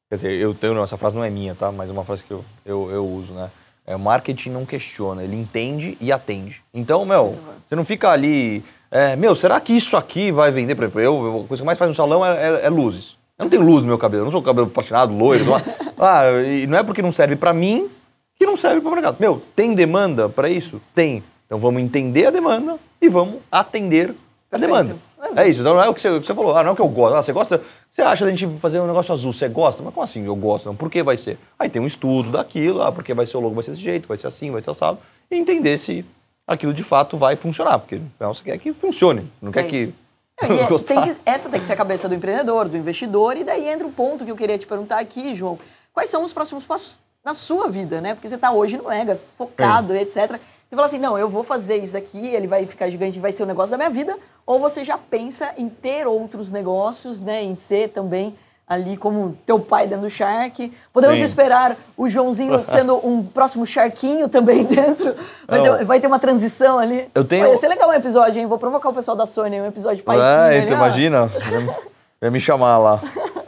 [0.09, 0.73] Quer dizer, eu tenho.
[0.73, 1.71] não, Essa frase não é minha, tá?
[1.71, 3.49] Mas é uma frase que eu, eu, eu uso, né?
[3.85, 6.61] É, o marketing não questiona, ele entende e atende.
[6.73, 7.33] Então, meu,
[7.67, 8.63] você não fica ali.
[8.91, 10.75] é, meu, será que isso aqui vai vender?
[10.75, 13.16] Por exemplo, eu- a coisa que mais faz no salão é, é- é luzes.
[13.37, 15.45] Eu não tenho luz no meu cabelo, eu não sou cabelo platinado, loiro.
[15.45, 15.63] não é-
[15.97, 17.87] ah, e não é porque não serve pra mim
[18.35, 19.17] que não serve para o mercado.
[19.19, 20.81] Meu, tem demanda para isso?
[20.93, 21.23] Tem.
[21.45, 24.13] Então vamos entender a demanda e vamos atender
[24.51, 24.59] a Perfeito.
[24.59, 24.95] demanda.
[25.35, 25.61] É isso.
[25.61, 26.55] Então não é o que você, o que você falou.
[26.55, 27.15] Ah, não é o que eu gosto.
[27.15, 27.61] Ah, você gosta?
[27.89, 29.33] Você acha da gente fazer um negócio azul?
[29.33, 29.81] Você gosta?
[29.83, 30.67] Mas como assim eu gosto?
[30.67, 31.37] Não, por que vai ser?
[31.57, 34.07] Aí tem um estudo daquilo, ah, porque vai ser o logo vai ser desse jeito,
[34.07, 34.99] vai ser assim, vai ser assado.
[35.31, 36.05] E entender se
[36.45, 37.79] aquilo de fato vai funcionar.
[37.79, 39.27] Porque afinal você quer que funcione.
[39.41, 39.77] Não quer É que.
[39.77, 39.87] isso.
[39.89, 40.06] Não, e
[40.41, 43.67] é- tem que- essa tem que ser a cabeça do empreendedor, do investidor, e daí
[43.67, 45.57] entra o ponto que eu queria te perguntar aqui, João.
[45.93, 48.13] Quais são os próximos passos na sua vida, né?
[48.13, 50.39] Porque você está hoje no Mega, focado, etc.
[50.67, 53.43] Você fala assim, não, eu vou fazer isso aqui, ele vai ficar gigante, vai ser
[53.43, 57.41] o negócio da minha vida, ou você já pensa em ter outros negócios, né?
[57.43, 58.35] Em ser também
[58.67, 60.71] ali como teu pai dentro do Shark.
[60.91, 61.23] Podemos Sim.
[61.25, 65.15] esperar o Joãozinho sendo um próximo Sharquinho também dentro.
[65.47, 67.07] Vai, ter, vai ter uma transição ali.
[67.15, 68.45] Eu tenho- ia ser legal um episódio, hein?
[68.45, 70.79] Vou provocar o pessoal da Sony, um episódio pai filho, É, ali, então ó.
[70.85, 71.31] imagina.
[72.19, 72.99] Vai me chamar lá.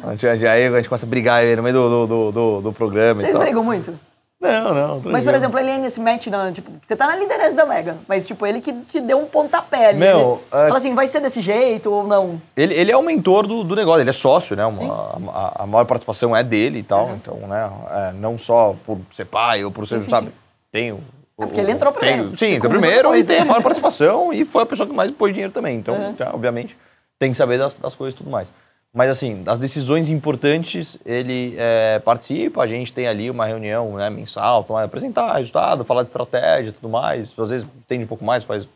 [0.04, 3.36] Aí a gente começa a brigar aí no meio do, do, do, do- programa Vocês
[3.38, 4.00] brigam muito?
[4.42, 4.88] Não, não.
[4.96, 5.24] Mas, tranquilo.
[5.26, 6.50] por exemplo, ele ainda se mete na.
[6.52, 9.88] Tipo, você tá na liderança da Mega, mas, tipo, ele que te deu um pontapé
[9.90, 10.00] ali.
[10.00, 12.42] Meu, Ele é- Fala assim, vai ser desse jeito ou não?
[12.56, 14.66] Ele, ele é o mentor do, do negócio, ele é sócio, né?
[14.66, 17.10] Uma- a, a maior participação é dele e tal.
[17.16, 17.70] Então, né?
[17.92, 20.28] é, não só por ser pai ou por ser, Sim, sim, sabe?
[20.28, 20.34] sim.
[20.72, 21.00] Tem o.
[21.42, 22.30] É porque ele entrou tem- primeiro.
[22.32, 24.94] Sim, Ficou entrou primeiro depois, e tem a maior participação e foi a pessoa que
[24.96, 25.76] mais pôs dinheiro também.
[25.78, 26.14] Então, Uhum.
[26.14, 26.78] tá, obviamente,
[27.18, 28.52] tem que saber das, das coisas e tudo mais.
[28.92, 34.10] Mas, assim, as decisões importantes, ele é, participa, a gente tem ali uma reunião né,
[34.10, 37.34] mensal, pra apresentar resultado, falar de estratégia e tudo mais.
[37.38, 38.68] Às vezes tem um pouco mais, faz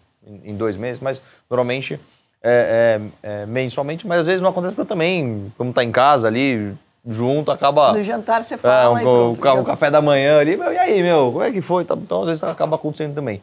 [0.45, 1.99] em, dois meses, mas normalmente
[2.43, 6.27] é, é, é mensalmente, mas às vezes não acontece porque também, como tá em casa
[6.27, 6.73] ali,
[7.07, 7.91] junto, acaba.
[7.91, 9.17] No jantar você É, fala um, e pronto.
[9.19, 9.63] o, o entendeu?
[9.63, 11.85] café da manhã ali, meu, e aí, meu, como é que foi?
[11.85, 13.41] Tá- Então, às vezes acaba acontecendo também.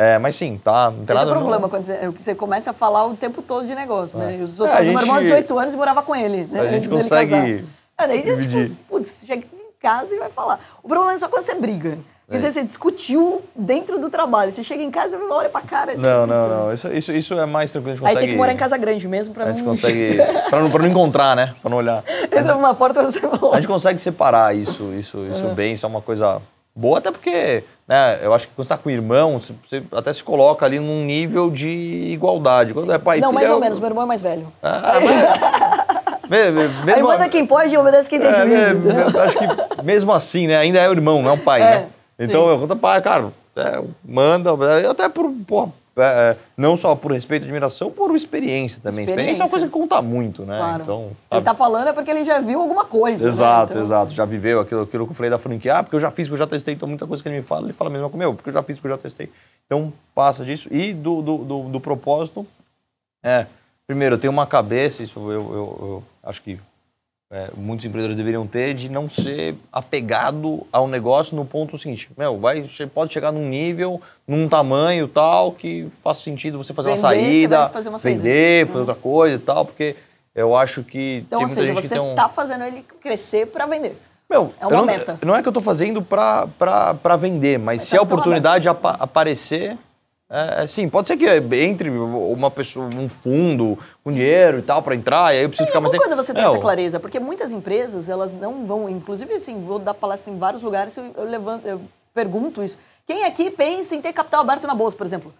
[0.00, 0.92] É, mas sim, tá.
[0.92, 3.16] Não tem Esse é o não- problema, quando você, é você começa a falar o
[3.16, 4.36] tempo todo de negócio, né?
[4.38, 6.14] E os É, a sociais do meu irmão gente- de 18 anos e morava com
[6.14, 6.60] ele, né?
[6.60, 7.64] A gente antes consegue.
[7.98, 8.68] É, daí, dividir.
[8.68, 10.60] tipo, putz, chega em casa e vai falar.
[10.84, 11.98] O problema é só quando você briga.
[12.28, 12.40] Porque É.
[12.40, 14.52] você, você discutiu dentro do trabalho.
[14.52, 15.94] Você chega em casa e olha pra cara.
[15.96, 16.72] Não, não, não.
[16.74, 17.94] Isso, isso, isso é mais tranquilo.
[17.94, 18.26] A gente Aí consegue.
[18.26, 19.70] tem que morar em casa grande mesmo pra A gente não...
[19.70, 20.14] consegue.
[20.50, 21.54] pra, não, pra não encontrar, né?
[21.60, 22.04] Pra não olhar.
[22.24, 23.56] Entra numa porta você A volta.
[23.56, 26.40] gente consegue separar isso, isso, isso bem, isso é uma coisa
[26.78, 30.12] boa, até porque, né, eu acho que quando você tá com o irmão, você- até
[30.12, 31.68] se coloca ali num nível de
[32.12, 32.72] igualdade.
[32.72, 33.78] Quando é pai e Não, filho, mais é ou o- menos.
[33.80, 34.46] Meu irmão é mais velho.
[34.62, 38.72] Ah, mas- me- me- Aí mesmo- manda quem pode e obedece quem tem É, é,
[39.14, 40.56] eu acho que mesmo assim, né?
[40.56, 41.86] Ainda é o irmão, não é o pai, É, né?
[42.18, 44.50] Então eu conto pai, cara, é, manda,
[44.80, 45.87] é, até por, porra, é, é,
[46.56, 49.04] não só por respeito e admiração, por experiência também.
[49.04, 49.50] Experiência, é uma Experiência.
[49.50, 50.56] coisa que conta muito, né?
[50.58, 50.82] Claro.
[50.82, 53.24] Então, Ele tá falando é porque ele já viu alguma coisa.
[53.24, 53.28] né?
[53.28, 54.12] Exato, Então, exato.
[54.12, 55.74] Já viveu aquilo, aquilo que eu falei da franquia.
[55.76, 56.74] Ah, porque eu já fiz, porque eu já testei.
[56.74, 58.62] Então, muita coisa que ele me fala, ele fala mesmo com meu, porque eu já
[58.62, 59.30] fiz, porque eu já testei.
[59.66, 60.68] Então, passa disso.
[60.72, 62.46] E do, do, do, do propósito,
[63.22, 63.46] é,
[63.86, 66.58] primeiro, eu tenho uma cabeça, isso eu, eu, eu acho que
[67.30, 72.38] é, muitos empreendedores deveriam ter de não ser apegado ao negócio no ponto seguinte, meu,
[72.38, 77.00] vai, você pode chegar num nível, num tamanho tal que faça sentido você fazer Vender,
[77.02, 78.22] uma você saída, vai fazer uma saída.
[78.22, 78.86] vender, fazer Uhum.
[78.86, 79.94] outra coisa e tal, porque
[80.34, 82.14] eu acho que Então, tem ou muita seja, gente que você tem um...
[82.14, 84.00] tá fazendo ele crescer para vender.
[84.30, 85.18] Meu, É uma não, meta.
[85.24, 88.96] Não é que eu tô fazendo pra vender, mas Mas se tá a oportunidade apa-
[88.98, 89.76] aparecer,
[90.30, 91.26] é, é, sim, pode ser que
[91.56, 95.64] entre uma pessoa, um fundo com dinheiro e tal pra entrar, e aí eu preciso
[95.64, 96.04] É ficar mais tempo.
[96.04, 99.78] quando você tem Meu, essa clareza, porque muitas empresas, elas não vão, inclusive assim, vou
[99.78, 101.80] dar palestra em vários lugares, eu, eu levanto, eu
[102.12, 102.78] pergunto isso.
[103.06, 105.32] Quem aqui pensa em ter capital aberto na bolsa, por exemplo?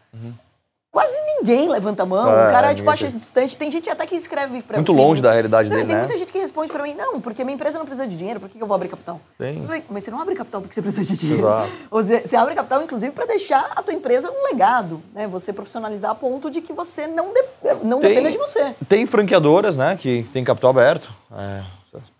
[0.90, 2.26] Quase ninguém levanta a mão.
[2.32, 3.16] É, o cara tipo, acha tem.
[3.16, 3.56] distante.
[3.56, 6.02] Tem gente até que escreve pra Muito que- longe da realidade Não, dele, Tem né?
[6.02, 8.48] muita gente que responde pra mim, não, porque minha empresa não precisa de dinheiro, por
[8.48, 9.20] que eu vou abrir capital?
[9.38, 9.62] Tem.
[9.88, 11.42] Mas você não abre capital porque você precisa de dinheiro.
[11.46, 11.68] Exato.
[11.90, 15.26] Você, você abre capital, inclusive, para deixar a tua empresa um legado, né?
[15.26, 17.44] Você profissionalizar a ponto de que você não, de,
[17.82, 18.74] não Tem- dependa de você.
[18.88, 21.10] Tem franqueadoras, né, que tem capital aberto.
[21.36, 21.62] É,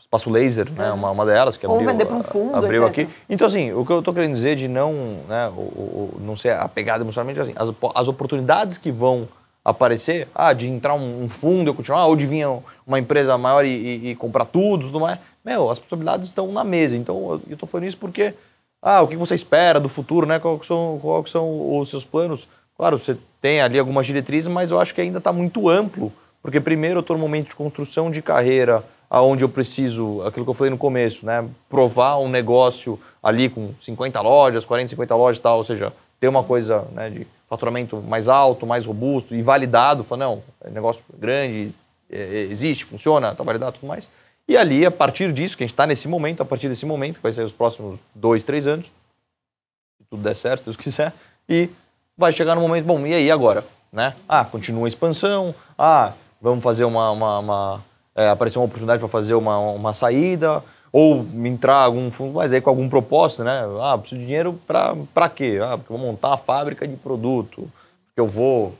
[0.09, 3.02] Espaço Laser, né, uma, uma delas que Ou abriu, vender pra um fundo, abriu etc.
[3.05, 3.14] aqui.
[3.28, 4.90] Então, assim, o que eu tô querendo dizer de não,
[5.28, 9.28] né, o, o- não ser apegado emocionalmente, assim, as, as oportunidades que vão
[9.62, 12.47] aparecer, ah, de entrar um, um fundo e continuar, ou de vir
[12.86, 16.64] uma empresa maior e, e- e comprar tudo, tudo mais, meu, as possibilidades estão na
[16.64, 16.97] mesa.
[16.97, 18.32] Então, eu, tô falando isso porque,
[18.80, 21.90] ah, o que você espera do futuro, né, qual que são, qual que são os
[21.90, 22.48] seus planos?
[22.78, 26.10] Claro, você tem ali algumas diretrizes, mas eu acho que ainda está muito amplo,
[26.43, 30.51] porque primeiro eu estou num momento de construção de carreira, aonde eu preciso, aquilo que
[30.51, 35.39] eu falei no começo, né, provar um negócio ali com 50 lojas, 40, 50 lojas
[35.39, 39.40] e tal, ou seja, ter uma coisa né, de faturamento mais alto, mais robusto e
[39.40, 41.72] validado, falar, não, é negócio grande,
[42.10, 44.10] é, é, existe, funciona, está validado tudo mais.
[44.47, 47.16] E ali, a partir disso, que a gente está nesse momento, a partir desse momento,
[47.16, 51.12] que vai ser os próximos dois, três anos, se tudo der certo, se Deus quiser,
[51.48, 51.68] e
[52.16, 53.64] vai chegar no momento, bom, e aí agora?
[53.93, 54.14] Né?
[54.28, 57.10] Ah, continua a expansão, ah, vamos fazer uma.
[57.10, 57.88] uma, uma
[58.18, 62.70] é, uma oportunidade para fazer uma, uma saída, ou entrar algum fundo, mas aí com
[62.70, 63.62] algum propósito, né?
[63.80, 65.58] Ah, preciso de dinheiro para quê?
[65.62, 67.70] Ah, porque eu vou montar a fábrica de produto,
[68.06, 68.74] porque eu vou,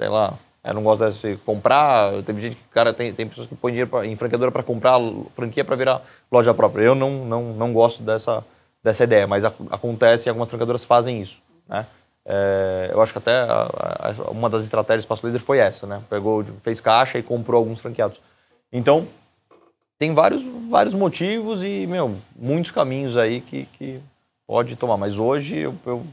[0.00, 0.34] sei lá,
[0.64, 2.12] eu não gosto de comprar.
[2.22, 4.98] Tem gente que, cara, tem, tem pessoas que põem dinheiro pra, em franqueadora para comprar
[5.34, 6.84] franquia para virar loja própria.
[6.84, 8.44] Eu não, não, não gosto dessa,
[8.82, 11.86] dessa ideia, mas ac- acontece e algumas franqueadoras fazem isso, né?
[12.24, 15.86] É, eu acho que até a- a- uma das estratégias do Passo Laser foi essa,
[15.86, 16.02] né?
[16.08, 18.20] Pegou, fez caixa e comprou alguns franqueados.
[18.72, 19.06] Então,
[19.98, 24.00] tem vários, vários motivos e, meu, muitos caminhos aí que, que
[24.46, 24.96] pode tomar.
[24.96, 26.06] Mas hoje eu, eu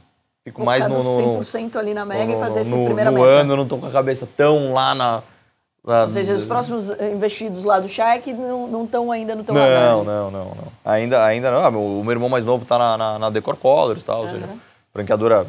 [0.44, 3.18] fico mais no, no, 100% ali na Mega no- e fazer esse no- primeira no
[3.18, 3.30] meta.
[3.30, 5.24] ano, eu não tô com a cabeça tão lá na...
[5.86, 9.54] na- Ou seja, os próximos eh, investidos lá do Shark não estão ainda no teu
[9.56, 9.82] radar.
[9.92, 10.68] Não, não, não, não.
[10.84, 11.64] Ainda, ainda não.
[11.64, 14.24] Ah, meu- o meu irmão mais novo tá na, na, na Decor Colors e tal,
[14.24, 14.50] ou seja,
[14.92, 15.46] franqueadora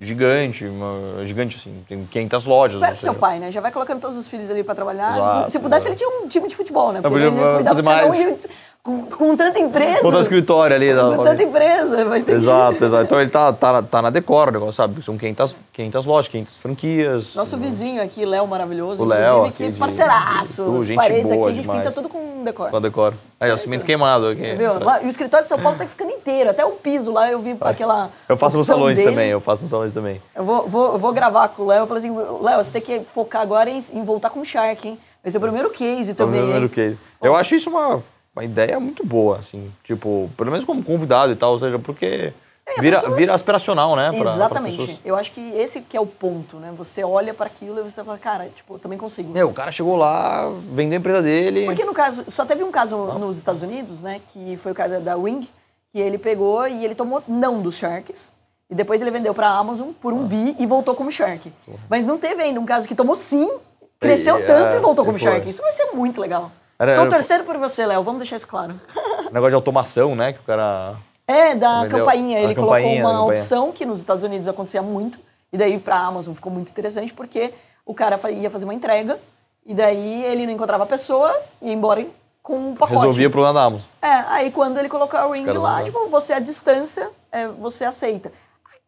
[0.00, 2.76] gigante, uma- gigante assim, tem 500 lojas.
[2.80, 3.52] Espera seu pai, né?
[3.52, 5.16] Já vai colocando todos os filhos ali pra trabalhar.
[5.18, 6.02] Exato, Se pudesse, exato.
[6.02, 6.98] ele tinha um time de futebol, né?
[6.98, 8.38] Eu Porque podia ele cada um mais.
[8.82, 10.00] Com, com tanta empresa.
[10.00, 12.04] Todo o escritório ali da Com tanta empresa.
[12.06, 13.04] Vai ter que- Exato, exato.
[13.04, 15.02] Então ele tá, tá, na- tá na Decor, o negócio, sabe?
[15.04, 17.34] São 500, 500 lojas, 500 franquias.
[17.34, 19.02] Nosso vizinho aqui, Léo maravilhoso.
[19.02, 20.64] O Léo que de- parceiraço.
[20.64, 21.80] Tu, As gente paredes aqui, a gente demais.
[21.80, 22.70] pinta tudo com decor.
[22.70, 23.14] Com Decor.
[23.38, 24.40] Aí, ó, cimento queimado aqui.
[24.40, 24.78] Você viu?
[24.82, 26.48] Lá- E o escritório de São Paulo tá ficando inteiro.
[26.50, 28.10] Até o piso lá eu vi aquela.
[28.28, 29.10] Eu faço nos salões dele.
[29.10, 30.22] também, eu faço nos salões também.
[30.34, 31.80] Eu vou, vou, vou gravar com o Léo.
[31.82, 34.88] Eu falei assim: Léo, você tem que focar agora em, em voltar com o Shark,
[34.88, 34.98] hein?
[35.22, 36.40] Vai ser o primeiro case também.
[36.40, 36.70] Primeiro hein?
[36.74, 36.98] case.
[37.22, 38.02] Eu acho isso uma,
[38.34, 39.70] uma ideia muito boa, assim.
[39.84, 42.32] Tipo, pelo menos como convidado e tal, ou seja, porque
[42.76, 44.10] a vira, pessoa- vira aspiracional, né?
[44.12, 44.76] pra- Exatamente.
[44.78, 44.98] pessoas.
[45.04, 46.72] Eu acho que esse que é o ponto, né?
[46.76, 49.32] Você olha para aquilo e você fala, cara, tipo, eu também consigo.
[49.32, 51.64] Meu, o cara chegou lá, vendeu a empresa dele.
[51.66, 54.20] Porque no caso, só teve um caso nos Estados Unidos, né?
[54.28, 55.48] Que foi o caso da Wing,
[55.92, 58.32] que ele pegou e ele tomou não dos Sharks.
[58.70, 60.16] E depois ele vendeu para a Amazon por Ah.
[60.16, 61.52] um bi e voltou como Shark.
[61.88, 63.50] Mas não teve ainda um caso que tomou sim,
[63.98, 65.28] cresceu E, tanto é, e voltou como foi.
[65.32, 65.48] Shark.
[65.48, 66.52] Isso vai ser muito legal.
[66.80, 68.02] Era- Estou torcendo por você, Léo.
[68.02, 68.80] Vamos deixar isso claro.
[69.30, 70.32] Negócio de automação, né?
[70.32, 70.96] Que o cara.
[71.28, 72.40] É, da Vendeu campainha.
[72.40, 75.18] Ele campainha, colocou uma opção que nos Estados Unidos acontecia muito.
[75.52, 77.52] E daí para a Amazon ficou muito interessante porque
[77.84, 79.18] o cara ia fazer uma entrega
[79.66, 82.04] e daí ele não encontrava a pessoa ia embora
[82.42, 82.98] com um pacote.
[82.98, 83.86] Resolvia o problema da Amazon.
[84.00, 88.32] É, aí quando ele colocou a ring lá, tipo, você à distância, é, você aceita.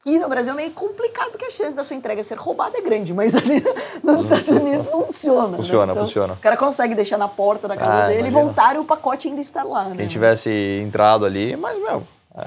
[0.04, 2.80] Aqui no Brasil é meio complicado porque a chance da sua entrega ser roubada é
[2.80, 3.62] grande, mas ali
[4.02, 5.48] nos Estados Unidos funciona.
[5.50, 5.56] né?
[5.58, 6.32] Funciona, Então, funciona.
[6.34, 8.42] O cara consegue deixar na porta da casa Ah, dele e imagina.
[8.42, 9.84] voltar e o pacote ainda está lá.
[9.84, 9.94] né?
[9.96, 10.50] Quem tivesse
[10.84, 12.02] entrado ali, mas, meu,
[12.36, 12.46] é,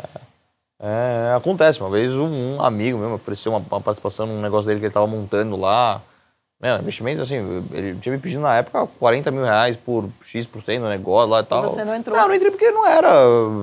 [0.82, 1.80] é, acontece.
[1.80, 4.94] Uma vez um, um amigo mesmo ofereceu uma, uma participação num negócio dele que ele
[4.94, 6.02] tava montando lá.
[6.62, 7.36] Meu, investimento, assim,
[7.72, 11.44] ele tinha me pedido na época 40 mil reais por X% no negócio lá e
[11.46, 11.62] tal.
[11.62, 12.18] você não entrou?
[12.18, 13.10] Não, não entrei porque não era.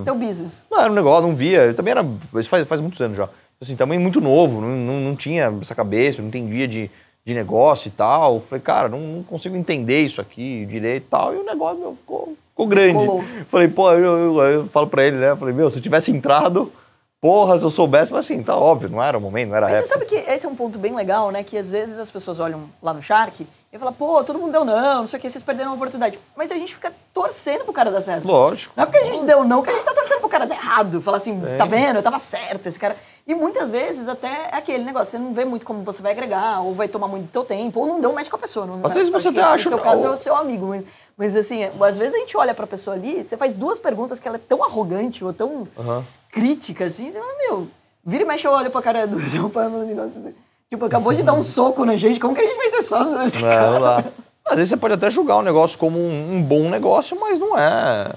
[0.02, 0.64] Teu business.
[0.70, 1.66] Não era um negócio, não via.
[1.66, 2.02] Eu também era.
[2.36, 3.28] Isso faz, faz muitos anos já.
[3.62, 6.90] Assim, também muito novo, não, não, não tinha essa cabeça, não entendia de,
[7.24, 8.34] de negócio e tal.
[8.34, 11.32] Eu falei, cara, não, não consigo entender isso aqui direito e tal.
[11.32, 12.94] E o negócio meu, ficou, ficou grande.
[12.94, 13.24] Colou.
[13.48, 15.30] Falei, pô, eu, eu, eu falo pra ele, né?
[15.30, 16.72] Eu falei, meu, se eu tivesse entrado,
[17.20, 19.70] porra, se eu soubesse, mas assim, tá óbvio, não era o momento, não era a
[19.70, 21.44] Mas você sabe que esse é um ponto bem legal, né?
[21.44, 24.64] Que às vezes as pessoas olham lá no Shark e falam, pô, todo mundo deu
[24.64, 26.18] não, não sei o que, vocês perderam a oportunidade.
[26.36, 28.26] Mas a gente fica torcendo pro cara dar certo.
[28.26, 28.74] Lógico.
[28.76, 30.56] Não é porque a gente deu não que a gente tá torcendo pro cara dar
[30.56, 31.00] errado.
[31.00, 31.96] Falar assim, tá vendo?
[31.96, 32.96] Eu tava certo, esse cara.
[33.26, 36.60] E muitas vezes até é aquele negócio, você não vê muito como você vai agregar,
[36.60, 38.66] ou vai tomar muito do teu tempo, ou não deu match com a pessoa.
[38.66, 40.84] Não, Às vezes você até acha- No seu caso é ou- o seu amigo, mas,
[41.16, 44.18] mas assim, é- às vezes a gente olha pra pessoa ali, você faz duas perguntas
[44.18, 45.68] que ela é tão arrogante ou tão
[46.30, 47.68] crítica, assim, você fala, meu,
[48.04, 49.38] vira e mexe, eu olho pra cara do e assim,
[49.94, 50.34] nossa, você-
[50.68, 53.16] tipo, acabou de dar um soco na gente, como que a gente vai ser sócio
[53.18, 54.12] desse Não, cara?
[54.44, 57.56] Às vezes você pode até julgar o negócio como um, um bom negócio, mas não
[57.56, 58.12] é.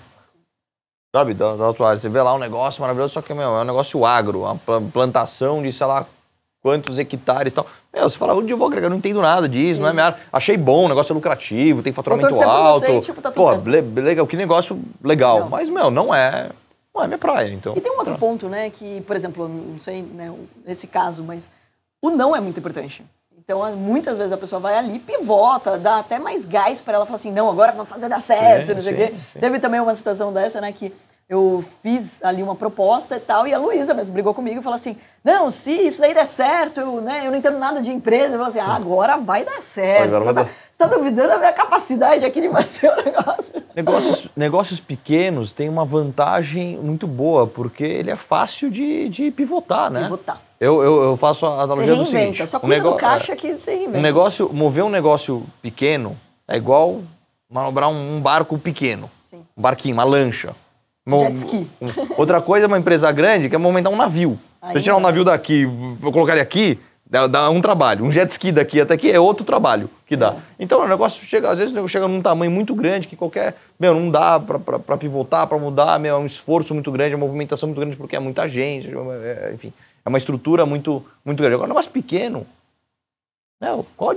[1.16, 2.00] Sabe, da, da tua área.
[2.02, 4.82] Você vê lá um negócio maravilhoso, só que meu, é um negócio agro, uma pla-
[4.82, 6.06] plantação de, sei lá,
[6.62, 7.66] quantos hectares e tal.
[7.94, 8.88] Meu, você fala, onde eu vou agregar?
[8.88, 10.20] Eu não entendo nada disso, não é minha área.
[10.34, 12.80] Achei bom, o negócio é lucrativo, tem faturamento alto.
[12.82, 15.40] você tipo, tá tudo Pô, le- legal, que negócio legal.
[15.40, 15.50] Não.
[15.50, 16.50] Mas, meu, não é.
[16.94, 17.74] Não é minha praia, então.
[17.78, 20.34] E tem um outro ponto, né, que, por exemplo, não sei, né,
[20.66, 21.50] nesse caso, mas
[22.02, 23.06] o não é muito importante.
[23.46, 27.18] Então, muitas vezes a pessoa vai ali, pivota, dá até mais gás para ela falar
[27.18, 29.14] assim, não, agora vou fazer dar certo, Sim, não sei o quê.
[29.34, 29.40] sim.
[29.40, 30.92] Teve também uma situação dessa, né, que
[31.30, 34.76] eu fiz ali uma proposta e tal, e a Luísa mesmo brigou comigo e falou
[34.76, 38.34] assim, não, se isso daí der certo, eu, né, eu não entendo nada de empresa,
[38.34, 40.16] eu falei assim, ah, agora vai dar certo.
[40.16, 40.50] Agora Você vai tá, dar.
[40.72, 43.64] você tá duvidando da minha capacidade aqui de fazer o negócio?
[43.76, 49.92] Negócios, negócios pequenos têm uma vantagem muito boa, porque ele é fácil de, de pivotar,
[49.92, 50.04] né?
[50.04, 50.42] Pivotar.
[50.60, 52.48] Eu, eu, eu faço a Você analogia do reinventa, seguinte.
[52.48, 53.98] só um cuida do caixa que você reinventa.
[53.98, 56.18] Um negócio, mover um negócio pequeno
[56.48, 57.02] é igual
[57.50, 59.10] manobrar um, um barco pequeno.
[59.22, 59.42] Sim.
[59.58, 60.56] Um barquinho, uma lancha.
[61.06, 61.68] Mo- Jet ski.
[62.18, 64.40] Outra coisa é uma empresa grande que é movimentar um navio.
[64.62, 65.66] Se Aí eu tirar um navio daqui,
[66.00, 68.04] vou colocar ele aqui, dá, dá um trabalho.
[68.04, 70.36] Um jet ski daqui até aqui é outro trabalho que dá.
[70.58, 73.56] Então o negócio chega, às vezes o negócio chega num tamanho muito grande que qualquer.
[73.80, 77.14] Meu, não dá pra, pra, pra pivotar, pra mudar, meu, é um esforço muito grande,
[77.14, 79.72] é uma movimentação muito grande porque é muita gente, é- é- enfim.
[80.06, 81.56] É uma estrutura muito, muito grande.
[81.56, 82.46] Agora, um negócio pequeno,
[83.60, 84.14] né, qual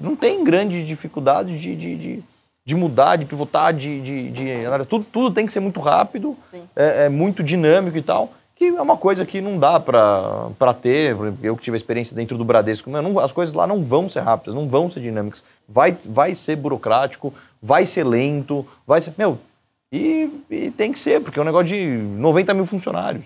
[0.00, 2.22] não tem grande dificuldade de, de, de,
[2.64, 6.36] de mudar, de pivotar, de, de, de- tudo, tudo tem que ser muito rápido,
[6.76, 11.16] é, é muito dinâmico e tal, que é uma coisa que não dá pra ter.
[11.16, 13.82] Por exemplo, Eu que tive a experiência dentro do Bradesco, não- as coisas lá não
[13.82, 15.42] vão ser rápidas, não vão ser dinâmicas.
[15.66, 19.14] Vai, vai ser burocrático, vai ser lento, vai ser.
[19.16, 19.38] Meu,
[19.90, 23.24] e, e tem que ser, porque é um negócio de 90 mil funcionários.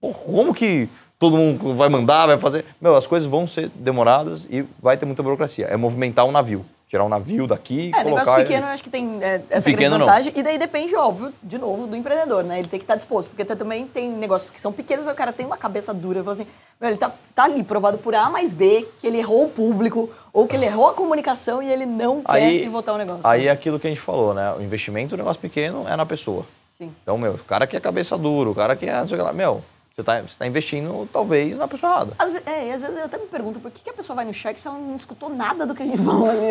[0.00, 2.64] Pô, como que todo mundo vai mandar, vai fazer?
[2.80, 5.66] Meu, as coisas vão ser demoradas e vai ter muita burocracia.
[5.66, 6.64] É movimentar um navio.
[6.88, 8.20] Tirar um navio daqui É, colocar...
[8.24, 10.06] negócio pequeno eu acho que tem é, essa Pequeno, grande não.
[10.06, 10.32] vantagem.
[10.34, 12.58] E daí depende, óbvio, de novo, do empreendedor, né?
[12.58, 13.28] Ele tem que estar disposto.
[13.28, 16.24] Porque também tem negócios que são pequenos, mas o cara tem uma cabeça dura.
[16.24, 16.46] Fala assim,
[16.80, 20.08] meu, ele tá, tá ali provado por A mais B, que ele errou o público,
[20.32, 23.20] ou que ele errou a comunicação e ele não quer Aí- pivotar o negócio.
[23.26, 24.54] Aí é aquilo que a gente falou, né?
[24.58, 26.46] O investimento, o negócio pequeno é na pessoa.
[26.70, 26.90] Sim.
[27.02, 28.94] Então, meu, o cara que é cabeça dura, o cara que é...
[29.04, 29.62] não Meu,
[29.98, 32.12] você tá, você tá investindo, talvez, na pessoa errada.
[32.16, 34.24] Às, é, e às vezes eu até me pergunto por que, que a pessoa vai
[34.24, 36.46] no cheque se ela não escutou nada do que a gente falou ali.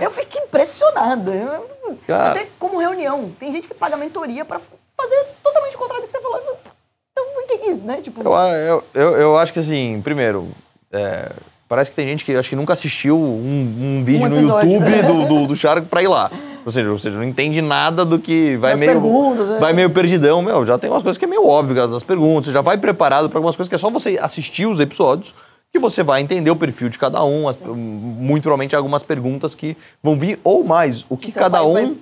[0.00, 1.62] Eu- fico impressionada.
[2.06, 2.30] Cara.
[2.30, 3.30] Até como reunião.
[3.38, 6.40] Tem gente que paga mentoria pra fazer totalmente o contrário do que você falou.
[7.12, 8.00] Então, o que que é isso, né?
[8.00, 10.50] Tipo, Eu, eu, eu, eu acho que assim, primeiro,
[10.90, 11.30] é,
[11.68, 14.40] parece que tem gente que acho que nunca assistiu um, um vídeo Um no.
[14.40, 16.30] YouTube do, do, do Shark pra ir lá.
[16.66, 18.92] Ou seja, ou seja, não entende nada do que vai Das meio.
[18.92, 19.58] perguntas, né?
[19.58, 20.40] Vai meio perdidão.
[20.40, 22.46] Meu, já tem umas coisas que é meio óbvio das perguntas.
[22.46, 25.34] Você já vai preparado para algumas coisas que é só você assistir os episódios
[25.70, 27.48] que você vai entender o perfil de cada um.
[27.48, 31.96] as- muito provavelmente algumas perguntas que vão vir, ou mais, o que, cada vai um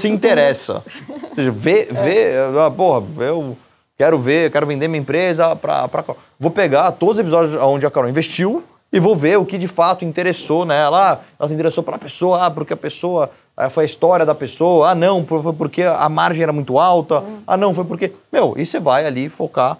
[0.00, 0.82] se interessa.
[1.28, 3.56] Ou seja, vê, vê, ah, porra, eu
[3.98, 6.16] quero ver, quero vender minha empresa Carol.
[6.40, 9.66] Vou pegar todos os episódios onde a Carol investiu e vou ver o que de
[9.66, 11.12] fato interessou nela.
[11.14, 14.34] Ah, ela se interessou pela pessoa, ah, porque a pessoa, ah, foi a história da
[14.34, 18.12] pessoa, ah, não, foi porque a margem era muito alta, ah, não, foi porque.
[18.30, 19.78] Meu, e você vai ali focar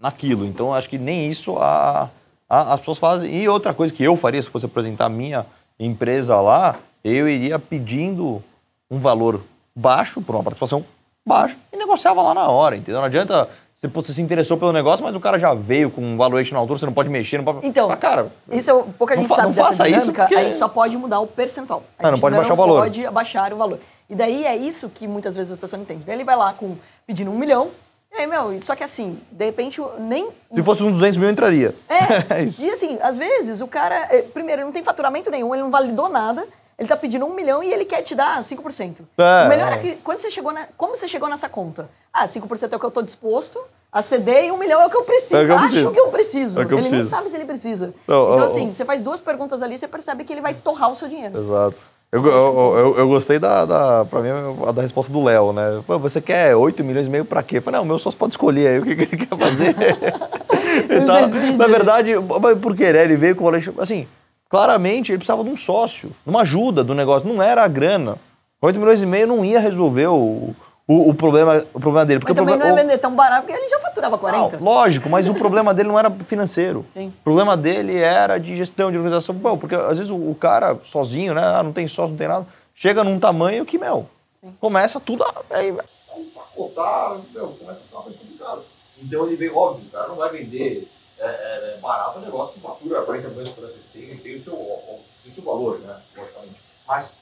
[0.00, 0.44] naquilo.
[0.46, 2.08] Então, acho que nem isso a,
[2.48, 3.34] a- as pessoas fazem.
[3.34, 5.44] E outra coisa que eu faria, se fosse apresentar a minha
[5.78, 8.42] empresa lá, eu iria pedindo
[8.90, 9.42] um valor
[9.74, 10.84] baixo, por uma participação
[11.26, 13.00] baixa, e negociava lá na hora, entendeu?
[13.00, 13.48] Não adianta
[13.82, 16.60] você, você se interessou pelo negócio, mas o cara já veio com um valuation na
[16.60, 17.66] altura, você não pode mexer, não pode...
[17.66, 20.22] Então, Ah, cara, Isso é, pouca Não gente fa- sabe não dessa faça isso dinâmica,
[20.22, 21.82] porque- a gente só pode mudar o percentual.
[21.98, 22.82] A Ah, não pode baixar o valor.
[22.82, 23.80] pode abaixar o valor.
[24.08, 26.04] E daí é isso que muitas vezes as pessoas não entendem.
[26.06, 26.76] Daí ele vai lá com
[27.06, 27.70] pedindo um milhão,
[28.12, 30.28] e aí, meu, só que assim, de repente, nem...
[30.54, 31.74] se fosse uns 200 mil, eu entraria.
[31.88, 32.62] É, É isso.
[32.62, 35.70] e assim, às vezes o cara, eh, primeiro, ele não tem faturamento nenhum, ele não
[35.70, 36.46] validou nada,
[36.82, 38.96] ele tá pedindo um milhão e ele quer te dar 5%.
[39.18, 41.88] É, o melhor é que, quando você chegou na, como você chegou nessa conta?
[42.12, 43.58] Ah, 5% é o que eu tô disposto,
[43.92, 45.36] a CD e um milhão é o que eu preciso.
[45.36, 45.92] É que eu Acho preciso.
[45.92, 46.60] que eu preciso.
[46.60, 47.10] É que eu ele nem preciso.
[47.16, 47.94] sabe se ele precisa.
[48.06, 50.96] Não, então, assim, você faz duas perguntas ali, você percebe que ele vai torrar o
[50.96, 51.38] seu dinheiro.
[51.38, 51.76] Exato.
[52.10, 54.28] Eu, eu, eu, eu gostei da, da, pra mim,
[54.74, 55.82] da resposta do Léo, né?
[55.86, 57.56] Pô, você quer 8 milhões e meio pra quê?
[57.56, 59.74] Eu falei, não, o meu sócio pode escolher aí o que, que ele quer fazer.
[60.88, 61.28] Ele tá-
[61.58, 62.92] na verdade, mas por quê?
[62.92, 63.02] né?
[63.04, 64.06] Ele veio com o valor, assim,
[64.52, 68.18] claramente ele precisava de um sócio, de uma ajuda do negócio, não era a grana.
[68.60, 70.54] 8 milhões e meio não ia resolver o,
[70.86, 72.20] o, o problema, o problema dele.
[72.20, 74.58] Porque Mas o também não problema, é vender tão barato, porque ele já faturava 40.
[74.58, 76.84] não, lógico, mas o problema dele não era financeiro.
[76.86, 77.08] Sim.
[77.08, 79.34] O problema dele era de gestão, de organização.
[79.36, 81.42] Bom, porque às vezes o, o cara sozinho, né?
[81.42, 84.06] ah, não tem sócio, não tem nada, chega num tamanho que, meu,
[84.60, 85.32] começa tudo a.
[85.50, 85.74] Aí,
[86.14, 88.60] empacotar, meu, começa a ficar uma coisa complicada.
[89.02, 90.88] Então ele veio, óbvio, o cara não vai vender
[91.22, 93.74] é, é, é, barato um negócio que fatura 40 milhões por ano.
[93.92, 94.56] Tem, tem, o seu,
[95.22, 96.02] tem o seu valor, né?
[96.16, 96.60] Logicamente.
[96.86, 97.16] Mas,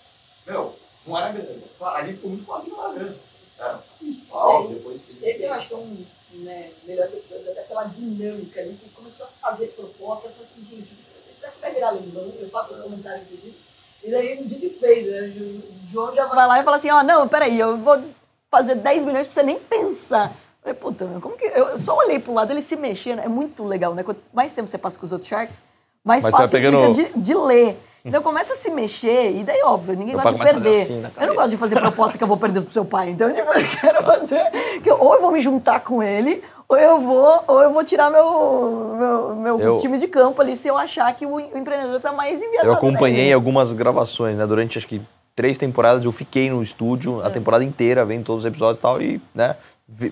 [0.47, 0.75] meu,
[1.07, 1.63] não era grana.
[1.79, 3.17] Claro, ali ficou muito claro que não era grana.
[3.59, 7.49] Era isso, tal, depois que Esse eu acho que é um dos né, melhores episódios,
[7.49, 10.97] até pela dinâmica ali, que começou a fazer proposta, eu falei assim, gente,
[11.31, 13.55] isso daqui vai virar leilão, eu faço esse comentário, inclusive.
[14.03, 15.29] E daí um dia que fez, né?
[15.37, 18.03] O João já vai lá e fala assim, ó, não, peraí, eu vou
[18.51, 20.35] fazer 10 milhões pra você nem pensar.
[20.63, 21.45] Falei, puta, meu, como que.
[21.47, 24.03] Eu só olhei pro lado, ele se mexendo, é muito legal, né?
[24.03, 25.63] Quanto mais tempo você passa com os outros Sharks,
[26.05, 27.79] mais Mas fácil pegando- fica de, de ler.
[28.03, 30.83] Então começa a se mexer, e daí, óbvio, ninguém Meu gosta de perder.
[30.85, 33.11] assim eu não gosto de fazer proposta que eu vou perder pro seu pai.
[33.11, 34.51] Então, tipo, eu quero fazer.
[34.83, 37.85] Que eu- ou eu vou me juntar com ele, ou eu vou, ou eu vou
[37.85, 42.01] tirar meu, meu, meu Eu- time de campo ali se eu achar que o, empreendedor
[42.01, 42.69] tá mais enviesado.
[42.69, 43.33] Eu acompanhei daí.
[43.35, 44.47] algumas gravações, né?
[44.47, 45.03] Durante acho que
[45.37, 47.27] três temporadas eu fiquei no estúdio É.
[47.27, 49.03] a temporada inteira, vendo todos os episódios e tal.
[49.03, 49.57] E, né,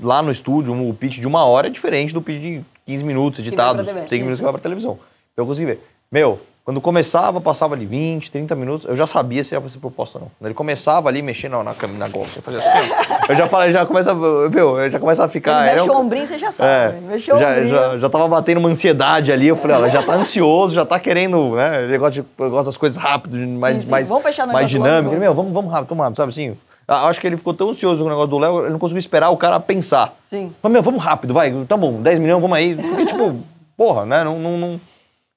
[0.03, 3.45] lá no estúdio, o pitch de uma hora é diferente do pitch de 15 minutos,
[3.45, 4.99] TV, 5 minutos que vai pra televisão.
[5.33, 5.81] Então eu consegui ver.
[6.11, 10.19] Meu, quando começava, passava ali 20, 30 minutos, eu já sabia se ia fazer proposta
[10.19, 10.31] ou não.
[10.39, 12.93] Quando ele começava ali mexendo na, na, na golfe, eu fazia assim.
[13.27, 15.63] eu já falei, já começa, meu, eu já começa a ficar.
[15.63, 17.01] Ele é mexe o ombrinho, você já é, sabe.
[17.07, 17.69] Mexe o já, ombrinho.
[17.71, 19.49] já, já tava batendo uma ansiedade ali.
[19.49, 21.97] Eu falei, ó, ela já tá ansioso, já tá querendo, né?
[21.97, 23.91] Gosta, de, gosta das coisas rápido, mais, sim.
[23.91, 25.17] mais, Vamos fechar mais negócio dinâmico.
[25.17, 26.55] Meu, vamos, vamos rápido, vamos rápido, sabe assim?
[26.89, 28.99] Eu Acho que ele ficou tão ansioso com o negócio do Léo, ele não conseguiu
[28.99, 30.15] esperar o cara pensar.
[30.23, 30.55] Sim.
[30.63, 32.75] Mas, meu, vamos rápido, vai, tá bom, 10 milhões, vamos aí.
[32.75, 33.37] Porque, tipo,
[33.77, 34.25] porra, né?
[34.25, 34.81] Não, não, não,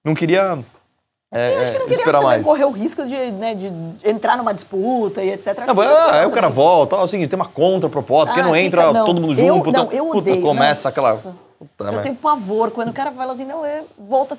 [0.05, 0.57] não queria.
[1.33, 2.45] é, Eu acho que não é, queria também mais.
[2.45, 3.69] correr o risco de, né, de
[4.09, 5.59] entrar numa disputa e etc.
[5.59, 8.53] Acho Não, é ah, aí o cara volta, assim, tem uma contraproposta, porque Ah, não
[8.53, 9.71] fica- entra não, todo mundo eu- junto.
[9.73, 10.89] não, puta, eu puta, odeio, começa nossa.
[10.89, 11.35] aquela.
[11.59, 14.37] Puta, Eu mas- tenho pavor quando o cara fala assim, não, é, volta.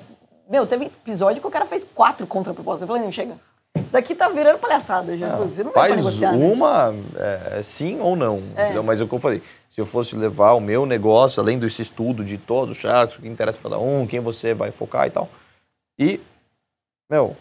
[0.49, 2.81] Meu, teve episódio que o cara fez quatro contrapropostas.
[2.81, 3.35] Eu falei, não, chega.
[3.75, 5.35] Isso daqui tá virando palhaçada já.
[5.37, 6.33] Você não Faz negociar.
[6.33, 6.45] né?
[6.45, 8.37] uma, é, sim ou não.
[8.37, 8.83] entendeu?
[8.83, 9.41] Mas é o que eu falei.
[9.69, 13.21] Se eu fosse levar o meu negócio, além desse estudo de todos os sharks, o
[13.21, 15.27] que interessa para cada um, quem você vai focar e tal.
[15.97, 16.19] E,
[17.09, 17.35] meu,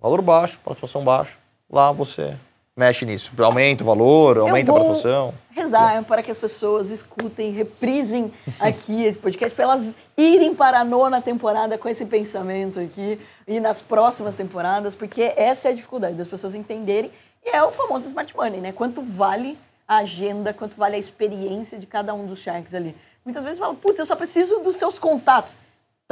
[0.00, 1.36] valor baixo, participação baixa.
[1.70, 2.36] Lá você
[2.76, 3.30] mexe nisso.
[3.38, 5.34] Aumenta o valor, aumenta a participação.
[5.50, 10.84] Rezar para que as pessoas escutem, reprisem aqui esse podcast, para elas irem para a
[10.84, 16.14] nona temporada com esse pensamento aqui e nas próximas temporadas, porque essa é a dificuldade
[16.14, 17.10] das pessoas entenderem.
[17.44, 18.72] E é o famoso smart money, né?
[18.72, 22.96] Quanto vale a agenda, quanto vale a experiência de cada um dos sharks ali.
[23.24, 25.56] Muitas vezes falam, putz, eu só preciso dos seus contatos.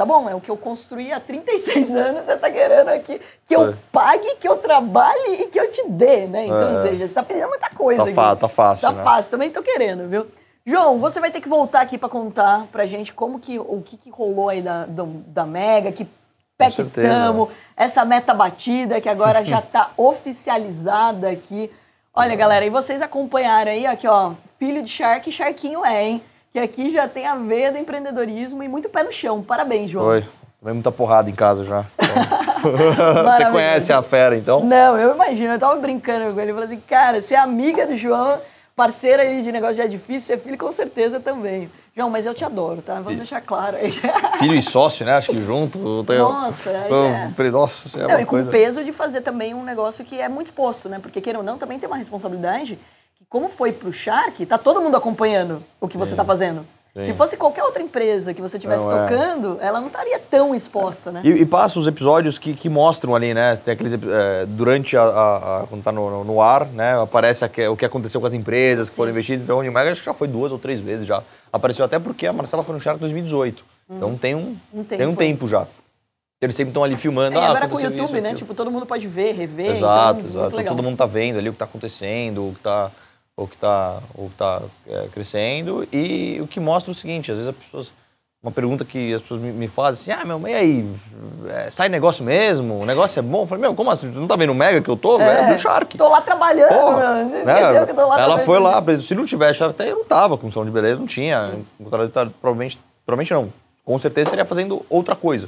[0.01, 3.55] Tá bom, é o que eu construí há 36 anos, você tá querendo aqui que
[3.55, 3.75] eu Foi.
[3.91, 6.45] pague, que eu trabalhe e que eu te dê, né?
[6.45, 6.71] Então, É.
[6.71, 8.39] ou seja, você tá pedindo muita coisa Tá aqui.
[8.39, 9.03] tá fácil, Tá né?
[9.03, 10.25] fácil, também tô querendo, viu?
[10.65, 13.95] João, você vai ter que voltar aqui pra contar pra gente como que, o que,
[13.95, 16.07] que rolou aí da, do- da Mega, que
[16.57, 21.69] pé que tamo, essa meta batida que agora já tá oficializada aqui.
[22.11, 26.23] Olha, galera, e vocês acompanharam aí, aqui, ó, filho de Shark, Sharquinho é, hein?
[26.51, 29.41] Que aqui já tem a veia do empreendedorismo e muito pé no chão.
[29.41, 30.05] Parabéns, João.
[30.05, 30.25] Foi.
[30.59, 31.85] Tomei muita porrada em casa já.
[32.61, 33.23] Então.
[33.25, 34.63] você conhece a fera, então?
[34.63, 36.51] Não, eu imagino, eu tava brincando com ele.
[36.51, 38.39] Eu falei assim, cara, você é amiga do João,
[38.75, 41.71] parceira aí de negócio já é difícil, ser filho com certeza também.
[41.97, 42.95] João, mas eu te adoro, tá?
[42.95, 43.91] Vamos deixar claro aí.
[44.37, 45.13] Filho e sócio, né?
[45.13, 46.03] Acho que junto.
[46.05, 46.87] tem- Nossa, é.
[47.49, 48.51] Nossa, é Não, e com o coisa.
[48.51, 50.99] peso de fazer também um negócio que é muito exposto, né?
[51.01, 52.77] Porque, queira ou não, também tem uma responsabilidade
[53.31, 56.65] como foi pro Shark, tá todo mundo acompanhando o que você tá fazendo.
[56.93, 57.05] Sim.
[57.05, 58.91] Se fosse qualquer outra empresa que você estivesse é.
[58.91, 61.21] tocando, ela não estaria tão exposta, né?
[61.23, 63.55] E, e passa os episódios que, que mostram ali, né?
[63.55, 67.01] Tem aqueles é, durante a, a- a- quando tá no, no- ar, né?
[67.01, 69.45] Aparece aque- o que aconteceu com as empresas que foram investidas.
[69.45, 71.23] Então, o Unimed acho que já foi duas ou três vezes já.
[71.53, 73.63] Apareceu até porque a Marcela foi no Shark em 2018.
[73.89, 75.47] Então tem um, Um tem um tempo.
[75.47, 75.65] já.
[76.41, 77.37] Eles sempre estão ali filmando.
[77.37, 78.19] É, ah, agora com o YouTube, isso, né?
[78.19, 78.35] aquilo.
[78.35, 79.71] Tipo, todo mundo pode ver, rever.
[79.71, 80.55] Exato, então, exato.
[80.57, 80.75] legal.
[80.75, 82.91] Todo mundo tá vendo ali o que tá acontecendo, o que tá,
[83.43, 85.87] o que tá, que tá é, crescendo.
[85.91, 87.91] E o que mostra o seguinte, às vezes as pessoas
[88.43, 90.95] uma pergunta que as pessoas me, me fazem assim, ah, meu, e aí,
[91.47, 92.79] é, sai negócio mesmo?
[92.79, 93.43] O negócio é bom?
[93.43, 94.11] Eu falei, meu, como assim?
[94.11, 95.21] Você não tá vendo o Mega que eu tô?
[95.21, 95.95] É, do Shark.
[95.95, 97.23] Tô lá trabalhando, Porra.
[97.23, 97.53] Você né?
[97.53, 100.05] esqueceu que eu tô lá Ela foi lá, se não tivesse Shark, até eu não
[100.05, 101.51] tava com som de beleza, não tinha.
[102.39, 103.53] Provavelmente, provavelmente não.
[103.85, 105.47] Com certeza estaria fazendo outra coisa.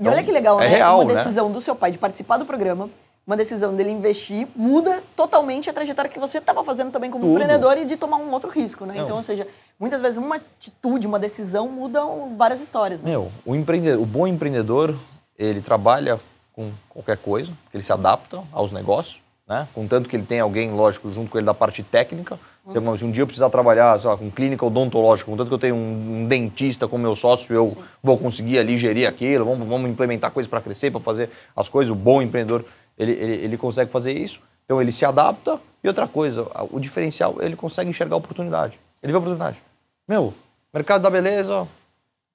[0.00, 0.76] E olha então, que legal, é né?
[0.76, 1.14] Real, uma né?
[1.14, 1.54] decisão né?
[1.54, 2.90] do seu pai de participar do programa,
[3.26, 7.34] uma decisão dele investir, muda totalmente a trajetória que você estava fazendo também como Tudo.
[7.34, 8.94] empreendedor e de tomar um outro risco, né?
[8.96, 9.04] Não.
[9.04, 9.46] Então, ou seja,
[9.78, 13.02] muitas vezes uma atitude, uma decisão mudam várias histórias.
[13.02, 13.10] Né?
[13.10, 14.96] Meu, o, empreendedor, o bom empreendedor,
[15.38, 16.20] ele trabalha
[16.52, 19.68] com qualquer coisa, ele se adapta aos negócios, né?
[19.74, 22.38] Contanto que ele tem alguém, lógico, junto com ele da parte técnica.
[22.64, 22.96] Uhum.
[22.96, 26.22] Se um dia eu precisar trabalhar lá, com clínica odontológica, contanto que eu tenho um,
[26.22, 27.76] um dentista como meu sócio, eu Sim.
[28.02, 31.90] vou conseguir ali gerir aquilo, vamos, vamos implementar coisas para crescer, para fazer as coisas.
[31.90, 32.64] O bom empreendedor,
[32.98, 34.40] ele, ele, ele consegue fazer isso.
[34.64, 35.60] Então ele se adapta.
[35.82, 38.78] E outra coisa, o diferencial, ele consegue enxergar a oportunidade.
[39.02, 39.58] Ele vê a oportunidade.
[40.06, 40.32] Meu,
[40.72, 41.66] mercado da beleza.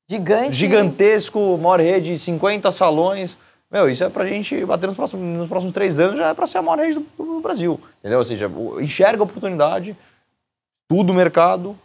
[0.09, 0.53] Gigante.
[0.53, 3.37] Gigantesco, maior rede, 50 salões.
[3.69, 6.47] Meu, isso é pra gente bater nos próximos, nos próximos três anos, já é pra
[6.47, 7.79] ser a maior rede do, do Brasil.
[7.99, 8.19] Entendeu?
[8.19, 9.95] Ou seja, enxerga a oportunidade,
[10.87, 11.77] tudo o mercado,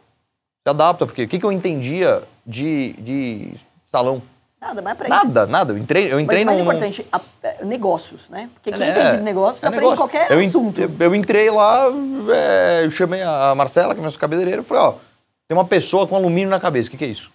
[0.63, 1.07] se adapta.
[1.07, 3.55] Porque o que, que eu entendia de, de
[3.91, 4.23] salão?
[4.63, 5.73] Nada, mas pra Nada, nada.
[5.73, 6.65] Eu entrei, eu entrei Mas mais num...
[6.65, 8.49] importante, a, é, negócios, né?
[8.55, 9.97] Porque quem é, entende de negócios é aprende negócio.
[9.99, 10.81] qualquer eu assunto.
[10.81, 11.89] Eu, eu entrei lá,
[12.33, 14.95] é, eu chamei a Marcela, que é minha cabeleireira, e falei, ó,
[15.49, 17.29] tem uma pessoa com alumínio na cabeça, o que, que é isso?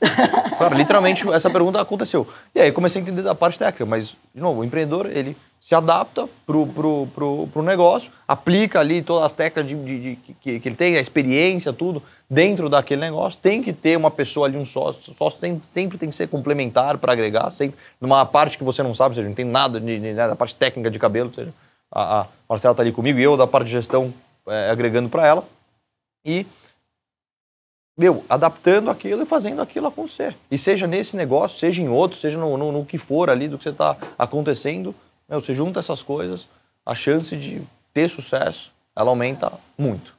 [0.58, 2.26] Cara, literalmente essa pergunta aconteceu.
[2.56, 5.76] E aí comecei a entender da parte técnica, mas, de novo, o empreendedor, ele se
[5.76, 10.60] adapta pro, pro, pro, pro negócio, aplica ali todas as técnicas de, de, de que,
[10.60, 13.40] que, ele tem, a experiência, tudo, dentro daquele negócio.
[13.42, 15.14] Tem que ter uma pessoa ali, um sócio.
[15.18, 18.94] Sócio sempre, sempre tem que ser complementar para agregar, sempre numa parte que você não
[18.94, 21.54] sabe, ou seja, não tem nada de, de, da parte técnica de cabelo, ou seja,
[21.92, 24.14] a, a Marcela está ali comigo e eu da parte de gestão
[24.48, 25.44] é, agregando para ela.
[26.26, 26.46] E
[27.98, 30.38] meu, adaptando aquilo e fazendo aquilo acontecer.
[30.52, 33.58] E seja nesse negócio, seja em outro, seja no, no, no que for ali do
[33.58, 34.94] que você está acontecendo,
[35.30, 36.48] meu, você junta essas coisas,
[36.86, 37.62] a chance de
[37.94, 40.16] ter sucesso, ela aumenta muito.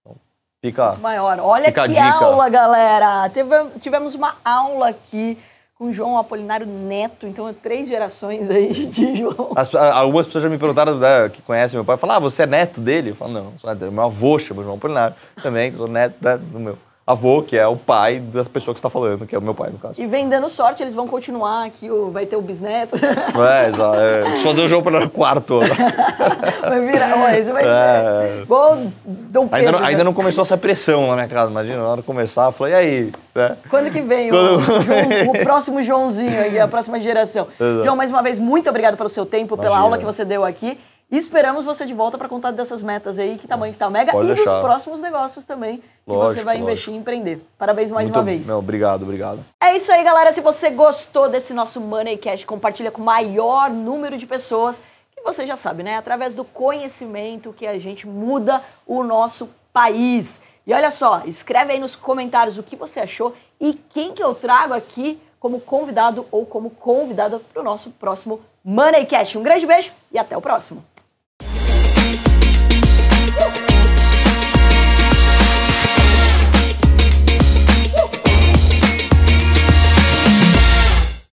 [0.00, 0.16] Então,
[0.60, 1.38] fica muito maior.
[1.40, 3.30] Olha fica que aula, galera!
[3.78, 5.38] Tivemos uma aula aqui
[5.74, 9.52] com João Apolinário Neto, então é três gerações aí de João.
[9.54, 12.46] As, algumas pessoas já me perguntaram, né, que conhecem meu pai, falaram, ah, você é
[12.46, 13.10] neto dele?
[13.10, 13.92] Eu falo, não, não sou neto dele.
[13.92, 16.76] Meu avô chama João Apolinário também, sou neto né, do meu
[17.08, 19.70] avô, que é o pai dessa pessoa que está falando, que é o meu pai,
[19.70, 19.98] no caso.
[19.98, 22.96] E vem dando sorte, eles vão continuar aqui, vai ter o bisneto.
[23.38, 23.98] É, exato.
[23.98, 24.22] É.
[24.24, 25.60] Deixa eu fazer o jogo para o quarto.
[26.60, 27.66] vai virar, ué, você vai é.
[27.66, 29.66] ser igual Dom Pedro.
[29.66, 32.46] Ainda não, ainda não, começou essa pressão na minha casa, imagina, na hora de começar,
[32.46, 33.12] eu falei, e aí?
[33.34, 33.56] É.
[33.70, 34.56] Quando que vem Quando...
[34.56, 37.46] o, João, o, próximo Joãozinho a próxima geração?
[37.58, 37.84] Exato.
[37.84, 39.74] João, mais uma vez, muito obrigado pelo seu tempo, Imagina.
[39.74, 40.78] pela aula que você deu aqui.
[41.10, 43.90] E esperamos você de volta para contar dessas metas aí, que tamanho que tá o
[43.90, 44.52] Mega, Pode e deixar.
[44.52, 46.70] dos próximos negócios também que lógico, você vai lógico.
[46.70, 47.42] investir e empreender.
[47.56, 48.46] Parabéns mais Muito, uma vez.
[48.46, 49.42] Não, obrigado, obrigado.
[49.58, 50.32] É isso aí, galera.
[50.32, 54.82] Se você gostou desse nosso Money Cash, compartilha com o maior número de pessoas.
[55.16, 55.96] E você já sabe, né?
[55.96, 60.42] Através do conhecimento que a gente muda o nosso país.
[60.66, 64.34] E olha só, escreve aí nos comentários o que você achou e quem que eu
[64.34, 69.36] trago aqui como convidado ou como convidada para o nosso próximo Money Cash.
[69.36, 70.84] Um grande beijo e até o próximo.